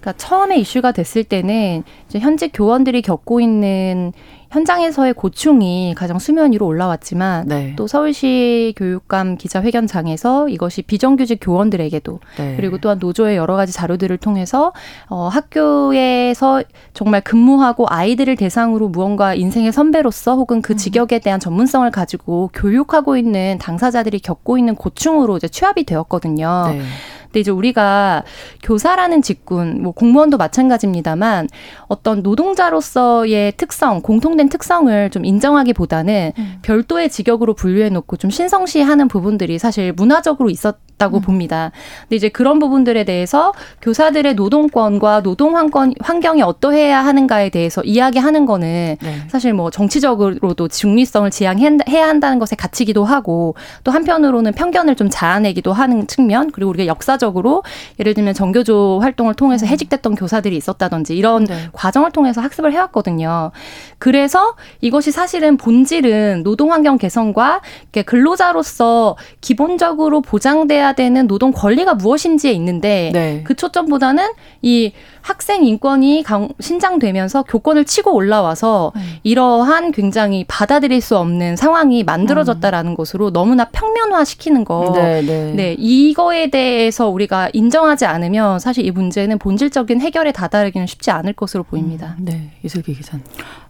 그러니까 0.00 0.12
처음에 0.16 0.58
이슈가 0.58 0.92
됐을 0.92 1.24
때는 1.24 1.82
이제 2.08 2.18
현직 2.20 2.52
교원들이 2.54 3.02
겪고 3.02 3.40
있는 3.40 4.12
현장에서의 4.50 5.14
고충이 5.14 5.94
가장 5.96 6.18
수면 6.18 6.52
위로 6.52 6.66
올라왔지만 6.66 7.48
네. 7.48 7.74
또 7.76 7.86
서울시 7.86 8.74
교육감 8.76 9.36
기자회견장에서 9.36 10.48
이것이 10.48 10.82
비정규직 10.82 11.38
교원들에게도 11.40 12.20
네. 12.38 12.56
그리고 12.56 12.78
또한 12.78 12.98
노조의 12.98 13.36
여러 13.36 13.56
가지 13.56 13.72
자료들을 13.72 14.16
통해서 14.18 14.72
어, 15.08 15.28
학교에서 15.28 16.62
정말 16.94 17.20
근무하고 17.20 17.86
아이들을 17.88 18.36
대상으로 18.36 18.88
무언가 18.88 19.34
인생의 19.34 19.72
선배로서 19.72 20.36
혹은 20.36 20.62
그 20.62 20.72
음. 20.72 20.76
직역에 20.76 21.18
대한 21.18 21.40
전문성을 21.40 21.90
가지고 21.90 22.50
교육하고 22.54 23.16
있는 23.16 23.58
당사자들이 23.58 24.20
겪고 24.20 24.56
있는 24.56 24.74
고충으로 24.74 25.36
이제 25.36 25.48
취합이 25.48 25.84
되었거든요. 25.84 26.68
네. 26.72 26.80
근데 27.28 27.40
이제 27.40 27.50
우리가 27.50 28.24
교사라는 28.62 29.22
직군, 29.22 29.82
뭐 29.82 29.92
공무원도 29.92 30.38
마찬가지입니다만 30.38 31.48
어떤 31.86 32.22
노동자로서의 32.22 33.52
특성, 33.56 34.00
공통된 34.00 34.48
특성을 34.48 35.10
좀 35.10 35.24
인정하기보다는 35.24 36.32
음. 36.38 36.58
별도의 36.62 37.10
직역으로 37.10 37.54
분류해 37.54 37.90
놓고 37.90 38.16
좀 38.16 38.30
신성시하는 38.30 39.08
부분들이 39.08 39.58
사실 39.58 39.92
문화적으로 39.92 40.50
있었 40.50 40.76
다고 40.98 41.18
음. 41.18 41.22
봅니다. 41.22 41.70
근데 42.02 42.16
이제 42.16 42.28
그런 42.28 42.58
부분들에 42.58 43.04
대해서 43.04 43.52
교사들의 43.80 44.34
노동권과 44.34 45.22
노동 45.22 45.56
환경, 45.56 45.94
환경이 46.00 46.42
어떠해야 46.42 47.04
하는가에 47.04 47.50
대해서 47.50 47.82
이야기하는 47.82 48.44
거는 48.46 48.96
네. 49.00 49.22
사실 49.28 49.54
뭐 49.54 49.70
정치적으로도 49.70 50.68
중립성을 50.68 51.30
지향해야 51.30 52.08
한다는 52.08 52.38
것에 52.38 52.56
갇히기도 52.56 53.04
하고 53.04 53.54
또 53.84 53.92
한편으로는 53.92 54.52
편견을 54.52 54.96
좀 54.96 55.08
자아내기도 55.08 55.72
하는 55.72 56.06
측면 56.08 56.50
그리고 56.50 56.70
우리가 56.70 56.86
역사 56.86 57.16
적으로 57.18 57.62
예를 57.98 58.14
들면 58.14 58.34
정교조 58.34 59.00
활동을 59.02 59.34
통해서 59.34 59.66
음. 59.66 59.68
해직됐던 59.68 60.14
교사들이 60.14 60.56
있었다든지 60.56 61.16
이런 61.16 61.44
네. 61.44 61.68
과정을 61.72 62.10
통해서 62.12 62.40
학습을 62.40 62.72
해왔거든요. 62.72 63.50
그래서 63.98 64.54
이것이 64.80 65.10
사실은 65.10 65.56
본질은 65.56 66.42
노동 66.44 66.72
환경 66.72 66.98
개선과 66.98 67.60
근로자로서 68.06 69.16
기본적으로 69.40 70.20
보장돼야 70.20 70.92
되는 70.92 71.26
노동 71.26 71.52
권리가 71.52 71.94
무엇인지에 71.94 72.52
있는데 72.52 73.10
네. 73.12 73.42
그 73.44 73.54
초점보다는 73.54 74.24
이 74.62 74.92
학생 75.28 75.62
인권이 75.62 76.24
신장되면서 76.58 77.42
교권을 77.42 77.84
치고 77.84 78.14
올라와서 78.14 78.92
음. 78.96 79.16
이러한 79.24 79.92
굉장히 79.92 80.46
받아들일 80.48 81.02
수 81.02 81.18
없는 81.18 81.54
상황이 81.54 82.02
만들어졌다라는 82.02 82.92
음. 82.92 82.96
것으로 82.96 83.30
너무나 83.30 83.66
평면화 83.66 84.24
시키는 84.24 84.64
거. 84.64 84.90
네, 84.94 85.20
네. 85.20 85.52
네, 85.52 85.76
이거에 85.78 86.48
대해서 86.48 87.10
우리가 87.10 87.50
인정하지 87.52 88.06
않으면 88.06 88.58
사실 88.58 88.86
이 88.86 88.90
문제는 88.90 89.38
본질적인 89.38 90.00
해결에 90.00 90.32
다다르기는 90.32 90.86
쉽지 90.86 91.10
않을 91.10 91.34
것으로 91.34 91.62
보입니다. 91.62 92.16
음, 92.20 92.24
네, 92.24 92.52
이슬기 92.64 92.94
기자님. 92.94 93.22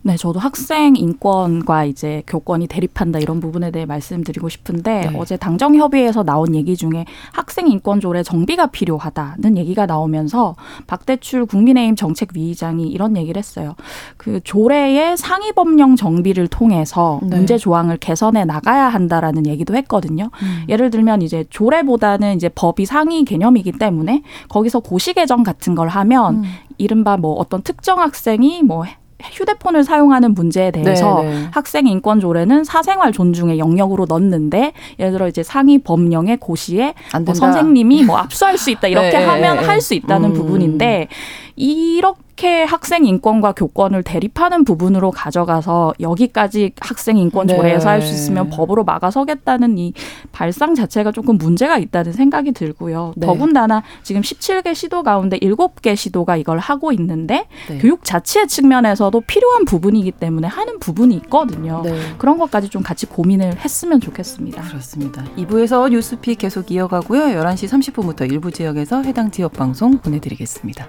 네, 0.02 0.16
저도 0.16 0.38
학생 0.38 0.94
인권과 0.94 1.86
이제 1.86 2.22
교권이 2.28 2.68
대립한다 2.68 3.18
이런 3.18 3.40
부분에 3.40 3.72
대해 3.72 3.84
말씀드리고 3.84 4.48
싶은데 4.48 5.10
네. 5.10 5.18
어제 5.18 5.36
당정 5.36 5.74
협의회에서 5.74 6.22
나온 6.22 6.54
얘기 6.54 6.76
중에 6.76 7.04
학생 7.32 7.66
인권 7.66 7.98
조례 7.98 8.22
정비가 8.22 8.68
필요하다는 8.68 9.56
얘기가 9.56 9.86
나오면서 9.86 10.54
박대출 10.86 11.47
국민의힘 11.48 11.96
정책위의장이 11.96 12.88
이런 12.88 13.16
얘기를 13.16 13.38
했어요. 13.38 13.74
그 14.16 14.40
조례의 14.44 15.16
상위 15.16 15.52
법령 15.52 15.96
정비를 15.96 16.46
통해서 16.48 17.18
네. 17.22 17.36
문제 17.36 17.58
조항을 17.58 17.96
개선해 17.96 18.44
나가야 18.44 18.88
한다라는 18.88 19.46
얘기도 19.46 19.74
했거든요. 19.76 20.30
음. 20.42 20.64
예를 20.68 20.90
들면 20.90 21.22
이제 21.22 21.44
조례보다는 21.50 22.36
이제 22.36 22.48
법이 22.48 22.86
상위 22.86 23.24
개념이기 23.24 23.72
때문에 23.72 24.22
거기서 24.48 24.80
고시 24.80 25.14
개정 25.14 25.42
같은 25.42 25.74
걸 25.74 25.88
하면 25.88 26.36
음. 26.36 26.44
이른바 26.78 27.16
뭐 27.16 27.34
어떤 27.34 27.62
특정 27.62 27.98
학생이 27.98 28.62
뭐 28.62 28.84
휴대폰을 29.24 29.84
사용하는 29.84 30.34
문제에 30.34 30.70
대해서 30.70 31.22
네네. 31.22 31.34
네. 31.34 31.48
학생 31.50 31.86
인권 31.86 32.20
조례는 32.20 32.64
사생활 32.64 33.12
존중의 33.12 33.58
영역으로 33.58 34.06
넣는데 34.08 34.72
예를 34.98 35.12
들어 35.12 35.28
이제 35.28 35.42
상위 35.42 35.78
법령의 35.78 36.36
고시에 36.36 36.94
뭐 37.24 37.34
선생님이 37.34 38.04
뭐 38.04 38.16
압수할 38.16 38.56
수 38.58 38.70
있다 38.70 38.88
이렇게 38.88 39.10
네, 39.18 39.24
하면 39.24 39.58
네. 39.58 39.64
할수 39.64 39.94
있다는 39.94 40.30
음. 40.30 40.34
부분인데 40.34 41.08
이렇게 41.58 42.62
학생 42.62 43.04
인권과 43.04 43.50
교권을 43.52 44.04
대립하는 44.04 44.62
부분으로 44.62 45.10
가져가서 45.10 45.94
여기까지 45.98 46.70
학생 46.78 47.16
인권 47.16 47.48
네. 47.48 47.56
조례에서 47.56 47.88
할수 47.88 48.14
있으면 48.14 48.48
법으로 48.48 48.84
막아서겠다는 48.84 49.76
이 49.76 49.92
발상 50.30 50.76
자체가 50.76 51.10
조금 51.10 51.36
문제가 51.36 51.78
있다는 51.78 52.12
생각이 52.12 52.52
들고요. 52.52 53.14
네. 53.16 53.26
더군다나 53.26 53.82
지금 54.04 54.22
17개 54.22 54.72
시도 54.72 55.02
가운데 55.02 55.36
7개 55.40 55.96
시도가 55.96 56.36
이걸 56.36 56.60
하고 56.60 56.92
있는데 56.92 57.48
네. 57.68 57.78
교육 57.78 58.04
자체 58.04 58.46
측면에서도 58.46 59.20
필요한 59.22 59.64
부분이기 59.64 60.12
때문에 60.12 60.46
하는 60.46 60.78
부분이 60.78 61.16
있거든요. 61.16 61.82
네. 61.82 61.98
그런 62.18 62.38
것까지 62.38 62.68
좀 62.68 62.84
같이 62.84 63.06
고민을 63.06 63.58
했으면 63.58 64.00
좋겠습니다. 64.00 64.62
그렇습니다. 64.62 65.24
2부에서 65.36 65.90
뉴스픽 65.90 66.38
계속 66.38 66.70
이어가고요. 66.70 67.22
11시 67.40 67.94
30분부터 67.94 68.30
일부 68.30 68.52
지역에서 68.52 69.02
해당 69.02 69.32
지역 69.32 69.54
방송 69.54 69.98
보내드리겠습니다. 69.98 70.86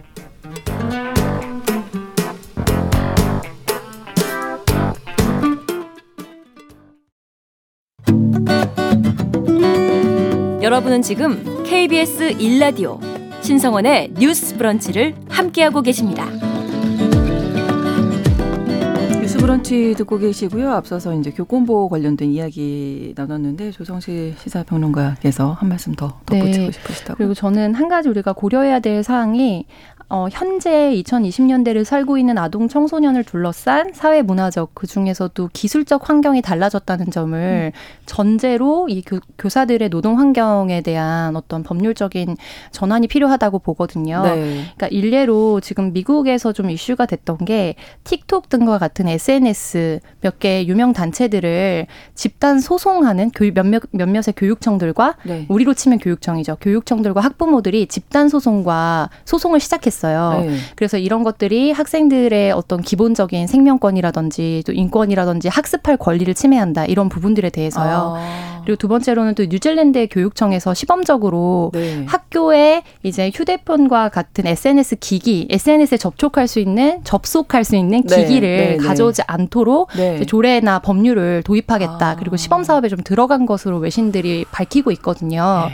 여러분은 10.62 11.02
지금 11.02 11.64
KBS 11.64 12.38
1라디오 12.38 13.00
신성원의 13.42 14.14
뉴스 14.20 14.56
브런치를 14.56 15.16
함께하고 15.28 15.82
계십니다. 15.82 16.26
뉴스 19.20 19.38
브런치 19.40 19.96
듣고 19.98 20.20
계시고요. 20.20 20.72
앞서서 20.72 21.14
이제 21.16 21.32
교권보호 21.32 21.90
관련된 21.90 22.30
이야기 22.30 23.14
나눴는데 23.16 23.72
조성실 23.72 24.36
시사평론가께서 24.38 25.54
한 25.54 25.70
말씀 25.70 25.94
더 25.96 26.20
덧붙이고 26.26 26.66
네. 26.66 26.72
싶으시다고. 26.72 27.18
그리고 27.18 27.34
저는 27.34 27.74
한 27.74 27.88
가지 27.88 28.10
우리가 28.10 28.34
고려해야 28.34 28.80
될 28.80 29.04
사항이 29.04 29.66
어, 30.12 30.28
현재 30.32 30.92
2020년대를 30.96 31.84
살고 31.84 32.18
있는 32.18 32.40
아동 32.40 32.68
청소년을 32.68 33.24
둘러싼 33.24 33.94
사회 33.94 34.24
문화적 34.24 34.72
그 34.74 34.88
중에서도 34.88 35.50
기술적 35.54 36.10
환경이 36.10 36.42
달라졌다는 36.42 37.12
점을 37.12 37.72
음. 37.74 37.78
전제로 38.08 38.90
이 38.90 39.04
교, 39.04 39.20
교사들의 39.38 39.88
노동 39.90 40.18
환경에 40.18 40.82
대한 40.82 41.36
어떤 41.36 41.62
법률적인 41.62 42.38
전환이 42.72 43.08
필요하다고 43.08 43.60
보거든요. 43.60 44.24
네. 44.24 44.64
그러니까 44.76 44.88
일례로 44.88 45.60
지금 45.62 45.94
미국에서 45.94 46.54
좀 46.54 46.72
이슈가 46.72 47.06
됐던 47.06 47.38
게 47.46 47.76
틱톡 48.04 48.50
등과 48.50 48.80
같은 48.80 49.08
SNS 49.08 50.00
몇 50.22 50.40
개 50.40 50.66
유명 50.66 50.94
단체들을 50.94 51.86
집단 52.16 52.60
소송하는 52.60 53.32
교육 53.32 53.56
몇몇 53.56 53.84
몇몇의 53.92 54.34
교육청들과 54.38 55.18
네. 55.24 55.46
우리로 55.50 55.74
치면 55.74 56.00
교육청이죠. 56.00 56.56
교육청들과 56.62 57.20
학부모들이 57.20 57.88
집단 57.88 58.30
소송과 58.30 59.10
소송을 59.26 59.60
시작했어요. 59.60 59.99
네. 60.08 60.56
그래서 60.76 60.98
이런 60.98 61.24
것들이 61.24 61.72
학생들의 61.72 62.52
어떤 62.52 62.82
기본적인 62.82 63.48
생명권이라든지 63.48 64.64
또 64.66 64.72
인권이라든지 64.72 65.48
학습할 65.50 65.98
권리를 65.98 66.34
침해한다 66.34 66.86
이런 66.86 67.10
부분들에 67.10 67.50
대해서요. 67.50 68.16
아. 68.18 68.62
그리고 68.64 68.78
두 68.78 68.88
번째로는 68.88 69.36
또 69.36 69.46
뉴질랜드의 69.46 70.08
교육청에서 70.08 70.74
시범적으로 70.74 71.72
네. 71.74 72.06
학교에 72.08 72.84
이제 73.04 73.32
휴대폰과 73.34 74.10
같은 74.10 74.46
SNS 74.46 74.98
기기, 74.98 75.48
SNS에 75.50 75.98
접촉할 75.98 76.48
수 76.48 76.60
있는 76.60 77.04
접속할 77.04 77.64
수 77.64 77.76
있는 77.76 78.04
네, 78.04 78.16
기기를 78.16 78.58
네, 78.58 78.68
네. 78.72 78.78
가져오지 78.78 79.24
않도록 79.28 79.90
네. 79.96 80.26
조례나 80.26 80.80
법률을 80.80 81.44
도입하겠다. 81.44 81.98
아. 82.00 82.16
그리고 82.16 82.38
시범 82.38 82.64
사업에 82.64 82.90
좀 82.90 83.00
들어간 83.04 83.46
것으로 83.46 83.78
외신들이 83.78 84.46
밝히고 84.52 84.92
있거든요. 84.92 85.70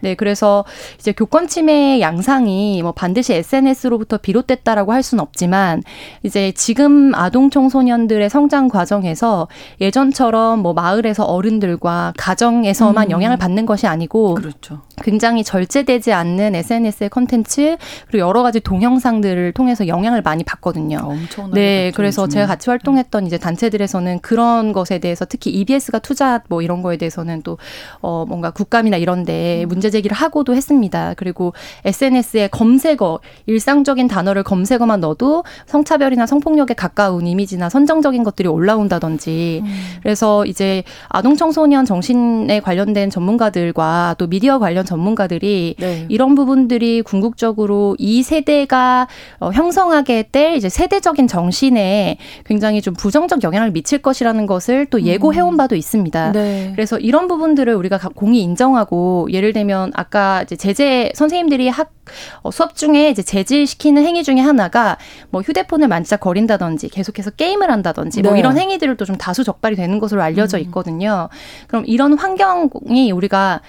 네. 0.00 0.08
네, 0.10 0.14
그래서 0.14 0.64
이제 0.98 1.12
교권 1.12 1.48
침해의 1.48 2.00
양상이 2.00 2.80
뭐 2.82 2.92
반드시 2.92 3.34
SNS로부터 3.34 4.16
비롯됐다라고 4.18 4.92
할 4.92 5.02
수는 5.02 5.20
없지만 5.22 5.82
이제 6.22 6.52
지금 6.52 7.14
아동 7.14 7.50
청소년들의 7.50 8.30
성장 8.30 8.68
과정에서 8.68 9.48
예전처럼 9.80 10.60
뭐 10.60 10.72
마을에서 10.72 11.24
어른들과 11.24 12.14
가정에서만 12.16 13.08
음. 13.08 13.10
영향을 13.10 13.36
받는 13.36 13.66
것이 13.66 13.86
아니고 13.86 14.34
그렇죠. 14.34 14.80
굉장히 15.02 15.44
절제되지 15.44 16.12
않는 16.12 16.54
SNS의 16.54 17.10
컨텐츠 17.10 17.76
그리고 18.08 18.26
여러 18.26 18.42
가지 18.42 18.60
동영상들을 18.60 19.52
통해서 19.52 19.86
영향을 19.86 20.22
많이 20.22 20.42
받거든요. 20.44 20.98
엄청나게 21.02 21.60
네, 21.60 21.92
그래서 21.94 22.22
좀- 22.22 22.30
제가 22.30 22.46
같이 22.46 22.70
활동했던 22.70 23.26
이제 23.26 23.38
단체들에서는 23.38 24.20
그런 24.20 24.72
것에 24.72 24.98
대해서 24.98 25.24
특히 25.24 25.50
EBS가 25.50 25.98
투자 26.00 26.42
뭐 26.48 26.62
이런 26.62 26.82
거에 26.82 26.96
대해서는 26.96 27.42
또 27.42 27.58
어 28.00 28.24
뭔가 28.28 28.50
국감이나 28.50 28.96
이런데 28.96 29.64
음. 29.64 29.68
문제 29.88 29.90
제기를 29.90 30.14
하고도 30.16 30.54
했습니다. 30.54 31.14
그리고 31.16 31.52
SNS에 31.84 32.48
검색어 32.48 33.20
일상적인 33.46 34.06
단어를 34.08 34.42
검색어만 34.42 35.00
넣어도 35.00 35.44
성차별이나 35.66 36.26
성폭력에 36.26 36.74
가까운 36.74 37.26
이미지나 37.26 37.68
선정적인 37.68 38.22
것들이 38.22 38.48
올라온다든지 38.48 39.62
음. 39.64 39.68
그래서 40.02 40.44
이제 40.46 40.82
아동 41.08 41.36
청소년 41.36 41.84
정신에 41.84 42.60
관련된 42.60 43.10
전문가들과 43.10 44.16
또 44.18 44.26
미디어 44.26 44.58
관련 44.58 44.84
전문가들이 44.84 45.76
네. 45.78 46.06
이런 46.08 46.34
부분들이 46.34 47.02
궁극적으로 47.02 47.96
이 47.98 48.22
세대가 48.22 49.08
어, 49.40 49.50
형성하게 49.50 50.28
될 50.32 50.54
이제 50.56 50.68
세대적인 50.68 51.26
정신에 51.28 52.18
굉장히 52.44 52.82
좀 52.82 52.94
부정적 52.94 53.42
영향을 53.42 53.70
미칠 53.70 53.98
것이라는 54.02 54.46
것을 54.46 54.86
또 54.86 55.02
예고해온 55.02 55.56
바도 55.56 55.74
있습니다. 55.76 56.32
네. 56.32 56.72
그래서 56.74 56.98
이런 56.98 57.26
부분들을 57.28 57.74
우리가 57.74 57.96
가- 57.98 58.08
공히 58.14 58.42
인정하고 58.42 59.28
예를 59.32 59.52
들면 59.52 59.77
아까 59.94 60.42
이제 60.42 60.56
제재 60.56 61.12
선생님들이 61.14 61.68
학 61.68 61.92
어, 62.42 62.50
수업 62.50 62.74
중에 62.74 63.10
이제 63.10 63.22
제지시키는 63.22 64.04
행위 64.04 64.22
중에 64.22 64.40
하나가 64.40 64.96
뭐 65.30 65.42
휴대폰을 65.42 65.88
만지작거린다든지 65.88 66.88
계속해서 66.88 67.30
게임을 67.32 67.70
한다든지 67.70 68.22
뭐 68.22 68.32
네. 68.32 68.38
이런 68.38 68.58
행위들을 68.58 68.96
또좀 68.96 69.16
다수 69.16 69.44
적발이 69.44 69.76
되는 69.76 69.98
것으로 69.98 70.22
알려져 70.22 70.58
음. 70.58 70.62
있거든요. 70.62 71.28
그럼 71.66 71.84
이런 71.86 72.18
환경이 72.18 73.12
우리가 73.12 73.60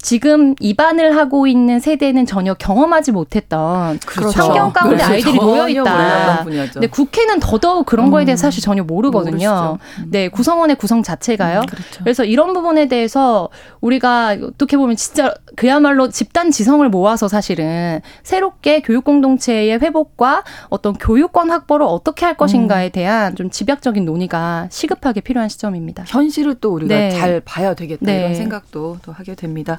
지금 0.00 0.54
입안을 0.60 1.16
하고 1.16 1.46
있는 1.46 1.80
세대는 1.80 2.24
전혀 2.24 2.54
경험하지 2.54 3.10
못했던 3.12 3.98
그렇죠. 4.06 4.42
환경 4.42 4.72
가운데 4.72 4.96
그래서 4.96 5.12
아이들이 5.12 5.34
모여 5.34 5.68
있다. 5.68 6.44
근데 6.44 6.86
국회는 6.86 7.40
더더욱 7.40 7.84
그런 7.84 8.10
거에 8.10 8.24
대해서 8.24 8.42
음. 8.42 8.46
사실 8.48 8.62
전혀 8.62 8.84
모르거든요. 8.84 9.78
음. 9.98 10.06
네, 10.10 10.28
구성원의 10.28 10.76
구성 10.76 11.02
자체가요. 11.02 11.62
그렇죠. 11.68 11.98
그래서 12.04 12.24
이런 12.24 12.52
부분에 12.52 12.86
대해서 12.86 13.48
우리가 13.80 14.36
어떻게 14.40 14.76
보면 14.76 14.94
진짜 14.94 15.34
그야말로 15.56 16.08
집단 16.08 16.52
지성을 16.52 16.88
모아서 16.88 17.26
사실은 17.26 18.00
새롭게 18.22 18.82
교육 18.82 19.04
공동체의 19.04 19.80
회복과 19.80 20.44
어떤 20.68 20.94
교육권 20.94 21.50
확보를 21.50 21.84
어떻게 21.86 22.24
할 22.24 22.34
음. 22.34 22.36
것인가에 22.36 22.90
대한 22.90 23.34
좀 23.34 23.50
집약적인 23.50 24.04
논의가 24.04 24.68
시급하게 24.70 25.22
필요한 25.22 25.48
시점입니다. 25.48 26.04
현실을 26.06 26.54
또 26.60 26.72
우리가 26.72 26.94
네. 26.94 27.10
잘 27.10 27.40
봐야 27.40 27.74
되겠다 27.74 28.06
네. 28.06 28.20
이런 28.20 28.34
생각도 28.36 28.98
또 29.02 29.12
하게 29.12 29.34
됩니다. 29.34 29.78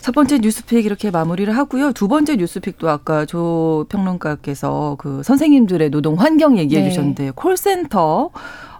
첫 0.00 0.12
번째 0.12 0.38
뉴스픽 0.38 0.84
이렇게 0.84 1.10
마무리를 1.12 1.56
하고요. 1.56 1.92
두 1.92 2.08
번째 2.08 2.36
뉴스픽도 2.36 2.90
아까 2.90 3.24
조 3.24 3.86
평론가께서 3.88 4.96
그 4.98 5.22
선생님들의 5.22 5.90
노동 5.90 6.14
환경 6.14 6.58
얘기해 6.58 6.82
네. 6.82 6.88
주셨는데 6.90 7.30
콜센터 7.36 8.30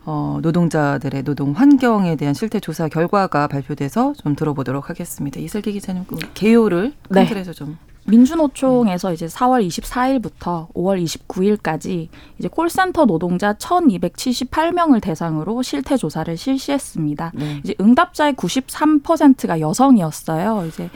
어, 0.05 0.39
노동자들의 0.43 1.23
노동 1.23 1.53
환경에 1.53 2.17
대한 2.17 2.35
실태 2.35 2.59
조사 2.59 2.89
결과가 2.89 3.47
발표돼서 3.47 4.15
좀 4.21 4.35
들어보도록 4.35 4.91
하겠습니다. 4.91 5.39
이슬기 5.39 5.73
기자님 5.73 6.05
그 6.07 6.17
개요를 6.35 6.93
큰 7.09 7.23
네. 7.23 7.29
틀에서 7.29 7.53
좀 7.53 7.79
민주노총에서 8.05 9.13
이제 9.13 9.27
4월 9.27 9.67
24일부터 9.67 10.73
5월 10.73 11.03
29일까지 11.05 12.09
이제 12.39 12.49
콜센터 12.49 13.07
노동자 13.07 13.55
1,278명을 13.55 15.01
대상으로 15.01 15.63
실태 15.63 15.97
조사를 15.97 16.37
실시했습니다. 16.37 17.33
네. 17.35 17.61
이제 17.63 17.75
응답자의 17.81 18.35
93%가 18.35 19.61
여성이었어요. 19.61 20.67
이제 20.67 20.91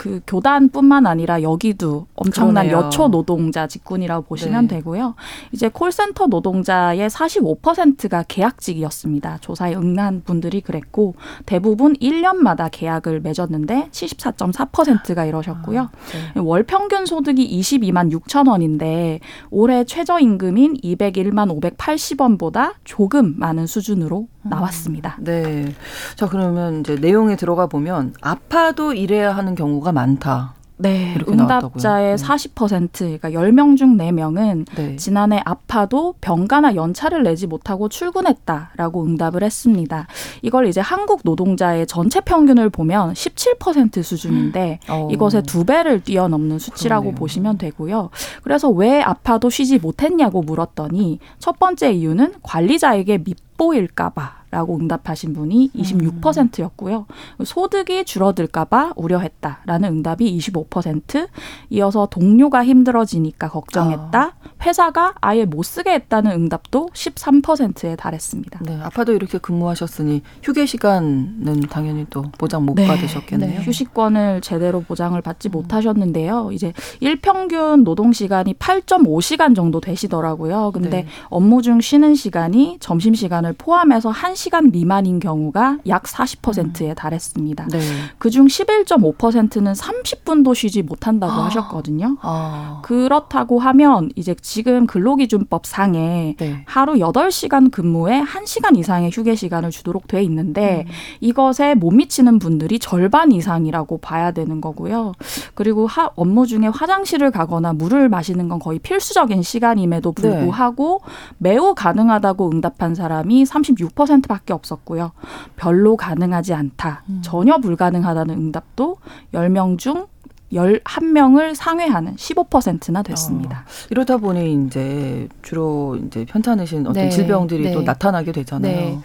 그 0.00 0.22
교단뿐만 0.26 1.06
아니라 1.06 1.42
여기도 1.42 2.06
엄청난 2.14 2.68
그러네요. 2.68 2.86
여초 2.86 3.08
노동자 3.08 3.66
직군이라고 3.66 4.24
보시면 4.24 4.66
네. 4.66 4.76
되고요. 4.76 5.14
이제 5.52 5.68
콜센터 5.68 6.28
노동자의 6.28 7.10
45%가 7.10 8.24
계약직이었습니다. 8.26 9.40
조사에 9.42 9.74
응한 9.74 10.22
분들이 10.24 10.62
그랬고 10.62 11.16
대부분 11.44 11.92
1년마다 11.96 12.70
계약을 12.72 13.20
맺었는데 13.20 13.88
74.4%가 13.90 15.26
이러셨고요. 15.26 15.90
네. 16.34 16.40
월 16.40 16.62
평균 16.62 17.04
소득이 17.04 17.60
22만 17.60 18.10
6천 18.10 18.48
원인데 18.48 19.20
올해 19.50 19.84
최저임금인 19.84 20.78
201만 20.78 21.76
580원보다 21.76 22.72
조금 22.84 23.34
많은 23.38 23.66
수준으로 23.66 24.28
나왔습니다. 24.42 25.16
네. 25.20 25.74
자 26.16 26.28
그러면 26.28 26.80
이제 26.80 26.96
내용에 26.96 27.36
들어가 27.36 27.66
보면 27.66 28.14
아파도 28.20 28.92
일해야 28.92 29.34
하는 29.34 29.54
경우가 29.54 29.92
많다. 29.92 30.54
네, 30.80 31.14
응답자의 31.28 32.16
나왔다고요? 32.16 32.16
40% 32.16 33.20
그러니까 33.20 33.30
10명 33.30 33.76
중 33.76 33.96
4명은 33.96 34.66
네. 34.76 34.96
지난해 34.96 35.40
아파도 35.44 36.14
병가나 36.20 36.74
연차를 36.74 37.22
내지 37.22 37.46
못하고 37.46 37.88
출근했다라고 37.88 39.04
응답을 39.04 39.42
했습니다. 39.42 40.06
이걸 40.42 40.66
이제 40.66 40.80
한국 40.80 41.20
노동자의 41.24 41.86
전체 41.86 42.20
평균을 42.20 42.70
보면 42.70 43.12
17% 43.12 44.02
수준인데 44.02 44.80
어. 44.88 45.08
이것의 45.10 45.42
두 45.46 45.64
배를 45.64 46.02
뛰어넘는 46.02 46.58
수치라고 46.58 47.02
그러네요. 47.02 47.18
보시면 47.18 47.58
되고요. 47.58 48.10
그래서 48.42 48.68
왜 48.70 49.02
아파도 49.02 49.50
쉬지 49.50 49.78
못했냐고 49.78 50.42
물었더니 50.42 51.18
첫 51.38 51.58
번째 51.58 51.92
이유는 51.92 52.34
관리자에게 52.42 53.18
밉 53.18 53.36
보일까봐. 53.60 54.39
라고 54.50 54.76
응답하신 54.76 55.32
분이 55.32 55.70
26%였고요. 55.74 57.06
소득이 57.44 58.04
줄어들까봐 58.04 58.94
우려했다라는 58.96 59.88
응답이 59.88 60.36
25%, 60.38 61.28
이어서 61.70 62.06
동료가 62.06 62.64
힘들어지니까 62.64 63.48
걱정했다, 63.48 64.34
회사가 64.62 65.14
아예 65.20 65.44
못 65.44 65.62
쓰게 65.62 65.92
했다는 65.92 66.32
응답도 66.32 66.88
13%에 66.92 67.96
달했습니다. 67.96 68.60
네, 68.64 68.80
아파도 68.82 69.12
이렇게 69.12 69.38
근무하셨으니 69.38 70.22
휴게 70.42 70.66
시간은 70.66 71.60
당연히 71.70 72.06
또 72.10 72.22
보장 72.36 72.66
못 72.66 72.74
네. 72.74 72.86
받으셨겠네요. 72.86 73.60
휴식권을 73.60 74.40
제대로 74.40 74.80
보장을 74.80 75.20
받지 75.22 75.48
못하셨는데요. 75.48 76.50
이제 76.52 76.72
일평균 76.98 77.84
노동 77.84 78.12
시간이 78.12 78.54
8.5시간 78.54 79.54
정도 79.54 79.80
되시더라고요. 79.80 80.72
근데 80.72 80.90
네. 80.90 81.06
업무 81.28 81.62
중 81.62 81.80
쉬는 81.80 82.14
시간이 82.14 82.78
점심 82.80 83.14
시간을 83.14 83.54
포함해서 83.54 84.10
1 84.10 84.36
1시간 84.40 84.72
미만인 84.72 85.18
경우가 85.20 85.78
약 85.86 86.04
40%에 86.04 86.94
달했습니다. 86.94 87.68
네. 87.68 87.80
그중 88.18 88.46
11.5%는 88.46 89.72
30분도 89.72 90.54
쉬지 90.54 90.82
못한다고 90.82 91.32
아. 91.32 91.44
하셨거든요. 91.46 92.16
아. 92.22 92.80
그렇다고 92.82 93.58
하면 93.58 94.10
이제 94.16 94.34
지금 94.40 94.86
근로기준법 94.86 95.66
상에 95.66 96.36
네. 96.38 96.64
하루 96.66 96.94
8시간 96.94 97.70
근무에 97.70 98.22
1시간 98.22 98.78
이상의 98.78 99.10
휴게 99.12 99.34
시간을 99.34 99.70
주도록 99.70 100.08
돼 100.08 100.22
있는데 100.22 100.84
음. 100.86 100.92
이것에 101.20 101.74
못 101.74 101.90
미치는 101.90 102.38
분들이 102.38 102.78
절반 102.78 103.32
이상이라고 103.32 103.98
봐야 103.98 104.30
되는 104.30 104.60
거고요. 104.60 105.12
그리고 105.54 105.86
하, 105.86 106.10
업무 106.16 106.46
중에 106.46 106.66
화장실을 106.66 107.30
가거나 107.30 107.72
물을 107.72 108.08
마시는 108.08 108.48
건 108.48 108.58
거의 108.58 108.78
필수적인 108.78 109.42
시간임에도 109.42 110.14
네. 110.14 110.22
불구하고 110.22 111.02
매우 111.38 111.74
가능하다고 111.74 112.50
응답한 112.50 112.94
사람이 112.94 113.44
36% 113.44 114.29
밖에 114.30 114.52
없었고요. 114.52 115.12
별로 115.56 115.96
가능하지 115.96 116.54
않다. 116.54 117.02
음. 117.08 117.20
전혀 117.22 117.58
불가능하다는 117.58 118.34
응답도 118.34 118.96
10명 119.34 119.78
중 119.78 120.06
11명을 120.52 121.54
상회하는 121.54 122.16
15%나 122.16 123.02
됐습니다. 123.02 123.64
이러다 123.90 124.16
보니 124.16 124.66
이제 124.66 125.28
주로 125.42 125.96
이제 125.96 126.24
편찮으신 126.24 126.86
어떤 126.86 127.04
네, 127.04 127.08
질병들이 127.08 127.64
네. 127.64 127.72
또 127.72 127.82
나타나게 127.82 128.32
되잖아요. 128.32 128.76
네. 128.76 128.98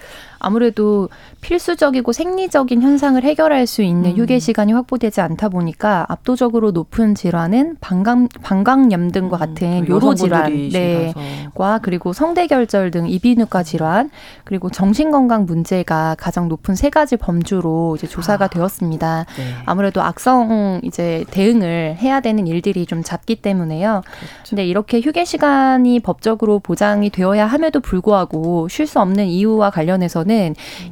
아무래도 0.45 1.09
필수적이고 1.41 2.11
생리적인 2.11 2.83
현상을 2.83 3.21
해결할 3.23 3.65
수 3.65 3.81
있는 3.81 4.11
음. 4.11 4.17
휴게 4.17 4.37
시간이 4.37 4.73
확보되지 4.73 5.19
않다 5.19 5.49
보니까 5.49 6.05
압도적으로 6.07 6.69
높은 6.69 7.15
질환은 7.15 7.77
방광 7.81 8.27
방광염 8.43 9.09
등과 9.09 9.37
같은 9.37 9.87
요로 9.87 10.13
질환, 10.13 10.53
네, 10.53 10.69
여성분들이시라서. 10.69 11.49
과 11.55 11.79
그리고 11.81 12.13
성대결절 12.13 12.91
등 12.91 13.07
이비인후과 13.07 13.63
질환 13.63 14.11
그리고 14.43 14.69
정신건강 14.69 15.45
문제가 15.45 16.15
가장 16.19 16.47
높은 16.47 16.75
세 16.75 16.91
가지 16.91 17.17
범주로 17.17 17.95
이제 17.97 18.05
조사가 18.05 18.45
아. 18.45 18.47
되었습니다. 18.47 19.25
네. 19.37 19.43
아무래도 19.65 20.03
악성 20.03 20.79
이제 20.83 21.25
대응을 21.31 21.97
해야 21.99 22.19
되는 22.19 22.45
일들이 22.45 22.85
좀 22.85 23.01
잦기 23.01 23.37
때문에요. 23.37 24.03
그렇죠. 24.05 24.49
근데 24.49 24.63
이렇게 24.63 25.01
휴게 25.01 25.25
시간이 25.25 26.01
법적으로 26.01 26.59
보장이 26.59 27.09
되어야 27.09 27.47
함에도 27.47 27.79
불구하고 27.79 28.67
쉴 28.67 28.85
수 28.85 28.99
없는 28.99 29.25
이유와 29.25 29.71
관련해서는 29.71 30.34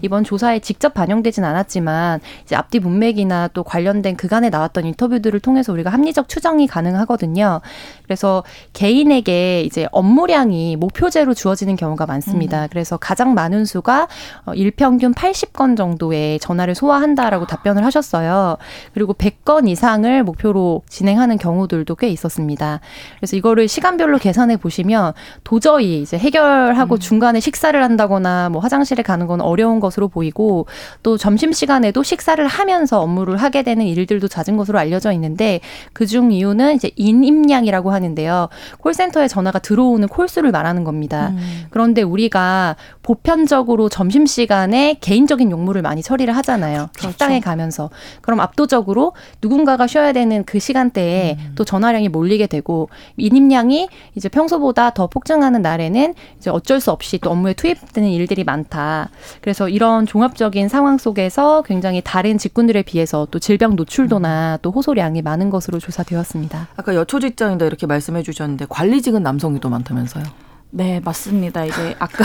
이번 0.01 0.23
조사에 0.23 0.59
직접 0.59 0.93
반영되진 0.93 1.43
않았지만 1.43 2.19
이제 2.43 2.55
앞뒤 2.55 2.79
문맥이나 2.79 3.49
또 3.53 3.63
관련된 3.63 4.15
그간에 4.15 4.49
나왔던 4.49 4.85
인터뷰들을 4.85 5.39
통해서 5.39 5.71
우리가 5.73 5.89
합리적 5.89 6.29
추정이 6.29 6.67
가능하거든요. 6.67 7.61
그래서 8.03 8.43
개인에게 8.73 9.61
이제 9.61 9.87
업무량이 9.91 10.75
목표제로 10.75 11.33
주어지는 11.33 11.75
경우가 11.75 12.05
많습니다. 12.05 12.67
그래서 12.67 12.97
가장 12.97 13.33
많은 13.33 13.65
수가 13.65 14.07
어, 14.45 14.53
일평균 14.53 15.13
80건 15.13 15.77
정도의 15.77 16.39
전화를 16.39 16.75
소화한다라고 16.75 17.47
답변을 17.47 17.85
하셨어요. 17.85 18.57
그리고 18.93 19.13
100건 19.13 19.67
이상을 19.67 20.23
목표로 20.23 20.83
진행하는 20.87 21.37
경우들도 21.37 21.95
꽤 21.95 22.09
있었습니다. 22.09 22.79
그래서 23.17 23.35
이거를 23.35 23.67
시간별로 23.67 24.17
계산해 24.17 24.57
보시면 24.57 25.13
도저히 25.43 26.01
이제 26.01 26.17
해결하고 26.17 26.97
중간에 26.97 27.39
식사를 27.39 27.81
한다거나 27.81 28.49
뭐 28.49 28.61
화장실에 28.61 29.03
가는 29.03 29.27
건 29.33 29.41
어려운 29.41 29.79
것으로 29.79 30.07
보이고 30.07 30.67
또 31.01 31.17
점심 31.17 31.51
시간에도 31.51 32.03
식사를 32.03 32.45
하면서 32.45 33.01
업무를 33.01 33.37
하게 33.37 33.63
되는 33.63 33.85
일들도 33.85 34.27
잦은 34.27 34.57
것으로 34.57 34.77
알려져 34.77 35.11
있는데 35.13 35.59
그중 35.93 36.31
이유는 36.31 36.75
이제 36.75 36.91
인임량이라고 36.95 37.91
하는데요. 37.91 38.49
콜센터에 38.79 39.27
전화가 39.27 39.59
들어오는 39.59 40.07
콜수를 40.07 40.51
말하는 40.51 40.83
겁니다. 40.83 41.29
음. 41.29 41.65
그런데 41.71 42.03
우리가 42.03 42.75
보편적으로 43.01 43.89
점심 43.89 44.25
시간에 44.25 44.97
개인적인 45.01 45.49
용무를 45.51 45.81
많이 45.81 46.03
처리를 46.03 46.35
하잖아요. 46.37 46.89
식당에 46.99 47.39
가면서. 47.39 47.89
그럼 48.21 48.39
압도적으로 48.39 49.13
누군가가 49.41 49.87
쉬어야 49.87 50.13
되는 50.13 50.43
그 50.45 50.59
시간대에 50.59 51.37
또 51.55 51.63
전화량이 51.63 52.09
몰리게 52.09 52.47
되고 52.47 52.89
인임량이 53.17 53.89
이제 54.15 54.29
평소보다 54.29 54.91
더 54.91 55.07
폭증하는 55.07 55.61
날에는 55.61 56.13
이제 56.37 56.49
어쩔 56.49 56.79
수 56.79 56.91
없이 56.91 57.17
또 57.17 57.31
업무에 57.31 57.53
투입되는 57.53 58.09
일들이 58.09 58.43
많다. 58.43 59.09
그래서 59.41 59.69
이런 59.69 60.05
종합적인 60.05 60.69
상황 60.69 60.97
속에서 60.97 61.61
굉장히 61.63 62.01
다른 62.03 62.37
직군들에 62.37 62.83
비해서 62.83 63.27
또 63.31 63.39
질병 63.39 63.75
노출도나 63.75 64.59
또 64.61 64.71
호소량이 64.71 65.21
많은 65.21 65.49
것으로 65.49 65.79
조사되었습니다. 65.79 66.67
아까 66.75 66.95
여초 66.95 67.19
직장이다 67.19 67.65
이렇게 67.65 67.87
말씀해 67.87 68.23
주셨는데 68.23 68.65
관리직은 68.69 69.23
남성이 69.23 69.59
더 69.59 69.69
많다면서요? 69.69 70.52
네, 70.75 70.99
맞습니다. 71.05 71.65
이제 71.65 71.95
아까 71.99 72.23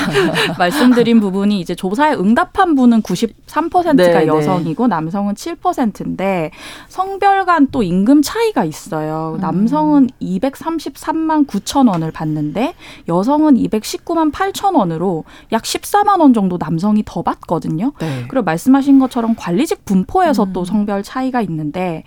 말씀드린 0.58 1.20
부분이 1.20 1.60
이제 1.60 1.74
조사에 1.74 2.14
응답한 2.14 2.74
분은 2.74 3.02
93%가 3.02 3.92
네, 3.92 4.08
네. 4.20 4.26
여성이고 4.26 4.86
남성은 4.88 5.34
7%인데 5.34 6.50
성별 6.88 7.44
간 7.44 7.68
또 7.70 7.82
임금 7.82 8.22
차이가 8.22 8.64
있어요. 8.64 9.36
남성은 9.40 10.08
233만 10.20 11.46
9천 11.46 11.88
원을 11.90 12.10
받는데 12.12 12.74
여성은 13.08 13.54
219만 13.56 14.32
8천 14.32 14.74
원으로 14.74 15.24
약 15.52 15.62
14만 15.62 16.20
원 16.20 16.32
정도 16.32 16.56
남성이 16.58 17.02
더 17.04 17.22
받거든요. 17.22 17.92
네. 18.00 18.24
그리고 18.28 18.44
말씀하신 18.44 18.98
것처럼 18.98 19.34
관리직 19.36 19.84
분포에서 19.84 20.52
또 20.52 20.64
성별 20.64 21.02
차이가 21.02 21.40
있는데 21.42 22.04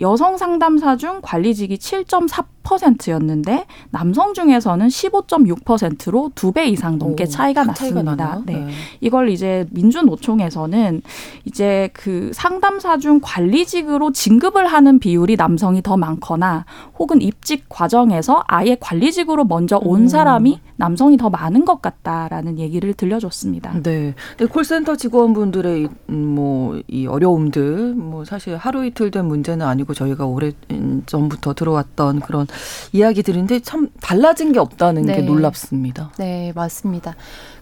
여성 0.00 0.36
상담사 0.36 0.96
중 0.96 1.20
관리직이 1.22 1.76
7.4% 1.76 2.44
였는데 3.10 3.66
남성 3.90 4.32
중에서는 4.34 4.88
15.6%로 4.88 6.30
두 6.34 6.52
배 6.54 6.66
이상 6.68 6.98
넘게 6.98 7.24
오, 7.24 7.26
차이가 7.26 7.64
큰 7.64 7.74
차이가 7.74 8.02
났습니다. 8.02 8.42
네. 8.46 8.64
네. 8.66 8.70
이걸 9.00 9.28
이제 9.28 9.66
민주노총에서는 9.70 11.02
이제 11.44 11.90
그 11.92 12.30
상담사 12.32 12.98
중 12.98 13.18
관리직으로 13.22 14.12
진급을 14.12 14.66
하는 14.68 14.98
비율이 15.00 15.34
남성이 15.36 15.82
더 15.82 15.96
많거나 15.96 16.64
혹은 16.98 17.20
입직 17.20 17.64
과정에서 17.68 18.44
아예 18.46 18.76
관리직으로 18.78 19.44
먼저 19.46 19.78
온 19.82 20.02
음. 20.02 20.08
사람이 20.08 20.60
남성이 20.76 21.16
더 21.16 21.28
많은 21.30 21.64
것 21.64 21.82
같다라는 21.82 22.58
얘기를 22.60 22.94
들려줬습니다. 22.94 23.82
네. 23.82 24.14
콜센터 24.50 24.96
직원분들의 24.96 25.88
뭐 26.06 26.64
이 26.88 27.06
어려움들 27.06 27.94
뭐 27.94 28.24
사실 28.24 28.56
하루 28.56 28.84
이틀 28.84 29.10
된 29.10 29.26
문제는 29.26 29.66
아니고 29.66 29.94
저희가 29.94 30.26
오래 30.26 30.52
전부터 31.06 31.54
들어왔던 31.54 32.20
그런 32.20 32.46
이야기들인데 32.92 33.60
참 33.60 33.88
달라진 34.00 34.52
게 34.52 34.58
없다는 34.58 35.06
게 35.06 35.16
네. 35.16 35.22
놀랍습니다. 35.22 36.12
네, 36.18 36.52
맞습니다. 36.54 37.14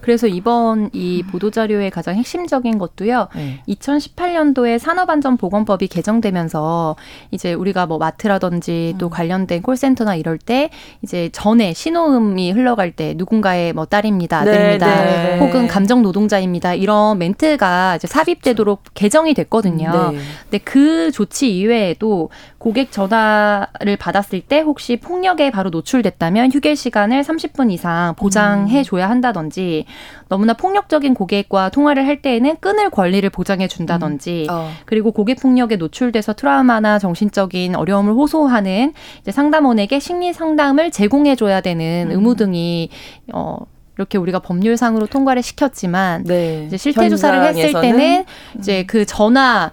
그래서 0.02 0.26
이번 0.26 0.90
이 0.92 1.22
보도자료의 1.30 1.90
가장 1.90 2.16
핵심적인 2.16 2.76
것도요. 2.76 3.28
네. 3.34 3.62
2018년도에 3.68 4.78
산업안전보건법이 4.78 5.86
개정되면서 5.86 6.96
이제 7.30 7.54
우리가 7.54 7.86
뭐 7.86 7.98
마트라든지 7.98 8.94
또 8.98 9.08
관련된 9.08 9.62
콜센터나 9.62 10.16
이럴 10.16 10.38
때 10.38 10.70
이제 11.02 11.30
전에 11.32 11.72
신호음이 11.72 12.50
흘러갈 12.50 12.92
때 12.92 13.14
누군가의 13.16 13.72
뭐 13.72 13.86
딸입니다, 13.86 14.40
아들입니다, 14.40 15.04
네, 15.04 15.04
네. 15.04 15.38
혹은 15.38 15.68
감정 15.68 16.02
노동자입니다 16.02 16.74
이런 16.74 17.18
멘트가 17.18 17.96
이제 17.96 18.08
삽입되도록 18.08 18.82
개정이 18.94 19.34
됐거든요. 19.34 20.10
네. 20.12 20.18
근데 20.42 20.58
그 20.58 21.12
조치 21.12 21.56
이외에도 21.56 22.30
고객 22.58 22.90
전화를 22.90 23.96
받았을 23.98 24.40
때 24.40 24.60
혹시 24.60 24.96
폭력에 24.96 25.50
바로 25.50 25.70
노출됐다면 25.70 26.52
휴게 26.52 26.74
시간을 26.74 27.22
30분 27.22 27.70
이상 27.70 28.14
보장해 28.16 28.82
줘야 28.82 29.08
한다든지 29.08 29.84
너무나 30.28 30.54
폭력적인 30.54 31.14
고객과 31.14 31.70
통화를 31.70 32.06
할 32.06 32.22
때에는 32.22 32.56
끊을 32.60 32.90
권리를 32.90 33.28
보장해 33.30 33.68
준다든지 33.68 34.46
어. 34.50 34.70
그리고 34.86 35.12
고객 35.12 35.40
폭력에 35.40 35.76
노출돼서 35.76 36.32
트라우마나 36.32 36.98
정신적인 36.98 37.74
어려움을 37.74 38.12
호소하는 38.12 38.92
이제 39.20 39.30
상담원에게 39.30 39.98
심리 39.98 40.32
상담을 40.32 40.90
제공해 40.90 41.36
줘야 41.36 41.60
되는 41.60 42.10
의무 42.10 42.36
등이 42.36 42.88
어 43.32 43.58
이렇게 43.96 44.18
우리가 44.18 44.38
법률상으로 44.38 45.06
통과를 45.06 45.42
시켰지만 45.42 46.24
네. 46.24 46.64
이제 46.66 46.76
실태 46.76 47.08
조사를 47.08 47.42
했을 47.44 47.80
때는 47.80 48.24
이제 48.58 48.84
그 48.84 49.04
전화 49.04 49.70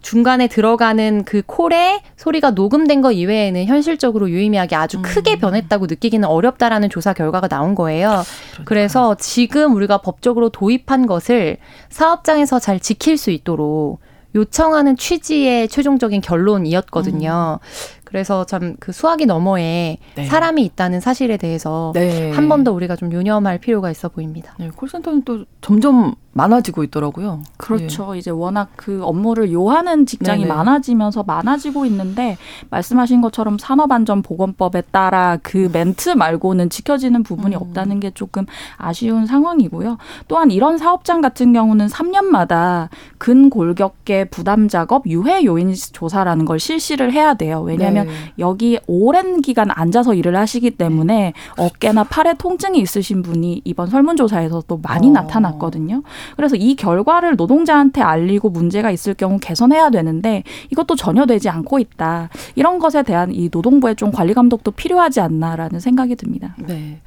중간에 0.00 0.46
들어가는 0.48 1.24
그 1.24 1.42
콜의 1.46 2.00
소리가 2.16 2.50
녹음된 2.52 3.00
거 3.00 3.12
이외에는 3.12 3.66
현실적으로 3.66 4.30
유의미하게 4.30 4.76
아주 4.76 4.98
음. 4.98 5.02
크게 5.02 5.38
변했다고 5.38 5.86
느끼기는 5.86 6.26
어렵다라는 6.26 6.90
조사 6.90 7.12
결과가 7.12 7.48
나온 7.48 7.74
거예요. 7.74 8.22
그래서 8.64 9.16
지금 9.16 9.74
우리가 9.74 9.98
법적으로 9.98 10.48
도입한 10.48 11.06
것을 11.06 11.58
사업장에서 11.90 12.58
잘 12.58 12.80
지킬 12.80 13.16
수 13.16 13.30
있도록 13.30 14.00
요청하는 14.34 14.96
취지의 14.96 15.68
최종적인 15.68 16.20
결론이었거든요. 16.20 17.58
그래서 18.04 18.44
참 18.44 18.76
그 18.80 18.92
수학이 18.92 19.26
너머에 19.26 19.98
네. 20.16 20.24
사람이 20.24 20.64
있다는 20.64 21.00
사실에 21.00 21.36
대해서 21.36 21.92
네. 21.94 22.32
한번 22.32 22.64
더 22.64 22.72
우리가 22.72 22.96
좀 22.96 23.12
유념할 23.12 23.58
필요가 23.58 23.90
있어 23.90 24.08
보입니다. 24.08 24.54
네, 24.58 24.70
콜센터는 24.74 25.22
또 25.22 25.44
점점 25.60 26.14
많아지고 26.32 26.84
있더라고요. 26.84 27.42
그렇죠. 27.56 28.14
예. 28.14 28.18
이제 28.18 28.30
워낙 28.30 28.68
그 28.76 29.02
업무를 29.02 29.52
요하는 29.52 30.06
직장이 30.06 30.42
네네. 30.42 30.54
많아지면서 30.54 31.24
많아지고 31.24 31.86
있는데 31.86 32.38
말씀하신 32.70 33.20
것처럼 33.20 33.58
산업안전보건법에 33.58 34.82
따라 34.92 35.38
그 35.42 35.68
멘트 35.72 36.10
말고는 36.10 36.70
지켜지는 36.70 37.24
부분이 37.24 37.56
음. 37.56 37.60
없다는 37.60 37.98
게 37.98 38.10
조금 38.12 38.46
아쉬운 38.76 39.26
상황이고요. 39.26 39.98
또한 40.28 40.50
이런 40.52 40.78
사업장 40.78 41.20
같은 41.20 41.52
경우는 41.52 41.88
3년마다 41.88 42.88
근골격계 43.18 44.26
부담 44.26 44.68
작업 44.68 45.06
유해 45.06 45.44
요인 45.44 45.74
조사라는 45.74 46.44
걸 46.44 46.60
실시를 46.60 47.12
해야 47.12 47.34
돼요. 47.34 47.60
왜냐하면 47.60 48.06
네. 48.06 48.12
여기 48.38 48.78
오랜 48.86 49.40
기간 49.40 49.70
앉아서 49.70 50.14
일을 50.14 50.36
하시기 50.36 50.72
때문에 50.72 51.32
어깨나 51.56 52.04
팔에 52.04 52.34
통증이 52.34 52.78
있으신 52.78 53.22
분이 53.22 53.62
이번 53.64 53.88
설문조사에서 53.88 54.62
또 54.68 54.78
많이 54.78 55.08
어. 55.08 55.12
나타났거든요. 55.12 56.02
그래서 56.36 56.56
이 56.56 56.76
결과를 56.76 57.36
노동자한테 57.36 58.02
알리고 58.02 58.50
문제가 58.50 58.90
있을 58.90 59.14
경우 59.14 59.38
개선해야 59.38 59.90
되는데 59.90 60.42
이것도 60.70 60.96
전혀 60.96 61.26
되지 61.26 61.48
않고 61.48 61.78
있다. 61.78 62.28
이런 62.54 62.78
것에 62.78 63.02
대한 63.02 63.32
이 63.32 63.48
노동부의 63.52 63.96
좀 63.96 64.10
관리 64.10 64.34
감독도 64.34 64.70
필요하지 64.72 65.20
않나라는 65.20 65.80
생각이 65.80 66.16
듭니다. 66.16 66.54
네. 66.58 67.00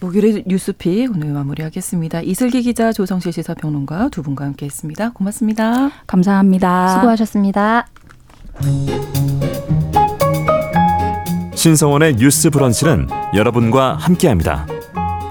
목요일 0.00 0.44
뉴스픽 0.46 1.10
오늘 1.12 1.32
마무리하겠습니다. 1.32 2.22
이슬기 2.22 2.62
기자, 2.62 2.92
조성실 2.92 3.32
시사평론가 3.32 4.10
두 4.10 4.22
분과 4.22 4.44
함께했습니다. 4.44 5.10
고맙습니다. 5.10 5.90
감사합니다. 6.06 6.94
수고하셨습니다. 6.94 7.86
신성원의 11.54 12.14
뉴스 12.16 12.50
브런치는 12.50 13.08
여러분과 13.34 13.94
함께합니다. 13.94 14.77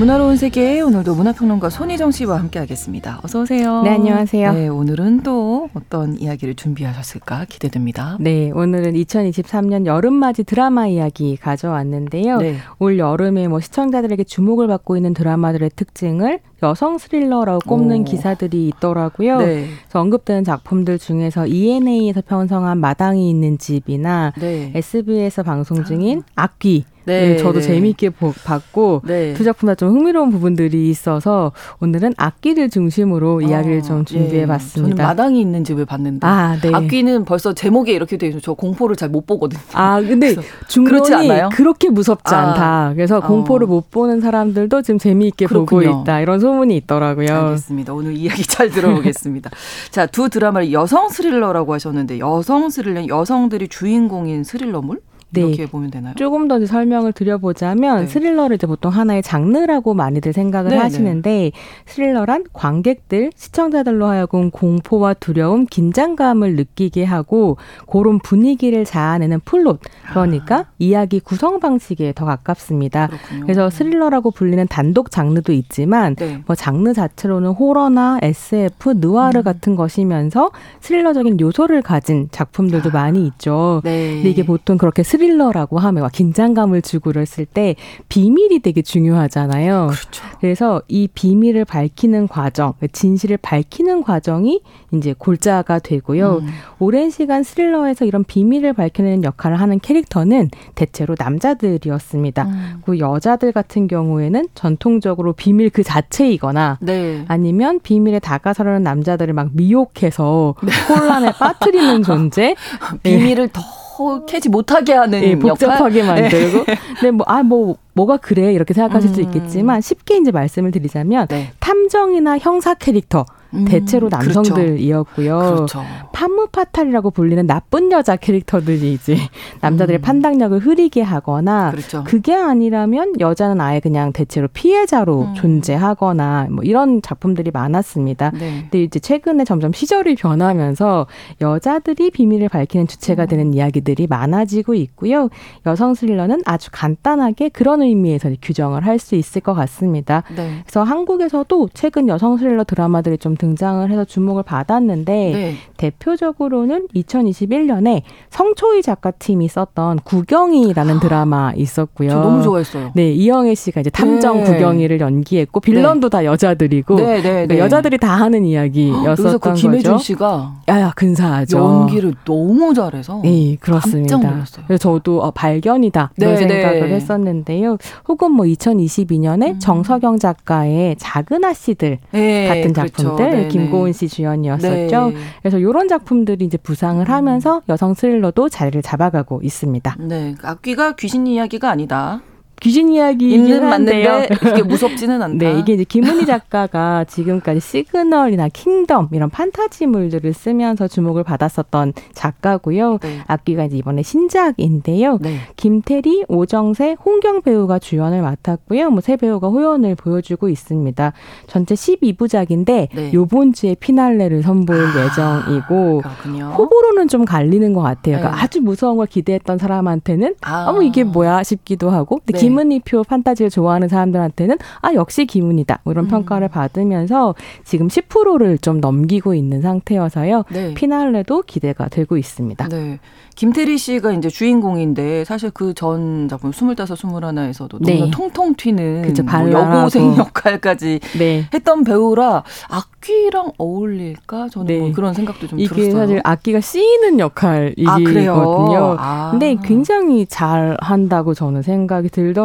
문화로운 0.00 0.36
세계 0.36 0.80
오늘도 0.80 1.14
문화평론가 1.14 1.68
손희정 1.68 2.10
씨와 2.10 2.38
함께하겠습니다. 2.38 3.20
어서 3.22 3.42
오세요. 3.42 3.82
네 3.82 3.90
안녕하세요. 3.90 4.52
네 4.54 4.66
오늘은 4.66 5.22
또 5.24 5.68
어떤 5.74 6.18
이야기를 6.18 6.54
준비하셨을까 6.54 7.44
기대됩니다. 7.44 8.16
네 8.18 8.50
오늘은 8.50 8.94
2023년 8.94 9.84
여름맞이 9.84 10.44
드라마 10.44 10.86
이야기 10.86 11.36
가져왔는데요. 11.36 12.38
네. 12.38 12.56
올 12.78 12.98
여름에 12.98 13.46
뭐 13.48 13.60
시청자들에게 13.60 14.24
주목을 14.24 14.68
받고 14.68 14.96
있는 14.96 15.12
드라마들의 15.12 15.68
특징을 15.76 16.40
여성 16.62 16.96
스릴러라고 16.96 17.58
꼽는 17.68 18.00
오. 18.00 18.04
기사들이 18.04 18.68
있더라고요. 18.68 19.36
네. 19.36 19.66
그래서 19.82 20.00
언급되는 20.00 20.44
작품들 20.44 20.98
중에서 20.98 21.46
ENA에서 21.46 22.22
편성한 22.22 22.78
마당이 22.78 23.28
있는 23.28 23.58
집이나 23.58 24.32
네. 24.40 24.72
SBS에서 24.74 25.42
방송 25.42 25.84
중인 25.84 26.22
아. 26.36 26.44
악귀 26.44 26.86
네, 27.04 27.36
저도 27.38 27.60
네. 27.60 27.66
재미있게 27.66 28.10
보, 28.10 28.32
봤고 28.44 29.02
네. 29.04 29.34
두 29.34 29.42
작품 29.44 29.66
다 29.66 29.74
좀 29.74 29.88
흥미로운 29.90 30.30
부분들이 30.30 30.90
있어서 30.90 31.52
오늘은 31.80 32.12
악기를 32.16 32.68
중심으로 32.70 33.36
어, 33.36 33.40
이야기를 33.40 33.82
좀 33.82 34.04
준비해봤습니다. 34.04 34.96
저는 34.96 35.06
마당이 35.08 35.40
있는 35.40 35.64
집을 35.64 35.86
봤는데 35.86 36.26
아, 36.26 36.58
네. 36.60 36.70
악기는 36.72 37.24
벌써 37.24 37.52
제목에 37.54 37.92
이렇게 37.92 38.16
돼 38.18 38.26
있어서 38.28 38.42
저 38.42 38.52
공포를 38.54 38.96
잘 38.96 39.08
못 39.10 39.26
보거든요. 39.26 39.60
아 39.72 40.00
근데 40.00 40.36
중론이 40.68 41.28
그렇게 41.52 41.88
무섭지 41.88 42.34
아. 42.34 42.38
않다. 42.50 42.92
그래서 42.94 43.18
어. 43.18 43.20
공포를 43.20 43.66
못 43.66 43.90
보는 43.90 44.20
사람들도 44.20 44.82
지금 44.82 44.98
재미있게 44.98 45.46
그렇군요. 45.46 45.90
보고 45.90 46.02
있다. 46.02 46.20
이런 46.20 46.38
소문이 46.40 46.76
있더라고요. 46.76 47.26
알겠습니다. 47.32 47.92
오늘 47.92 48.14
이야기 48.16 48.42
잘 48.44 48.70
들어보겠습니다. 48.70 49.50
자, 49.90 50.06
두 50.06 50.28
드라마를 50.28 50.72
여성 50.72 51.08
스릴러라고 51.08 51.74
하셨는데 51.74 52.18
여성 52.20 52.70
스릴러 52.70 53.08
여성들이 53.08 53.68
주인공인 53.68 54.44
스릴러물? 54.44 55.00
네. 55.32 55.42
이렇게 55.42 55.66
보면 55.66 55.90
되나요? 55.90 56.14
조금 56.16 56.48
더 56.48 56.64
설명을 56.64 57.12
드려보자면 57.12 58.00
네. 58.00 58.06
스릴러를 58.06 58.56
이제 58.56 58.66
보통 58.66 58.90
하나의 58.90 59.22
장르라고 59.22 59.94
많이들 59.94 60.32
생각을 60.32 60.70
네, 60.70 60.76
네. 60.76 60.82
하시는데 60.82 61.52
스릴러란 61.86 62.44
관객들, 62.52 63.30
시청자들로 63.36 64.06
하여금 64.06 64.50
공포와 64.50 65.14
두려움, 65.14 65.66
긴장감을 65.66 66.56
느끼게 66.56 67.04
하고 67.04 67.56
그런 67.90 68.18
분위기를 68.18 68.84
자아내는 68.84 69.40
플롯 69.44 69.80
그러니까 70.08 70.56
아. 70.56 70.64
이야기 70.78 71.20
구성 71.20 71.60
방식에 71.60 72.12
더 72.14 72.24
가깝습니다. 72.24 73.06
그렇군요. 73.08 73.40
그래서 73.42 73.70
스릴러라고 73.70 74.30
불리는 74.30 74.66
단독 74.68 75.10
장르도 75.10 75.52
있지만 75.52 76.16
네. 76.16 76.42
뭐 76.46 76.56
장르 76.56 76.92
자체로는 76.92 77.50
호러나 77.50 78.18
SF, 78.22 78.94
느와르 78.96 79.40
음. 79.40 79.44
같은 79.44 79.76
것이면서 79.76 80.50
스릴러적인 80.80 81.38
요소를 81.40 81.82
가진 81.82 82.28
작품들도 82.32 82.90
아. 82.90 82.92
많이 82.92 83.26
있죠. 83.26 83.80
네. 83.84 84.14
근데 84.14 84.30
이게 84.30 84.44
보통 84.44 84.76
그렇게 84.76 85.02
스릴 85.02 85.19
스릴러라고 85.20 85.78
하면 85.78 86.08
긴장감을 86.10 86.80
주고 86.80 87.12
그랬을 87.12 87.44
때 87.44 87.76
비밀이 88.08 88.60
되게 88.60 88.80
중요하잖아요. 88.80 89.88
그렇죠. 89.90 90.24
그래서 90.40 90.82
이 90.88 91.08
비밀을 91.12 91.66
밝히는 91.66 92.26
과정, 92.26 92.72
진실을 92.90 93.36
밝히는 93.36 94.02
과정이 94.02 94.62
이제 94.92 95.14
골자가 95.16 95.78
되고요. 95.78 96.38
음. 96.42 96.48
오랜 96.78 97.10
시간 97.10 97.42
스릴러에서 97.42 98.06
이런 98.06 98.24
비밀을 98.24 98.72
밝혀내는 98.72 99.24
역할을 99.24 99.60
하는 99.60 99.78
캐릭터는 99.78 100.48
대체로 100.74 101.14
남자들이었습니다. 101.18 102.44
음. 102.44 102.82
그 102.84 102.98
여자들 102.98 103.52
같은 103.52 103.86
경우에는 103.86 104.48
전통적으로 104.54 105.34
비밀 105.34 105.68
그 105.68 105.82
자체이거나 105.82 106.78
네. 106.80 107.24
아니면 107.28 107.80
비밀에 107.82 108.20
다가서려는 108.20 108.82
남자들을 108.82 109.34
막 109.34 109.50
미혹해서 109.52 110.54
네. 110.62 110.72
혼란에 110.88 111.30
빠뜨리는 111.32 112.02
존재. 112.02 112.54
비밀을 113.02 113.48
네. 113.48 113.52
더 114.00 114.24
캐지 114.24 114.48
못하게 114.48 114.94
하는 114.94 115.22
예, 115.22 115.38
복잡하게 115.38 116.00
역할? 116.00 116.22
만들고. 116.22 116.64
네. 117.02 117.10
뭐, 117.10 117.26
아, 117.28 117.42
뭐, 117.42 117.76
뭐가 118.00 118.16
그래? 118.16 118.52
이렇게 118.52 118.72
생각하실 118.72 119.10
음. 119.10 119.14
수 119.14 119.20
있겠지만 119.20 119.80
쉽게 119.80 120.16
이제 120.16 120.30
말씀을 120.30 120.70
드리자면 120.70 121.26
네. 121.28 121.52
탐정이나 121.60 122.38
형사 122.38 122.74
캐릭터 122.74 123.26
음, 123.52 123.64
대체로 123.64 124.08
그렇죠. 124.08 124.42
남성들이었고요. 124.42 125.38
그렇죠. 125.38 125.82
파무파탈이라고 126.12 127.10
불리는 127.10 127.46
나쁜 127.46 127.90
여자 127.90 128.16
캐릭터들이 128.16 128.92
이제 128.92 129.16
남자들의 129.60 130.00
음. 130.00 130.02
판단력을 130.02 130.58
흐리게 130.58 131.02
하거나 131.02 131.72
그렇죠. 131.72 132.04
그게 132.04 132.34
아니라면 132.34 133.14
여자는 133.18 133.60
아예 133.60 133.80
그냥 133.80 134.12
대체로 134.12 134.48
피해자로 134.52 135.22
음. 135.22 135.34
존재하거나 135.34 136.48
뭐 136.50 136.62
이런 136.62 137.02
작품들이 137.02 137.50
많았습니다. 137.50 138.30
네. 138.30 138.60
근데 138.62 138.82
이제 138.82 139.00
최근에 139.00 139.44
점점 139.44 139.72
시절이 139.72 140.14
변하면서 140.16 141.06
여자들이 141.40 142.10
비밀을 142.10 142.48
밝히는 142.48 142.86
주체가 142.86 143.24
음. 143.24 143.28
되는 143.28 143.54
이야기들이 143.54 144.06
많아지고 144.06 144.74
있고요. 144.74 145.28
여성 145.66 145.94
스릴러는 145.94 146.42
아주 146.44 146.70
간단하게 146.72 147.48
그런 147.48 147.82
의미에서 147.90 148.30
규정을 148.40 148.86
할 148.86 149.00
수 149.00 149.14
있을 149.16 149.40
것 149.40 149.54
같습니다. 149.54 150.22
네. 150.36 150.58
그래서 150.62 150.82
한국에서도 150.82 151.70
최근 151.74 152.06
여성 152.08 152.36
스릴러 152.36 152.64
드라마들이 152.64 153.16
좀 153.18 153.34
등장을 153.34 153.90
해서 153.90 154.04
주목을 154.04 154.42
받았는데 154.42 155.12
네. 155.12 155.54
대표적으로는 155.78 156.86
2021년에 156.94 158.02
성초희 158.28 158.82
작가팀이 158.82 159.48
썼던 159.48 160.00
구경이라는 160.04 160.96
아, 160.96 161.00
드라마 161.00 161.52
있었고요. 161.56 162.10
저 162.10 162.20
너무 162.20 162.42
좋아했어요. 162.42 162.92
네, 162.94 163.10
이영애 163.12 163.54
씨가 163.54 163.80
이제 163.80 163.90
탐정 163.90 164.44
네. 164.44 164.52
구경이를 164.52 165.00
연기했고 165.00 165.60
빌런도 165.60 166.08
네. 166.08 166.18
다 166.18 166.24
여자들이고 166.24 166.96
네, 166.96 167.04
네, 167.16 167.22
그러니까 167.22 167.54
네. 167.54 167.60
여자들이 167.60 167.98
다 167.98 168.14
하는 168.16 168.44
이야기였었던 168.44 169.32
그 169.32 169.38
거죠. 169.38 169.54
김혜준 169.54 169.98
씨가 169.98 170.62
야야 170.68 170.92
근사하죠. 170.94 171.58
연기를 171.58 172.14
너무 172.24 172.74
잘해서 172.74 173.20
네, 173.24 173.56
그렇습니다. 173.58 174.16
깜짝 174.16 174.30
놀랐어요. 174.32 174.64
그래서 174.66 174.82
저도 174.82 175.22
어, 175.22 175.30
발견이다 175.30 176.10
이런 176.18 176.36
생각을 176.36 176.90
했었는데요. 176.90 177.69
혹은 178.08 178.32
뭐 178.32 178.46
2022년에 178.46 179.54
음. 179.54 179.58
정서경 179.58 180.18
작가의 180.18 180.96
작은 180.98 181.44
아씨들 181.44 181.98
같은 182.10 182.72
그렇죠. 182.72 182.72
작품들 182.74 183.30
네, 183.30 183.48
김고은 183.48 183.92
씨 183.92 184.08
주연이었었죠. 184.08 185.10
네. 185.10 185.14
그래서 185.42 185.58
이런 185.58 185.88
작품들이 185.88 186.44
이제 186.44 186.56
부상을 186.56 187.06
음. 187.06 187.12
하면서 187.12 187.62
여성 187.68 187.94
스릴러도 187.94 188.48
자리를 188.48 188.80
잡아가고 188.82 189.40
있습니다. 189.42 189.96
네, 190.00 190.34
악귀가 190.42 190.96
귀신 190.96 191.26
이야기가 191.26 191.70
아니다. 191.70 192.20
귀신 192.60 192.90
이야기는 192.92 193.68
맞는데 193.68 194.28
이게 194.48 194.62
무섭지는 194.62 195.20
않다. 195.22 195.36
네, 195.52 195.58
이게 195.58 195.74
이제 195.74 195.84
김은희 195.84 196.26
작가가 196.26 197.04
지금까지 197.04 197.60
시그널이나 197.60 198.48
킹덤 198.48 199.08
이런 199.12 199.28
판타지물들을 199.30 200.32
쓰면서 200.32 200.88
주목을 200.88 201.24
받았었던 201.24 201.92
작가고요. 202.14 202.98
네. 202.98 203.18
악귀가 203.26 203.64
이제 203.64 203.76
이번에 203.76 204.02
신작인데요. 204.02 205.18
네. 205.20 205.36
김태리, 205.56 206.24
오정세, 206.28 206.96
홍경 207.04 207.42
배우가 207.42 207.78
주연을 207.78 208.22
맡았고요. 208.22 208.90
뭐 208.90 209.00
세 209.00 209.16
배우가 209.16 209.48
호연을 209.48 209.94
보여주고 209.96 210.48
있습니다. 210.48 211.12
전체 211.48 211.74
12부작인데 211.74 212.88
네. 212.94 213.10
요번 213.12 213.52
주에 213.52 213.74
피날레를 213.74 214.42
선보일 214.42 214.80
아, 214.84 215.04
예정이고 215.04 216.02
그렇군요. 216.02 216.54
호불호는 216.56 217.08
좀 217.08 217.24
갈리는 217.24 217.72
것 217.72 217.80
같아요. 217.80 218.18
그러니까 218.18 218.36
네. 218.36 218.42
아주 218.42 218.60
무서운 218.60 218.98
걸 218.98 219.06
기대했던 219.06 219.58
사람한테는 219.58 220.34
아, 220.42 220.66
어머 220.68 220.82
이게 220.82 221.02
뭐야 221.04 221.42
싶기도 221.42 221.90
하고 221.90 222.16
근데 222.18 222.34
네. 222.34 222.38
김은희표 222.50 223.04
판타지를 223.04 223.50
좋아하는 223.50 223.88
사람들한테는 223.88 224.58
아 224.82 224.94
역시 224.94 225.24
김은희다 225.26 225.80
뭐 225.84 225.92
이런 225.92 226.04
음. 226.06 226.08
평가를 226.08 226.48
받으면서 226.48 227.34
지금 227.64 227.88
10%를 227.88 228.58
좀 228.58 228.80
넘기고 228.80 229.34
있는 229.34 229.62
상태여서요. 229.62 230.44
네. 230.50 230.74
피날레도 230.74 231.42
기대가 231.42 231.88
되고 231.88 232.16
있습니다. 232.16 232.68
네. 232.68 232.98
김태리 233.36 233.78
씨가 233.78 234.12
이제 234.12 234.28
주인공인데 234.28 235.24
사실 235.24 235.50
그 235.50 235.70
전 235.80 236.28
작품 236.28 236.52
스물다섯 236.52 236.98
스물하나에서도 236.98 237.78
네. 237.80 237.98
너무 238.00 238.10
통통 238.10 238.54
튀는 238.54 239.02
그쵸, 239.02 239.22
뭐 239.22 239.50
여고생 239.50 240.16
역할까지 240.18 241.00
네. 241.18 241.46
했던 241.54 241.84
배우라 241.84 242.42
악기랑 242.68 243.52
어울릴까 243.56 244.48
저는 244.50 244.66
네. 244.66 244.78
뭐 244.80 244.92
그런 244.92 245.14
생각도 245.14 245.46
좀 245.46 245.58
이게 245.58 245.68
들었어요. 245.68 245.86
이게 245.86 245.96
사실 245.96 246.20
악기가 246.22 246.60
씌이는 246.60 247.18
역할이거든요. 247.18 248.96
아, 248.98 249.28
근데 249.30 249.56
굉장히 249.62 250.26
잘 250.26 250.76
한다고 250.80 251.32
저는 251.34 251.62
생각이 251.62 252.08
들더라고요. 252.10 252.39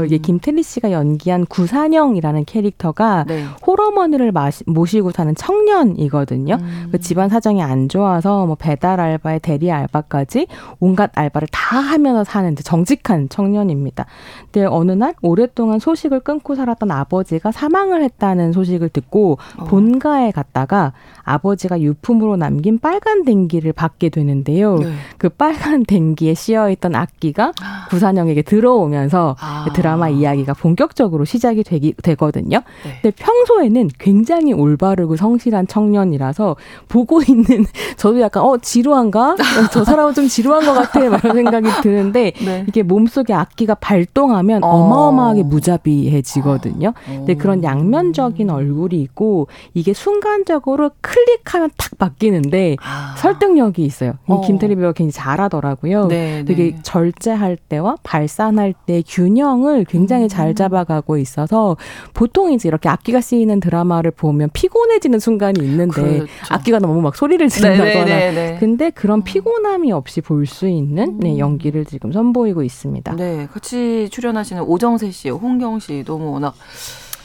음. 0.00 0.06
이게 0.06 0.18
김태리 0.18 0.62
씨가 0.62 0.92
연기한 0.92 1.46
구산영이라는 1.46 2.44
캐릭터가 2.44 3.24
네. 3.26 3.44
호러머니를 3.66 4.32
마시, 4.32 4.64
모시고 4.66 5.10
사는 5.10 5.34
청년이거든요. 5.34 6.58
음. 6.60 6.88
그 6.90 6.98
집안 7.00 7.28
사정이 7.28 7.62
안 7.62 7.88
좋아서 7.88 8.46
뭐 8.46 8.56
배달 8.56 9.00
알바에 9.00 9.38
대리 9.38 9.70
알바까지 9.70 10.46
온갖 10.80 11.10
알바를 11.14 11.48
다 11.52 11.78
하면서 11.78 12.24
사는 12.24 12.54
정직한 12.56 13.28
청년입니다. 13.28 14.06
근데 14.50 14.66
어느 14.66 14.92
날 14.92 15.14
오랫동안 15.22 15.78
소식을 15.78 16.20
끊고 16.20 16.54
살았던 16.54 16.90
아버지가 16.90 17.52
사망을 17.52 18.02
했다는 18.02 18.52
소식을 18.52 18.88
듣고 18.88 19.38
어. 19.58 19.64
본가에 19.64 20.30
갔다가 20.30 20.92
아버지가 21.24 21.80
유품으로 21.80 22.36
남긴 22.36 22.78
빨간 22.78 23.24
댕기를 23.24 23.72
받게 23.72 24.08
되는데요. 24.08 24.76
네. 24.76 24.92
그 25.18 25.28
빨간 25.28 25.84
댕기에 25.84 26.34
씌어 26.34 26.70
있던 26.70 26.94
악기가 26.94 27.52
구산영에게 27.90 28.42
들어오면서 28.42 29.27
아. 29.40 29.66
드라마 29.74 30.08
이야기가 30.08 30.54
본격적으로 30.54 31.24
시작이 31.24 31.62
되기, 31.64 31.94
되거든요. 32.02 32.62
네. 32.84 32.98
근데 33.02 33.16
평소에는 33.16 33.90
굉장히 33.98 34.52
올바르고 34.52 35.16
성실한 35.16 35.66
청년이라서 35.66 36.56
보고 36.88 37.20
있는 37.26 37.64
저도 37.96 38.20
약간 38.20 38.42
어 38.42 38.56
지루한가? 38.58 39.36
저 39.72 39.84
사람은 39.84 40.14
좀 40.14 40.28
지루한 40.28 40.64
것 40.64 40.72
같아. 40.72 41.00
이런 41.00 41.20
생각이 41.20 41.68
드는데 41.82 42.32
네. 42.44 42.64
이게 42.68 42.82
몸속에 42.82 43.32
악기가 43.32 43.74
발동하면 43.74 44.64
어. 44.64 44.88
마어마하게 44.88 45.42
무자비해지거든요. 45.44 46.88
어. 46.88 46.92
근데 47.06 47.34
그런 47.34 47.62
양면적인 47.62 48.50
얼굴이 48.50 49.00
있고 49.02 49.48
이게 49.74 49.92
순간적으로 49.92 50.90
클릭하면 51.00 51.70
탁 51.76 51.98
바뀌는데 51.98 52.76
아. 52.82 53.14
설득력이 53.18 53.84
있어요. 53.84 54.14
어. 54.26 54.40
김태리 54.40 54.76
배우가 54.76 54.92
굉장히 54.92 55.12
잘하더라고요. 55.12 56.06
네, 56.08 56.44
되게 56.44 56.72
네. 56.72 56.78
절제할 56.82 57.56
때와 57.56 57.96
발산할 58.02 58.74
때 58.86 59.02
균형을 59.08 59.84
굉장히 59.84 60.24
음. 60.24 60.28
잘 60.28 60.54
잡아가고 60.54 61.16
있어서 61.18 61.76
보통 62.14 62.52
이제 62.52 62.68
이렇게 62.68 62.88
악기가 62.88 63.20
쓰이는 63.20 63.60
드라마를 63.60 64.10
보면 64.10 64.50
피곤해지는 64.52 65.18
순간이 65.18 65.64
있는데 65.64 66.02
그렇죠. 66.02 66.26
악기가 66.50 66.78
너무 66.78 67.00
막 67.00 67.16
소리를 67.16 67.48
지른다거나 67.48 68.04
네, 68.04 68.30
네, 68.30 68.32
네, 68.32 68.56
근데 68.58 68.90
그런 68.90 69.20
음. 69.20 69.24
피곤함이 69.24 69.92
없이 69.92 70.20
볼 70.20 70.48
수 70.48 70.66
있는 70.66 71.18
네, 71.18 71.32
음. 71.32 71.38
연기를 71.38 71.84
지금 71.84 72.10
선보이고 72.10 72.62
있습니다. 72.62 73.16
네, 73.16 73.46
같이 73.52 74.08
출연하시는 74.10 74.62
오정세 74.62 75.10
씨, 75.10 75.28
홍경 75.28 75.78
씨도 75.78 76.18
뭐 76.18 76.30
워낙 76.32 76.54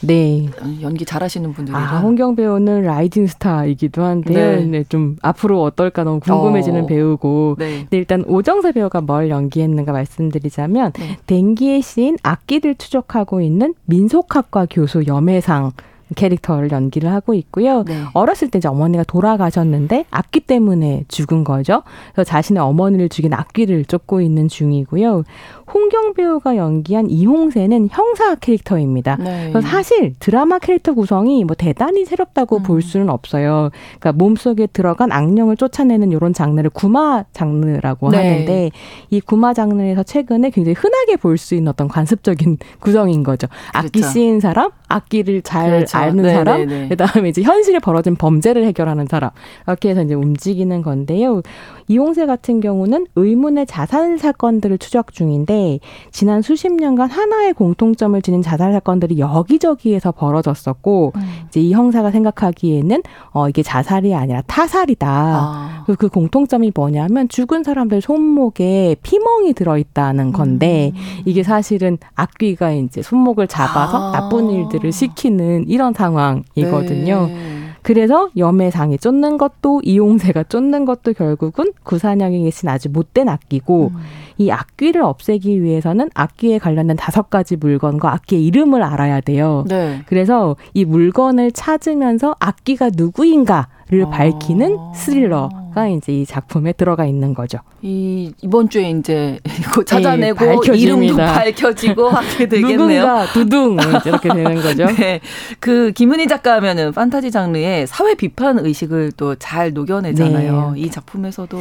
네. 0.02 0.46
연기 0.82 1.04
잘하시는 1.04 1.52
분들이라. 1.52 1.78
아, 1.78 1.98
홍경 2.00 2.36
배우는 2.36 2.82
라이징 2.82 3.26
스타이기도 3.26 4.02
한데요. 4.02 4.56
네. 4.60 4.64
네. 4.64 4.84
좀 4.88 5.16
앞으로 5.22 5.62
어떨까 5.62 6.04
너무 6.04 6.20
궁금해지는 6.20 6.84
어. 6.84 6.86
배우고. 6.86 7.56
네. 7.58 7.86
네. 7.88 7.96
일단 7.96 8.24
오정세 8.26 8.72
배우가 8.72 9.00
뭘 9.00 9.30
연기했는가 9.30 9.92
말씀드리자면 9.92 10.92
네. 10.92 11.18
댕기의 11.26 11.82
시인 11.82 12.16
악기를 12.22 12.76
추적하고 12.76 13.40
있는 13.40 13.74
민속학과 13.86 14.66
교수 14.70 15.04
염혜상 15.06 15.72
캐릭터를 16.14 16.70
연기를 16.70 17.10
하고 17.10 17.34
있고요. 17.34 17.82
네. 17.84 18.02
어렸을 18.12 18.50
때 18.50 18.58
이제 18.58 18.68
어머니가 18.68 19.04
돌아가셨는데 19.04 20.04
악기 20.10 20.40
때문에 20.40 21.04
죽은 21.08 21.44
거죠. 21.44 21.82
그래서 22.12 22.28
자신의 22.28 22.62
어머니를 22.62 23.08
죽인 23.08 23.32
악기를 23.32 23.84
쫓고 23.86 24.20
있는 24.20 24.48
중이고요. 24.48 25.24
홍경 25.72 26.14
배우가 26.14 26.56
연기한 26.56 27.08
이홍세는 27.10 27.88
형사 27.90 28.34
캐릭터입니다. 28.34 29.16
네. 29.16 29.52
사실 29.62 30.14
드라마 30.18 30.58
캐릭터 30.58 30.94
구성이 30.94 31.44
뭐 31.44 31.54
대단히 31.56 32.04
새롭다고 32.04 32.58
음. 32.58 32.62
볼 32.62 32.82
수는 32.82 33.10
없어요. 33.10 33.70
그러니까 34.00 34.12
몸속에 34.12 34.66
들어간 34.68 35.12
악령을 35.12 35.56
쫓아내는 35.56 36.12
이런 36.12 36.32
장르를 36.32 36.70
구마 36.70 37.24
장르라고 37.32 38.10
네. 38.10 38.16
하는데 38.16 38.70
이 39.10 39.20
구마 39.20 39.54
장르에서 39.54 40.02
최근에 40.02 40.50
굉장히 40.50 40.74
흔하게 40.74 41.16
볼 41.16 41.34
수 41.44 41.54
있는 41.54 41.68
어떤 41.68 41.88
관습적인 41.88 42.58
구성인 42.80 43.22
거죠. 43.22 43.48
악기 43.72 44.00
그렇죠. 44.00 44.12
쓰인 44.12 44.40
사람, 44.40 44.70
악기를 44.88 45.42
잘 45.42 45.70
그렇죠. 45.70 45.98
아는 45.98 46.22
네, 46.22 46.32
사람, 46.32 46.66
네, 46.66 46.82
네. 46.82 46.88
그다음에 46.88 47.28
이제 47.28 47.42
현실에 47.42 47.80
벌어진 47.80 48.16
범죄를 48.16 48.64
해결하는 48.64 49.06
사람 49.10 49.30
이렇게 49.66 49.90
해서 49.90 50.02
이제 50.02 50.14
움직이는 50.14 50.82
건데요. 50.82 51.42
이용세 51.88 52.26
같은 52.26 52.60
경우는 52.60 53.06
의문의 53.16 53.66
자살 53.66 54.18
사건들을 54.18 54.78
추적 54.78 55.12
중인데 55.12 55.80
지난 56.10 56.42
수십 56.42 56.72
년간 56.72 57.10
하나의 57.10 57.52
공통점을 57.52 58.20
지닌 58.22 58.42
자살 58.42 58.72
사건들이 58.72 59.18
여기저기에서 59.18 60.12
벌어졌었고 60.12 61.12
음. 61.16 61.20
이제 61.48 61.60
이 61.60 61.72
형사가 61.72 62.10
생각하기에는 62.10 63.02
어 63.32 63.48
이게 63.48 63.62
자살이 63.62 64.14
아니라 64.14 64.42
타살이다. 64.42 65.08
아. 65.08 65.84
그 65.98 66.08
공통점이 66.08 66.72
뭐냐면 66.74 67.28
죽은 67.28 67.62
사람들 67.62 68.00
손목에 68.00 68.96
피멍이 69.02 69.52
들어 69.54 69.78
있다는 69.78 70.32
건데 70.32 70.92
음. 70.94 71.22
이게 71.24 71.42
사실은 71.42 71.98
악귀가 72.14 72.72
이제 72.72 73.02
손목을 73.02 73.48
잡아서 73.48 74.10
아. 74.10 74.12
나쁜 74.12 74.50
일들을 74.50 74.92
시키는 74.92 75.68
이런 75.68 75.92
상황이거든요. 75.92 77.26
네. 77.26 77.63
그래서 77.84 78.30
염해상이 78.34 78.96
쫓는 78.96 79.36
것도 79.36 79.82
이용세가 79.84 80.44
쫓는 80.44 80.86
것도 80.86 81.12
결국은 81.12 81.72
구산형에 81.82 82.38
계신 82.40 82.70
아주 82.70 82.88
못된 82.88 83.28
악기고 83.28 83.92
음. 83.94 84.00
이 84.38 84.50
악귀를 84.50 85.02
없애기 85.02 85.62
위해서는 85.62 86.08
악귀에 86.14 86.58
관련된 86.58 86.96
다섯 86.96 87.28
가지 87.28 87.56
물건과 87.56 88.10
악기의 88.14 88.46
이름을 88.46 88.82
알아야 88.82 89.20
돼요. 89.20 89.66
네. 89.68 90.00
그래서 90.06 90.56
이 90.72 90.86
물건을 90.86 91.52
찾으면서 91.52 92.34
악기가 92.40 92.88
누구인가 92.92 93.68
를 93.90 94.06
아. 94.06 94.08
밝히는 94.08 94.78
스릴러가 94.94 95.88
이제 95.88 96.12
이 96.12 96.24
작품에 96.24 96.72
들어가 96.72 97.04
있는 97.04 97.34
거죠. 97.34 97.58
이 97.82 98.32
이번 98.40 98.70
주에 98.70 98.88
이제 98.90 99.38
찾아내고 99.86 100.42
네, 100.42 100.78
이름도 100.78 101.16
밝혀지고 101.16 102.08
하게 102.10 102.48
되겠네요. 102.48 102.78
누군가 102.78 103.26
두둥 103.26 103.76
이렇게 104.06 104.28
되는 104.30 104.54
거죠. 104.62 104.86
네, 104.86 105.20
그 105.60 105.92
김은희 105.92 106.28
작가 106.28 106.54
하면은 106.54 106.92
판타지 106.92 107.30
장르의 107.30 107.86
사회 107.86 108.14
비판 108.14 108.58
의식을 108.58 109.12
또 109.12 109.34
잘 109.36 109.74
녹여내잖아요. 109.74 110.72
네. 110.74 110.80
이 110.80 110.90
작품에서도 110.90 111.58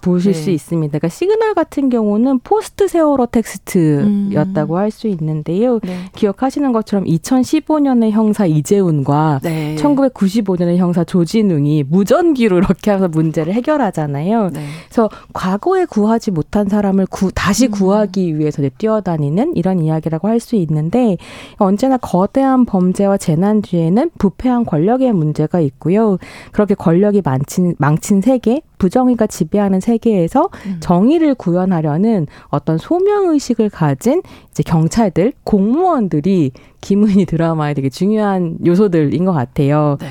보실 0.00 0.32
네. 0.32 0.38
수 0.38 0.50
있습니다. 0.50 0.98
그러니까 0.98 1.08
시그널 1.08 1.54
같은 1.54 1.88
경우는 1.90 2.40
포스트 2.40 2.88
세월호 2.88 3.26
텍스트였다고 3.26 4.74
음. 4.74 4.78
할수 4.78 5.06
있는데요. 5.08 5.78
네. 5.80 5.96
기억하시는 6.14 6.72
것처럼 6.72 7.04
2015년의 7.04 8.10
형사 8.10 8.46
이제훈과 8.46 9.40
네. 9.42 9.76
1995년의 9.76 10.76
형사 10.76 11.04
조진웅이 11.04 11.84
무전기로 11.84 12.58
이렇게 12.58 12.90
해서 12.90 13.08
문제를 13.08 13.52
해결하잖아요. 13.52 14.50
네. 14.52 14.60
그래서 14.88 15.08
과거에 15.32 15.84
구하지 15.84 16.30
못한 16.30 16.68
사람을 16.68 17.06
구, 17.06 17.30
다시 17.32 17.66
음. 17.66 17.70
구하기 17.70 18.38
위해서 18.38 18.62
뛰어다니는 18.78 19.56
이런 19.56 19.80
이야기라고 19.80 20.26
할 20.26 20.38
수 20.38 20.56
있는데 20.56 21.16
언제나 21.56 21.96
거대한 21.96 22.64
범죄와 22.64 23.16
재난 23.16 23.62
뒤에는 23.62 24.10
부패한 24.18 24.64
권력의 24.64 25.12
문제가 25.12 25.60
있고요. 25.60 26.18
그렇게 26.52 26.74
권력이 26.74 27.22
망친, 27.24 27.74
망친 27.78 28.20
세계, 28.20 28.62
부정의가 28.78 29.26
지배하는 29.26 29.80
세계에서 29.80 30.48
음. 30.66 30.76
정의를 30.80 31.34
구현하려는 31.34 32.26
어떤 32.48 32.78
소명 32.78 33.30
의식을 33.30 33.70
가진 33.70 34.22
이제 34.50 34.62
경찰들, 34.62 35.32
공무원들이 35.44 36.52
김은희 36.80 37.26
드라마에 37.26 37.74
되게 37.74 37.88
중요한 37.88 38.56
요소들인 38.64 39.24
것 39.24 39.32
같아요. 39.32 39.98
네. 40.00 40.06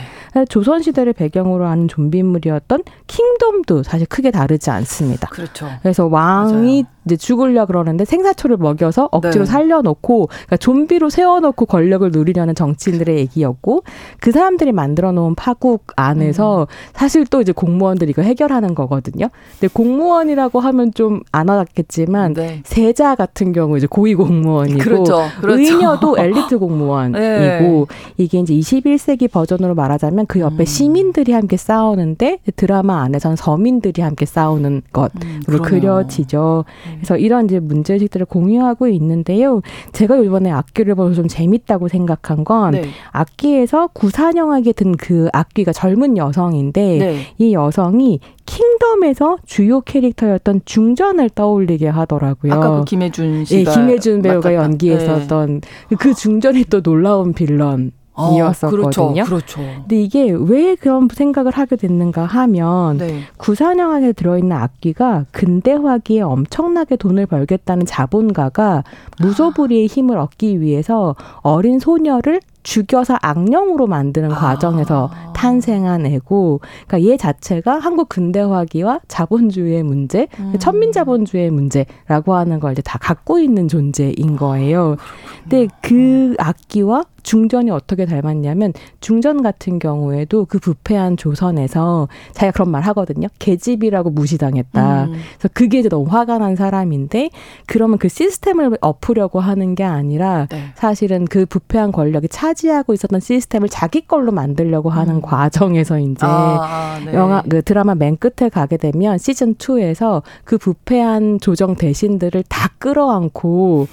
조선 0.45 0.81
시대를 0.81 1.13
배경으로 1.13 1.65
하는 1.65 1.87
좀비물이었던 1.87 2.83
킹덤도 3.07 3.83
사실 3.83 4.05
크게 4.07 4.31
다르지 4.31 4.69
않습니다. 4.69 5.29
그렇죠. 5.29 5.67
그래서 5.81 6.05
왕이 6.05 6.83
맞아요. 6.83 6.96
이제 7.07 7.17
죽으려 7.17 7.65
그러는데 7.65 8.05
생사초를 8.05 8.57
먹여서 8.57 9.09
억지로 9.11 9.45
네. 9.45 9.51
살려놓고 9.51 10.27
그러니까 10.27 10.57
좀비로 10.57 11.09
세워놓고 11.09 11.65
권력을 11.65 12.09
누리려는 12.11 12.55
정치인들의 12.55 13.17
얘기였고 13.17 13.83
그 14.19 14.31
사람들이 14.31 14.71
만들어 14.71 15.11
놓은 15.11 15.35
파국 15.35 15.85
안에서 15.95 16.61
음. 16.61 16.65
사실 16.93 17.25
또 17.25 17.41
이제 17.41 17.51
공무원들이 17.51 18.11
이거 18.11 18.21
해결하는 18.21 18.75
거거든요. 18.75 19.29
근데 19.59 19.71
공무원이라고 19.73 20.59
하면 20.59 20.93
좀 20.93 21.21
안 21.31 21.49
와닿겠지만 21.49 22.33
네. 22.33 22.61
세자 22.63 23.15
같은 23.15 23.53
경우 23.53 23.77
이제 23.77 23.87
고위 23.87 24.15
공무원이고 24.15 24.79
그렇죠. 24.79 25.23
그렇죠. 25.39 25.59
의녀도 25.59 26.17
엘리트 26.17 26.57
공무원이고 26.57 27.19
네. 27.19 27.85
이게 28.17 28.39
이제 28.39 28.53
21세기 28.53 29.29
버전으로 29.29 29.75
말하자면 29.75 30.25
그 30.27 30.39
옆에 30.39 30.63
음. 30.63 30.65
시민들이 30.65 31.33
함께 31.33 31.57
싸우는데 31.57 32.39
드라마 32.55 33.01
안에서는 33.03 33.35
서민들이 33.35 34.01
함께 34.01 34.25
싸우는 34.25 34.83
것으로 34.91 35.17
음. 35.47 35.61
그려지죠. 35.61 36.65
음. 36.97 36.99
그래서 36.99 37.17
이런 37.17 37.45
이제 37.45 37.59
문제의식들을 37.59 38.25
공유하고 38.25 38.87
있는데요. 38.87 39.61
제가 39.93 40.17
이번에 40.17 40.51
악기를 40.51 40.95
보면서 40.95 41.21
좀 41.21 41.27
재밌다고 41.27 41.87
생각한 41.87 42.43
건 42.43 42.71
네. 42.71 42.83
악기에서 43.11 43.87
구사령하게 43.93 44.73
든 44.73 44.87
그 44.97 45.29
악기가 45.31 45.71
젊은 45.71 46.17
여성인데 46.17 46.97
네. 46.97 47.19
이 47.37 47.53
여성이 47.53 48.19
킹덤에서 48.45 49.37
주요 49.45 49.81
캐릭터였던 49.81 50.61
중전을 50.65 51.29
떠올리게 51.29 51.87
하더라고요. 51.87 52.53
아까 52.53 52.79
그 52.79 52.85
김혜준 52.85 53.41
예, 53.41 53.45
씨가 53.45 53.73
김혜준 53.73 54.21
배우가 54.21 54.49
맡았다. 54.49 54.63
연기했었던 54.63 55.61
그 55.99 56.13
중전이 56.13 56.65
또 56.65 56.81
놀라운 56.81 57.33
빌런. 57.33 57.91
어, 58.17 58.35
이었었거든요. 58.35 59.23
그렇죠. 59.23 59.23
그렇죠. 59.25 59.61
근데 59.61 60.01
이게 60.01 60.31
왜 60.31 60.75
그런 60.75 61.07
생각을 61.11 61.51
하게 61.51 61.75
됐는가 61.75 62.25
하면 62.25 62.97
네. 62.97 63.21
구산형 63.37 63.91
안에 63.91 64.13
들어있는 64.13 64.51
악기가 64.55 65.25
근대화기에 65.31 66.21
엄청나게 66.21 66.95
돈을 66.95 67.27
벌겠다는 67.27 67.85
자본가가 67.85 68.83
무소불위의 69.21 69.85
힘을 69.85 70.17
얻기 70.17 70.61
위해서 70.61 71.15
어린 71.41 71.79
소녀를 71.79 72.41
죽여서 72.63 73.17
악령으로 73.21 73.87
만드는 73.87 74.27
과정에서 74.27 75.09
아. 75.13 75.31
탄생한 75.31 76.05
애고, 76.05 76.59
그러니까 76.85 77.09
얘 77.09 77.15
자체가 77.15 77.79
한국 77.79 78.09
근대화기와 78.09 78.99
자본주의의 79.07 79.83
문제, 79.83 80.27
음. 80.39 80.53
천민자본주의의 80.59 81.49
문제라고 81.49 82.33
하는 82.33 82.59
걸 82.59 82.73
이제 82.73 82.81
다 82.81 82.97
갖고 82.97 83.39
있는 83.39 83.69
존재인 83.69 84.35
거예요. 84.35 84.97
근데 85.43 85.67
그 85.81 86.35
악기와 86.39 87.05
중전이 87.27 87.71
어떻게 87.71 88.05
닮았냐면 88.05 88.71
중전 89.01 89.43
같은 89.43 89.79
경우에도 89.79 90.45
그 90.45 90.59
부패한 90.59 91.17
조선에서 91.17 92.07
자기가 92.31 92.51
그런 92.51 92.71
말 92.71 92.83
하거든요. 92.83 93.27
계집이라고 93.37 94.11
무시당했다. 94.11 95.03
음. 95.03 95.11
그래서 95.11 95.49
그게 95.51 95.79
이제 95.79 95.89
너무 95.89 96.05
화가 96.09 96.37
난 96.37 96.55
사람인데 96.55 97.31
그러면 97.65 97.97
그 97.97 98.07
시스템을 98.07 98.77
엎으려고 98.79 99.41
하는 99.41 99.75
게 99.75 99.83
아니라 99.83 100.47
네. 100.49 100.71
사실은 100.75 101.25
그 101.25 101.45
부패한 101.45 101.91
권력이 101.91 102.29
차지하고 102.29 102.93
있었던 102.93 103.19
시스템을 103.19 103.67
자기 103.67 104.07
걸로 104.07 104.31
만들려고 104.31 104.89
하는 104.89 105.15
음. 105.15 105.21
과정에서 105.21 105.99
이제 105.99 106.25
아, 106.25 106.61
아, 106.61 106.99
네. 107.03 107.13
영화 107.13 107.41
그 107.41 107.61
드라마 107.61 107.93
맨 107.93 108.15
끝에 108.15 108.47
가게 108.47 108.77
되면 108.77 109.17
시즌 109.17 109.55
2에서 109.55 110.21
그 110.45 110.57
부패한 110.57 111.41
조정 111.41 111.75
대신들을 111.75 112.45
다 112.47 112.69
끌어안고 112.77 113.87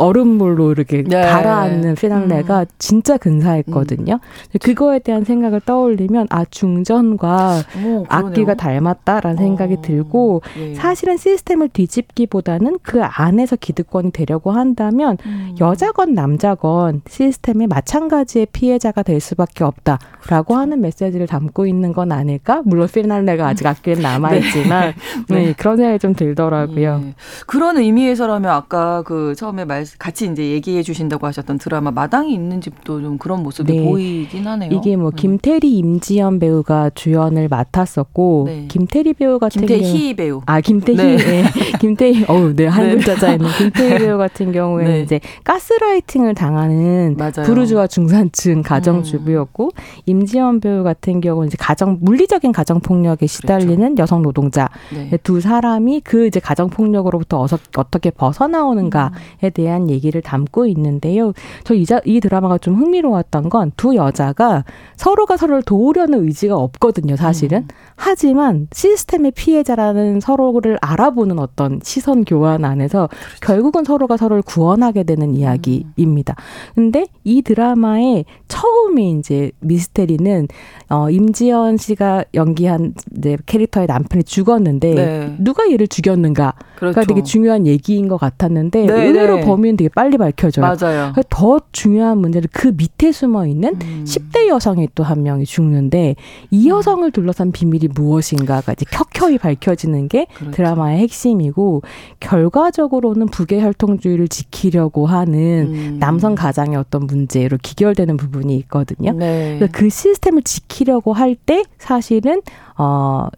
얼음물로 0.00 0.72
이렇게 0.72 1.02
네. 1.02 1.20
가라앉는 1.20 1.94
피날레가 1.94 2.60
음. 2.60 2.66
진짜 2.78 3.18
근사했거든요. 3.18 4.18
그거에 4.62 4.98
대한 4.98 5.24
생각을 5.24 5.60
떠올리면 5.60 6.28
아 6.30 6.46
중전과 6.46 7.62
어머, 7.76 8.04
악기가 8.08 8.54
그러네요. 8.54 8.54
닮았다라는 8.54 9.36
생각이 9.36 9.74
어, 9.74 9.82
들고 9.82 10.42
예. 10.58 10.74
사실은 10.74 11.18
시스템을 11.18 11.68
뒤집기보다는 11.68 12.78
그 12.82 13.02
안에서 13.02 13.56
기득권이 13.56 14.12
되려고 14.12 14.52
한다면 14.52 15.18
음. 15.26 15.54
여자건 15.60 16.14
남자건 16.14 17.02
시스템이 17.06 17.66
마찬가지의 17.66 18.46
피해자가 18.52 19.02
될 19.02 19.20
수밖에 19.20 19.64
없다라고 19.64 20.08
그렇죠. 20.22 20.54
하는 20.54 20.80
메시지를 20.80 21.26
담고 21.26 21.66
있는 21.66 21.92
건 21.92 22.10
아닐까? 22.12 22.62
물론 22.64 22.88
피날레가 22.88 23.48
아직 23.48 23.66
악기는 23.66 24.00
남아 24.02 24.34
있지만 24.36 24.94
네. 25.28 25.46
네, 25.46 25.52
그런 25.52 25.76
생각이 25.76 25.98
좀 25.98 26.14
들더라고요. 26.14 27.02
예. 27.04 27.14
그런 27.46 27.76
의미에서라면 27.76 28.50
아까 28.50 29.02
그 29.02 29.34
처음에 29.36 29.66
말 29.66 29.84
같이 29.98 30.26
이제 30.26 30.50
얘기해 30.50 30.82
주신다고 30.82 31.26
하셨던 31.26 31.58
드라마 31.58 31.90
마당이 31.90 32.32
있는 32.32 32.60
집도 32.60 33.00
좀 33.00 33.18
그런 33.18 33.42
모습이 33.42 33.72
네. 33.72 33.82
보이긴 33.84 34.46
하네요. 34.46 34.70
이게 34.72 34.96
뭐 34.96 35.08
음. 35.08 35.16
김태리, 35.16 35.78
임지연 35.78 36.38
배우가 36.38 36.90
주연을 36.94 37.48
맡았었고 37.48 38.44
네. 38.46 38.66
김태리 38.68 39.14
배우 39.14 39.38
같은 39.38 39.66
경우 39.66 39.80
김태희 39.80 40.14
배우. 40.14 40.42
아 40.46 40.60
김태희, 40.60 40.96
네. 40.96 41.16
네. 41.16 41.44
김태희, 41.80 42.24
어우, 42.28 42.54
네, 42.54 42.66
한 42.66 42.86
네. 42.86 42.94
글자자 42.96 43.32
있는 43.32 43.48
김태희 43.58 43.98
배우 43.98 44.18
같은 44.18 44.52
경우에는 44.52 44.92
네. 44.92 45.00
이제 45.02 45.20
가스라이팅을 45.44 46.34
당하는 46.34 47.16
맞아요. 47.18 47.46
부르주아 47.46 47.86
중산층 47.86 48.62
가정주부였고 48.62 49.70
임지연 50.06 50.60
배우 50.60 50.82
같은 50.82 51.20
경우는 51.20 51.48
이제 51.48 51.56
가정 51.58 51.98
물리적인 52.00 52.52
가정 52.52 52.80
폭력에 52.80 53.26
시달리는 53.26 53.98
여성 53.98 54.22
노동자 54.22 54.68
네. 54.92 55.16
두 55.22 55.40
사람이 55.40 56.00
그 56.00 56.26
이제 56.26 56.40
가정 56.40 56.68
폭력으로부터 56.68 57.46
어떻게 57.76 58.10
벗어나오는가에 58.10 59.08
음. 59.08 59.50
대한 59.80 59.90
얘기를 59.90 60.20
담고 60.20 60.66
있는데요. 60.66 61.32
저 61.64 61.74
이 61.74 61.84
이 62.04 62.20
드라마가 62.20 62.58
좀 62.58 62.74
흥미로웠던 62.76 63.48
건 63.48 63.70
두 63.76 63.94
여자가 63.94 64.64
서로가 64.96 65.36
서로를 65.36 65.62
도우려는 65.62 66.24
의지가 66.24 66.56
없거든요, 66.56 67.16
사실은. 67.16 67.58
음. 67.58 67.68
하지만 67.96 68.66
시스템의 68.72 69.30
피해자라는 69.32 70.20
서로를 70.20 70.76
알아보는 70.82 71.38
어떤 71.38 71.80
시선 71.82 72.24
교환 72.24 72.64
안에서 72.64 73.08
그렇죠. 73.08 73.36
결국은 73.40 73.84
서로가 73.84 74.16
서로를 74.16 74.42
구원하게 74.42 75.04
되는 75.04 75.34
이야기입니다. 75.34 76.34
근데 76.74 77.06
이 77.24 77.42
드라마의 77.42 78.24
처음에 78.48 79.10
이제 79.10 79.52
미스테리는 79.60 80.48
어 80.90 81.08
임지연 81.10 81.76
씨가 81.76 82.24
연기한 82.34 82.94
이제 83.16 83.36
캐릭터의 83.46 83.86
남편이 83.86 84.24
죽었는데 84.24 84.94
네. 84.94 85.36
누가 85.38 85.70
얘를 85.70 85.86
죽였는가가 85.86 86.54
그렇죠. 86.76 87.02
되게 87.04 87.22
중요한 87.22 87.66
얘기인 87.66 88.08
것 88.08 88.16
같았는데 88.18 88.86
네, 88.86 88.92
의외로 89.06 89.36
네. 89.36 89.44
범 89.44 89.59
인은 89.64 89.76
되게 89.76 89.88
빨리 89.88 90.16
밝혀져요. 90.18 90.64
맞아요. 90.64 91.12
더 91.28 91.60
중요한 91.72 92.18
문제는 92.18 92.48
그 92.52 92.72
밑에 92.76 93.12
숨어 93.12 93.46
있는 93.46 93.74
음. 93.82 94.04
10대 94.06 94.48
여성이 94.48 94.88
또 94.94 95.02
한 95.02 95.22
명이 95.22 95.44
죽는데 95.44 96.14
이 96.50 96.68
여성을 96.68 97.10
둘러싼 97.10 97.50
비밀이 97.52 97.88
무엇인가가 97.94 98.72
이제 98.72 98.84
켜켜이 98.90 99.38
밝혀지는 99.38 100.08
게 100.08 100.26
그렇죠. 100.34 100.52
드라마의 100.52 100.98
핵심이고 101.00 101.82
결과적으로는 102.20 103.26
북의 103.26 103.60
혈통주의를 103.62 104.28
지키려고 104.28 105.06
하는 105.06 105.74
음. 105.74 105.96
남성 105.98 106.34
가장의 106.34 106.76
어떤 106.76 107.06
문제로 107.06 107.56
기결되는 107.60 108.16
부분이 108.16 108.54
있거든요. 108.58 109.12
네. 109.12 109.58
그 109.72 109.88
시스템을 109.88 110.42
지키려고 110.42 111.12
할 111.12 111.30
때 111.46 111.62
사실은 111.78 112.42
어 112.76 113.28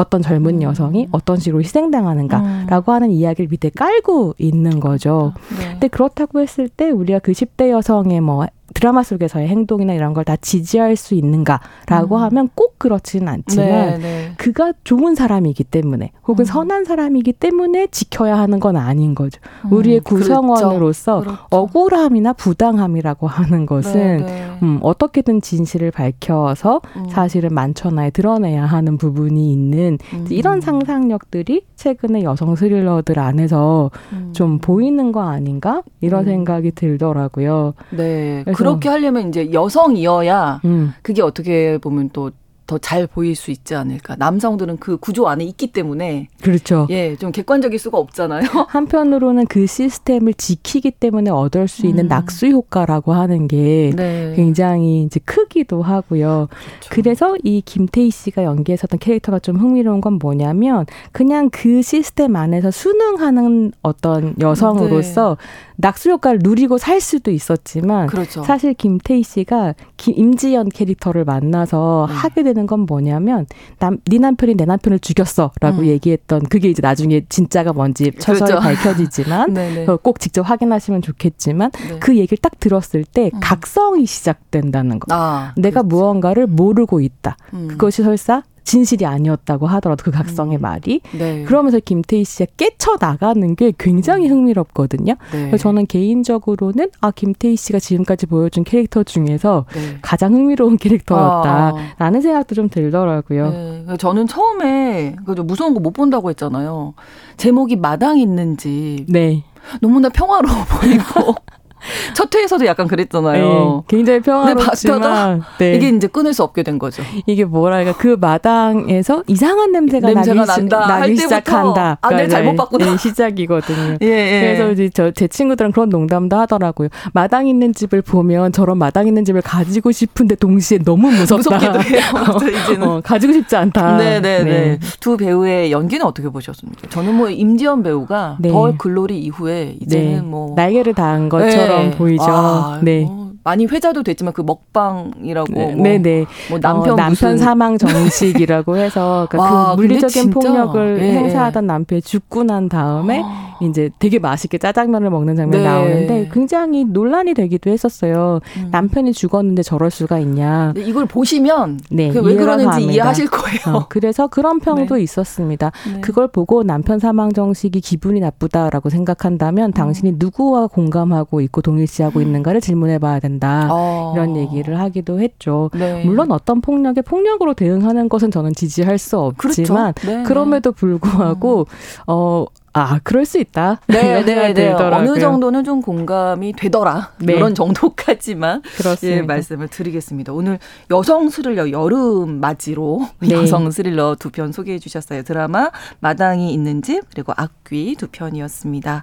어떤 0.00 0.22
젊은 0.22 0.56
음. 0.56 0.62
여성이 0.62 1.06
어떤 1.12 1.36
식으로 1.36 1.62
희생당하는가라고 1.62 2.92
음. 2.92 2.94
하는 2.94 3.10
이야기를 3.10 3.48
밑에 3.50 3.70
깔고 3.70 4.34
있는 4.38 4.80
거죠. 4.80 5.34
네. 5.58 5.72
근데 5.72 5.88
그렇다고 5.88 6.40
했을 6.40 6.68
때 6.68 6.90
우리가 6.90 7.18
그 7.18 7.32
10대 7.32 7.70
여성의 7.70 8.20
뭐 8.20 8.46
드라마 8.74 9.02
속에서의 9.02 9.48
행동이나 9.48 9.92
이런 9.92 10.14
걸 10.14 10.20
다 10.20 10.36
지지할 10.36 10.96
수 10.96 11.14
있는가라고 11.14 12.16
음. 12.16 12.22
하면 12.22 12.48
꼭 12.54 12.78
그렇지는 12.78 13.26
않지만 13.28 13.66
네, 13.66 13.98
네. 13.98 14.32
그가 14.36 14.74
좋은 14.84 15.14
사람이기 15.14 15.64
때문에 15.64 16.12
혹은 16.28 16.42
음. 16.42 16.44
선한 16.44 16.84
사람이기 16.84 17.32
때문에 17.32 17.86
지켜야 17.88 18.38
하는 18.38 18.60
건 18.60 18.76
아닌 18.76 19.14
거죠. 19.14 19.40
음, 19.64 19.72
우리의 19.72 20.00
구성원으로서 20.00 21.20
그렇죠. 21.20 21.38
억울함이나 21.50 22.34
부당함이라고 22.34 23.26
하는 23.26 23.66
것은 23.66 23.92
네, 23.92 24.16
네. 24.24 24.46
음, 24.62 24.78
어떻게든 24.82 25.40
진실을 25.40 25.90
밝혀서 25.90 26.82
음. 26.96 27.08
사실은 27.08 27.54
만천하에 27.54 28.10
드러내야 28.10 28.66
하는 28.66 28.98
부분이 28.98 29.50
있는 29.52 29.98
음. 30.12 30.26
이런 30.30 30.60
상상력들이 30.60 31.64
최근에 31.76 32.22
여성 32.24 32.54
스릴러들 32.54 33.18
안에서 33.18 33.90
음. 34.12 34.32
좀 34.34 34.58
보이는 34.58 35.12
거 35.12 35.22
아닌가 35.22 35.82
이런 36.00 36.24
음. 36.24 36.26
생각이 36.26 36.72
들더라고요. 36.72 37.74
네. 37.90 38.44
그렇게 38.60 38.88
하려면 38.88 39.28
이제 39.28 39.52
여성이어야 39.52 40.60
음. 40.64 40.92
그게 41.02 41.22
어떻게 41.22 41.78
보면 41.78 42.10
또 42.10 42.30
더 42.70 42.78
잘 42.78 43.08
보일 43.08 43.34
수 43.34 43.50
있지 43.50 43.74
않을까. 43.74 44.14
남성들은 44.16 44.76
그 44.78 44.96
구조 44.96 45.26
안에 45.26 45.44
있기 45.44 45.72
때문에 45.72 46.28
그렇죠. 46.40 46.86
예, 46.90 47.16
좀 47.16 47.32
객관적일 47.32 47.80
수가 47.80 47.98
없잖아요. 47.98 48.42
한편으로는 48.68 49.46
그 49.46 49.66
시스템을 49.66 50.34
지키기 50.34 50.92
때문에 50.92 51.30
얻을 51.30 51.66
수 51.66 51.86
있는 51.86 52.04
음. 52.04 52.08
낙수 52.08 52.46
효과라고 52.46 53.12
하는 53.12 53.48
게 53.48 53.90
네. 53.96 54.34
굉장히 54.36 55.02
이제 55.02 55.18
크기도 55.24 55.82
하고요. 55.82 56.46
그래서이 56.90 57.62
김태희 57.64 58.10
씨가 58.10 58.44
연기했었던 58.44 59.00
캐릭터가 59.00 59.40
좀 59.40 59.56
흥미로운 59.56 60.00
건 60.00 60.20
뭐냐면 60.20 60.86
그냥 61.10 61.50
그 61.50 61.82
시스템 61.82 62.36
안에서 62.36 62.70
순응하는 62.70 63.72
어떤 63.82 64.36
여성으로서 64.38 65.36
낙수 65.80 66.10
효과를 66.10 66.40
누리고 66.42 66.78
살 66.78 67.00
수도 67.00 67.30
있었지만 67.30 68.06
그렇죠. 68.06 68.42
사실 68.44 68.74
김태희 68.74 69.22
씨가 69.22 69.74
임지연 70.06 70.68
캐릭터를 70.70 71.24
만나서 71.24 72.06
음. 72.08 72.14
하게 72.14 72.42
되는 72.42 72.66
건 72.66 72.80
뭐냐면 72.80 73.46
남, 73.78 73.98
네 74.06 74.18
남편이 74.18 74.54
내 74.54 74.64
남편을 74.64 74.98
죽였어라고 74.98 75.80
음. 75.80 75.86
얘기했던 75.86 76.42
그게 76.42 76.68
이제 76.68 76.80
나중에 76.82 77.22
진짜가 77.28 77.72
뭔지 77.72 78.12
철저히 78.18 78.48
그렇죠. 78.48 78.60
밝혀지지만 78.60 79.54
꼭 80.02 80.20
직접 80.20 80.42
확인하시면 80.42 81.02
좋겠지만 81.02 81.70
네. 81.70 81.98
그 81.98 82.16
얘기를 82.16 82.38
딱 82.40 82.58
들었을 82.60 83.04
때 83.04 83.30
음. 83.32 83.40
각성이 83.40 84.06
시작된다는 84.06 84.98
거. 84.98 85.14
아, 85.14 85.52
내가 85.56 85.82
그렇죠. 85.82 85.96
무언가를 85.96 86.46
모르고 86.46 87.00
있다. 87.00 87.36
음. 87.54 87.68
그것이 87.68 88.02
설사 88.02 88.42
진실이 88.70 89.04
아니었다고 89.04 89.66
하더라도 89.66 90.04
그 90.04 90.12
각성의 90.12 90.58
음. 90.58 90.62
말이 90.62 91.00
네. 91.18 91.42
그러면서 91.42 91.80
김태희 91.80 92.22
씨가 92.22 92.52
깨쳐 92.56 92.98
나가는 93.00 93.56
게 93.56 93.72
굉장히 93.76 94.28
음. 94.28 94.30
흥미롭거든요. 94.30 95.14
네. 95.32 95.46
그래서 95.46 95.56
저는 95.64 95.86
개인적으로는 95.86 96.90
아 97.00 97.10
김태희 97.10 97.56
씨가 97.56 97.80
지금까지 97.80 98.26
보여준 98.26 98.62
캐릭터 98.62 99.02
중에서 99.02 99.64
네. 99.74 99.98
가장 100.02 100.34
흥미로운 100.34 100.76
캐릭터였다라는 100.76 102.18
아. 102.18 102.20
생각도 102.20 102.54
좀 102.54 102.68
들더라고요. 102.68 103.50
네. 103.50 103.96
저는 103.98 104.28
처음에 104.28 105.16
무서운 105.44 105.74
거 105.74 105.80
못 105.80 105.92
본다고 105.92 106.28
했잖아요. 106.30 106.94
제목이 107.38 107.76
마당 107.76 108.18
있는지 108.18 109.06
네. 109.08 109.42
너무나 109.80 110.08
평화로워 110.10 110.64
보이고 110.68 111.34
첫 112.14 112.34
회에서도 112.34 112.64
약간 112.66 112.86
그랬잖아요. 112.88 113.84
네, 113.88 113.96
굉장히 113.96 114.20
평화롭지만 114.20 115.42
네. 115.58 115.74
이게 115.74 115.88
이제 115.88 116.06
끊을 116.06 116.34
수 116.34 116.42
없게 116.42 116.62
된 116.62 116.78
거죠. 116.78 117.02
이게 117.26 117.44
뭐랄까 117.44 117.92
그 117.96 118.16
마당에서 118.20 119.22
이상한 119.26 119.72
냄새가, 119.72 120.08
냄새가 120.08 120.44
나기, 120.44 120.60
난다, 120.62 120.86
나기 120.86 121.16
시작한다. 121.16 121.98
아, 122.00 122.10
내 122.10 122.28
잘못 122.28 122.56
봤구나. 122.56 122.84
네, 122.90 122.96
시작이거든요. 122.96 123.98
예, 124.02 124.06
예. 124.06 124.40
그래서 124.40 124.72
이제 124.72 124.88
저 124.88 125.10
제 125.20 125.28
친구들은 125.28 125.72
그런 125.72 125.90
농담도 125.90 126.36
하더라고요. 126.36 126.88
마당 127.12 127.46
있는 127.46 127.74
집을 127.74 128.00
보면 128.00 128.52
저런 128.52 128.78
마당 128.78 129.06
있는 129.06 129.24
집을 129.24 129.42
가지고 129.42 129.92
싶은데 129.92 130.34
동시에 130.34 130.78
너무 130.78 131.10
무섭다. 131.10 131.56
무섭기도 131.56 131.82
해요. 131.82 132.02
이제는 132.64 132.88
어, 132.88 133.00
가지고 133.02 133.34
싶지 133.34 133.54
않다. 133.56 133.98
네네네. 133.98 134.20
네, 134.20 134.50
네. 134.50 134.78
두 135.00 135.18
배우의 135.18 135.72
연기는 135.72 136.04
어떻게 136.06 136.28
보셨습니까? 136.30 136.88
저는 136.88 137.14
뭐 137.14 137.28
임지연 137.28 137.82
배우가 137.82 138.36
네. 138.40 138.48
더 138.50 138.74
글로리 138.78 139.18
이후에 139.18 139.76
이제는 139.80 140.10
네. 140.14 140.20
뭐 140.22 140.54
날개를 140.56 140.94
닿은 140.94 141.28
것처럼 141.28 141.69
것처럼 141.70 141.90
네. 141.90 141.96
보이죠. 141.96 142.24
아, 142.26 142.80
네. 142.82 143.06
뭐 143.42 143.50
많이 143.50 143.66
회자도 143.66 144.02
됐지만 144.02 144.32
그 144.32 144.42
먹방이라고 144.42 145.52
네, 145.52 145.74
뭐, 145.74 145.98
네, 145.98 146.26
뭐 146.48 146.60
남편 146.60 146.92
어, 146.92 146.96
남편 146.96 147.38
사망 147.38 147.78
정식이라고 147.78 148.76
해서 148.76 149.26
그러니까 149.30 149.54
와, 149.54 149.76
그 149.76 149.80
물리적인 149.80 150.30
폭력을 150.30 150.98
네. 150.98 151.12
행사하던 151.14 151.66
남편이 151.66 152.02
죽고 152.02 152.44
난 152.44 152.68
다음에 152.68 153.22
아. 153.24 153.50
이제 153.60 153.90
되게 153.98 154.18
맛있게 154.18 154.56
짜장면을 154.56 155.10
먹는 155.10 155.36
장면이 155.36 155.62
네. 155.62 155.68
나오는데 155.68 156.30
굉장히 156.32 156.84
논란이 156.84 157.34
되기도 157.34 157.70
했었어요. 157.70 158.40
음. 158.56 158.68
남편이 158.70 159.12
죽었는데 159.12 159.62
저럴 159.62 159.90
수가 159.90 160.18
있냐. 160.20 160.72
이걸 160.76 161.04
보시면 161.04 161.80
네, 161.90 162.06
왜 162.08 162.34
그러는지 162.36 162.66
합니다. 162.66 162.92
이해하실 162.92 163.28
거예요. 163.28 163.76
어, 163.76 163.86
그래서 163.90 164.28
그런 164.28 164.60
평도 164.64 164.94
네. 164.96 165.02
있었습니다. 165.02 165.72
네. 165.92 166.00
그걸 166.00 166.28
보고 166.28 166.62
남편 166.62 166.98
사망 166.98 167.32
정식이 167.34 167.82
기분이 167.82 168.20
나쁘다라고 168.20 168.88
생각한다면 168.88 169.70
음. 169.70 169.72
당신이 169.72 170.14
누구와 170.16 170.66
공감하고 170.66 171.42
있고 171.42 171.60
동일시하고 171.60 172.20
음. 172.20 172.24
있는가를 172.24 172.62
질문해 172.62 172.98
봐야 172.98 173.20
된다. 173.20 173.29
된다 173.30 173.68
어. 173.70 174.12
이런 174.14 174.36
얘기를 174.36 174.78
하기도 174.78 175.20
했죠. 175.20 175.70
네. 175.74 176.04
물론 176.04 176.32
어떤 176.32 176.60
폭력에 176.60 177.02
폭력으로 177.02 177.54
대응하는 177.54 178.08
것은 178.08 178.30
저는 178.30 178.54
지지할 178.54 178.98
수 178.98 179.18
없지만 179.18 179.92
그렇죠. 179.94 180.10
네. 180.10 180.22
그럼에도 180.24 180.72
불구하고 180.72 181.60
음. 181.60 182.02
어. 182.06 182.46
아, 182.72 183.00
그럴 183.02 183.24
수 183.24 183.38
있다. 183.38 183.80
네, 183.88 184.22
네, 184.24 184.54
네. 184.54 184.72
어느 184.72 185.18
정도는 185.18 185.64
좀 185.64 185.82
공감이 185.82 186.52
되더라. 186.52 187.12
네. 187.18 187.34
이런 187.34 187.54
정도까지만 187.54 188.62
그렇습니다. 188.76 189.18
예, 189.18 189.22
말씀을 189.22 189.68
드리겠습니다. 189.68 190.32
오늘 190.32 190.58
여성 190.90 191.28
스릴러 191.30 191.70
여름 191.72 192.40
맞이로 192.40 193.08
네. 193.20 193.32
여성 193.32 193.70
스릴러 193.70 194.16
두 194.18 194.30
편 194.30 194.52
소개해 194.52 194.78
주셨어요. 194.78 195.22
드라마 195.22 195.70
마당이 195.98 196.52
있는 196.52 196.82
집 196.82 197.02
그리고 197.12 197.32
악귀 197.36 197.96
두 197.98 198.06
편이었습니다. 198.06 199.02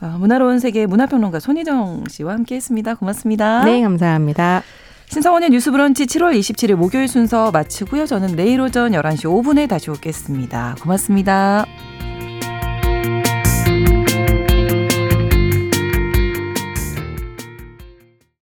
어, 0.00 0.16
문화로운 0.18 0.58
세계 0.58 0.86
문화평론가 0.86 1.38
손희정 1.40 2.04
씨와 2.08 2.32
함께했습니다. 2.34 2.94
고맙습니다. 2.96 3.64
네, 3.64 3.82
감사합니다. 3.82 4.62
신성원의 5.10 5.50
뉴스 5.50 5.70
브런치 5.70 6.06
7월 6.06 6.38
27일 6.38 6.74
목요일 6.74 7.08
순서 7.08 7.50
마치고요. 7.52 8.06
저는 8.06 8.34
내일 8.36 8.60
오전 8.60 8.92
11시 8.92 9.22
5분에 9.24 9.68
다시 9.68 9.90
오겠습니다. 9.90 10.76
고맙습니다. 10.82 11.64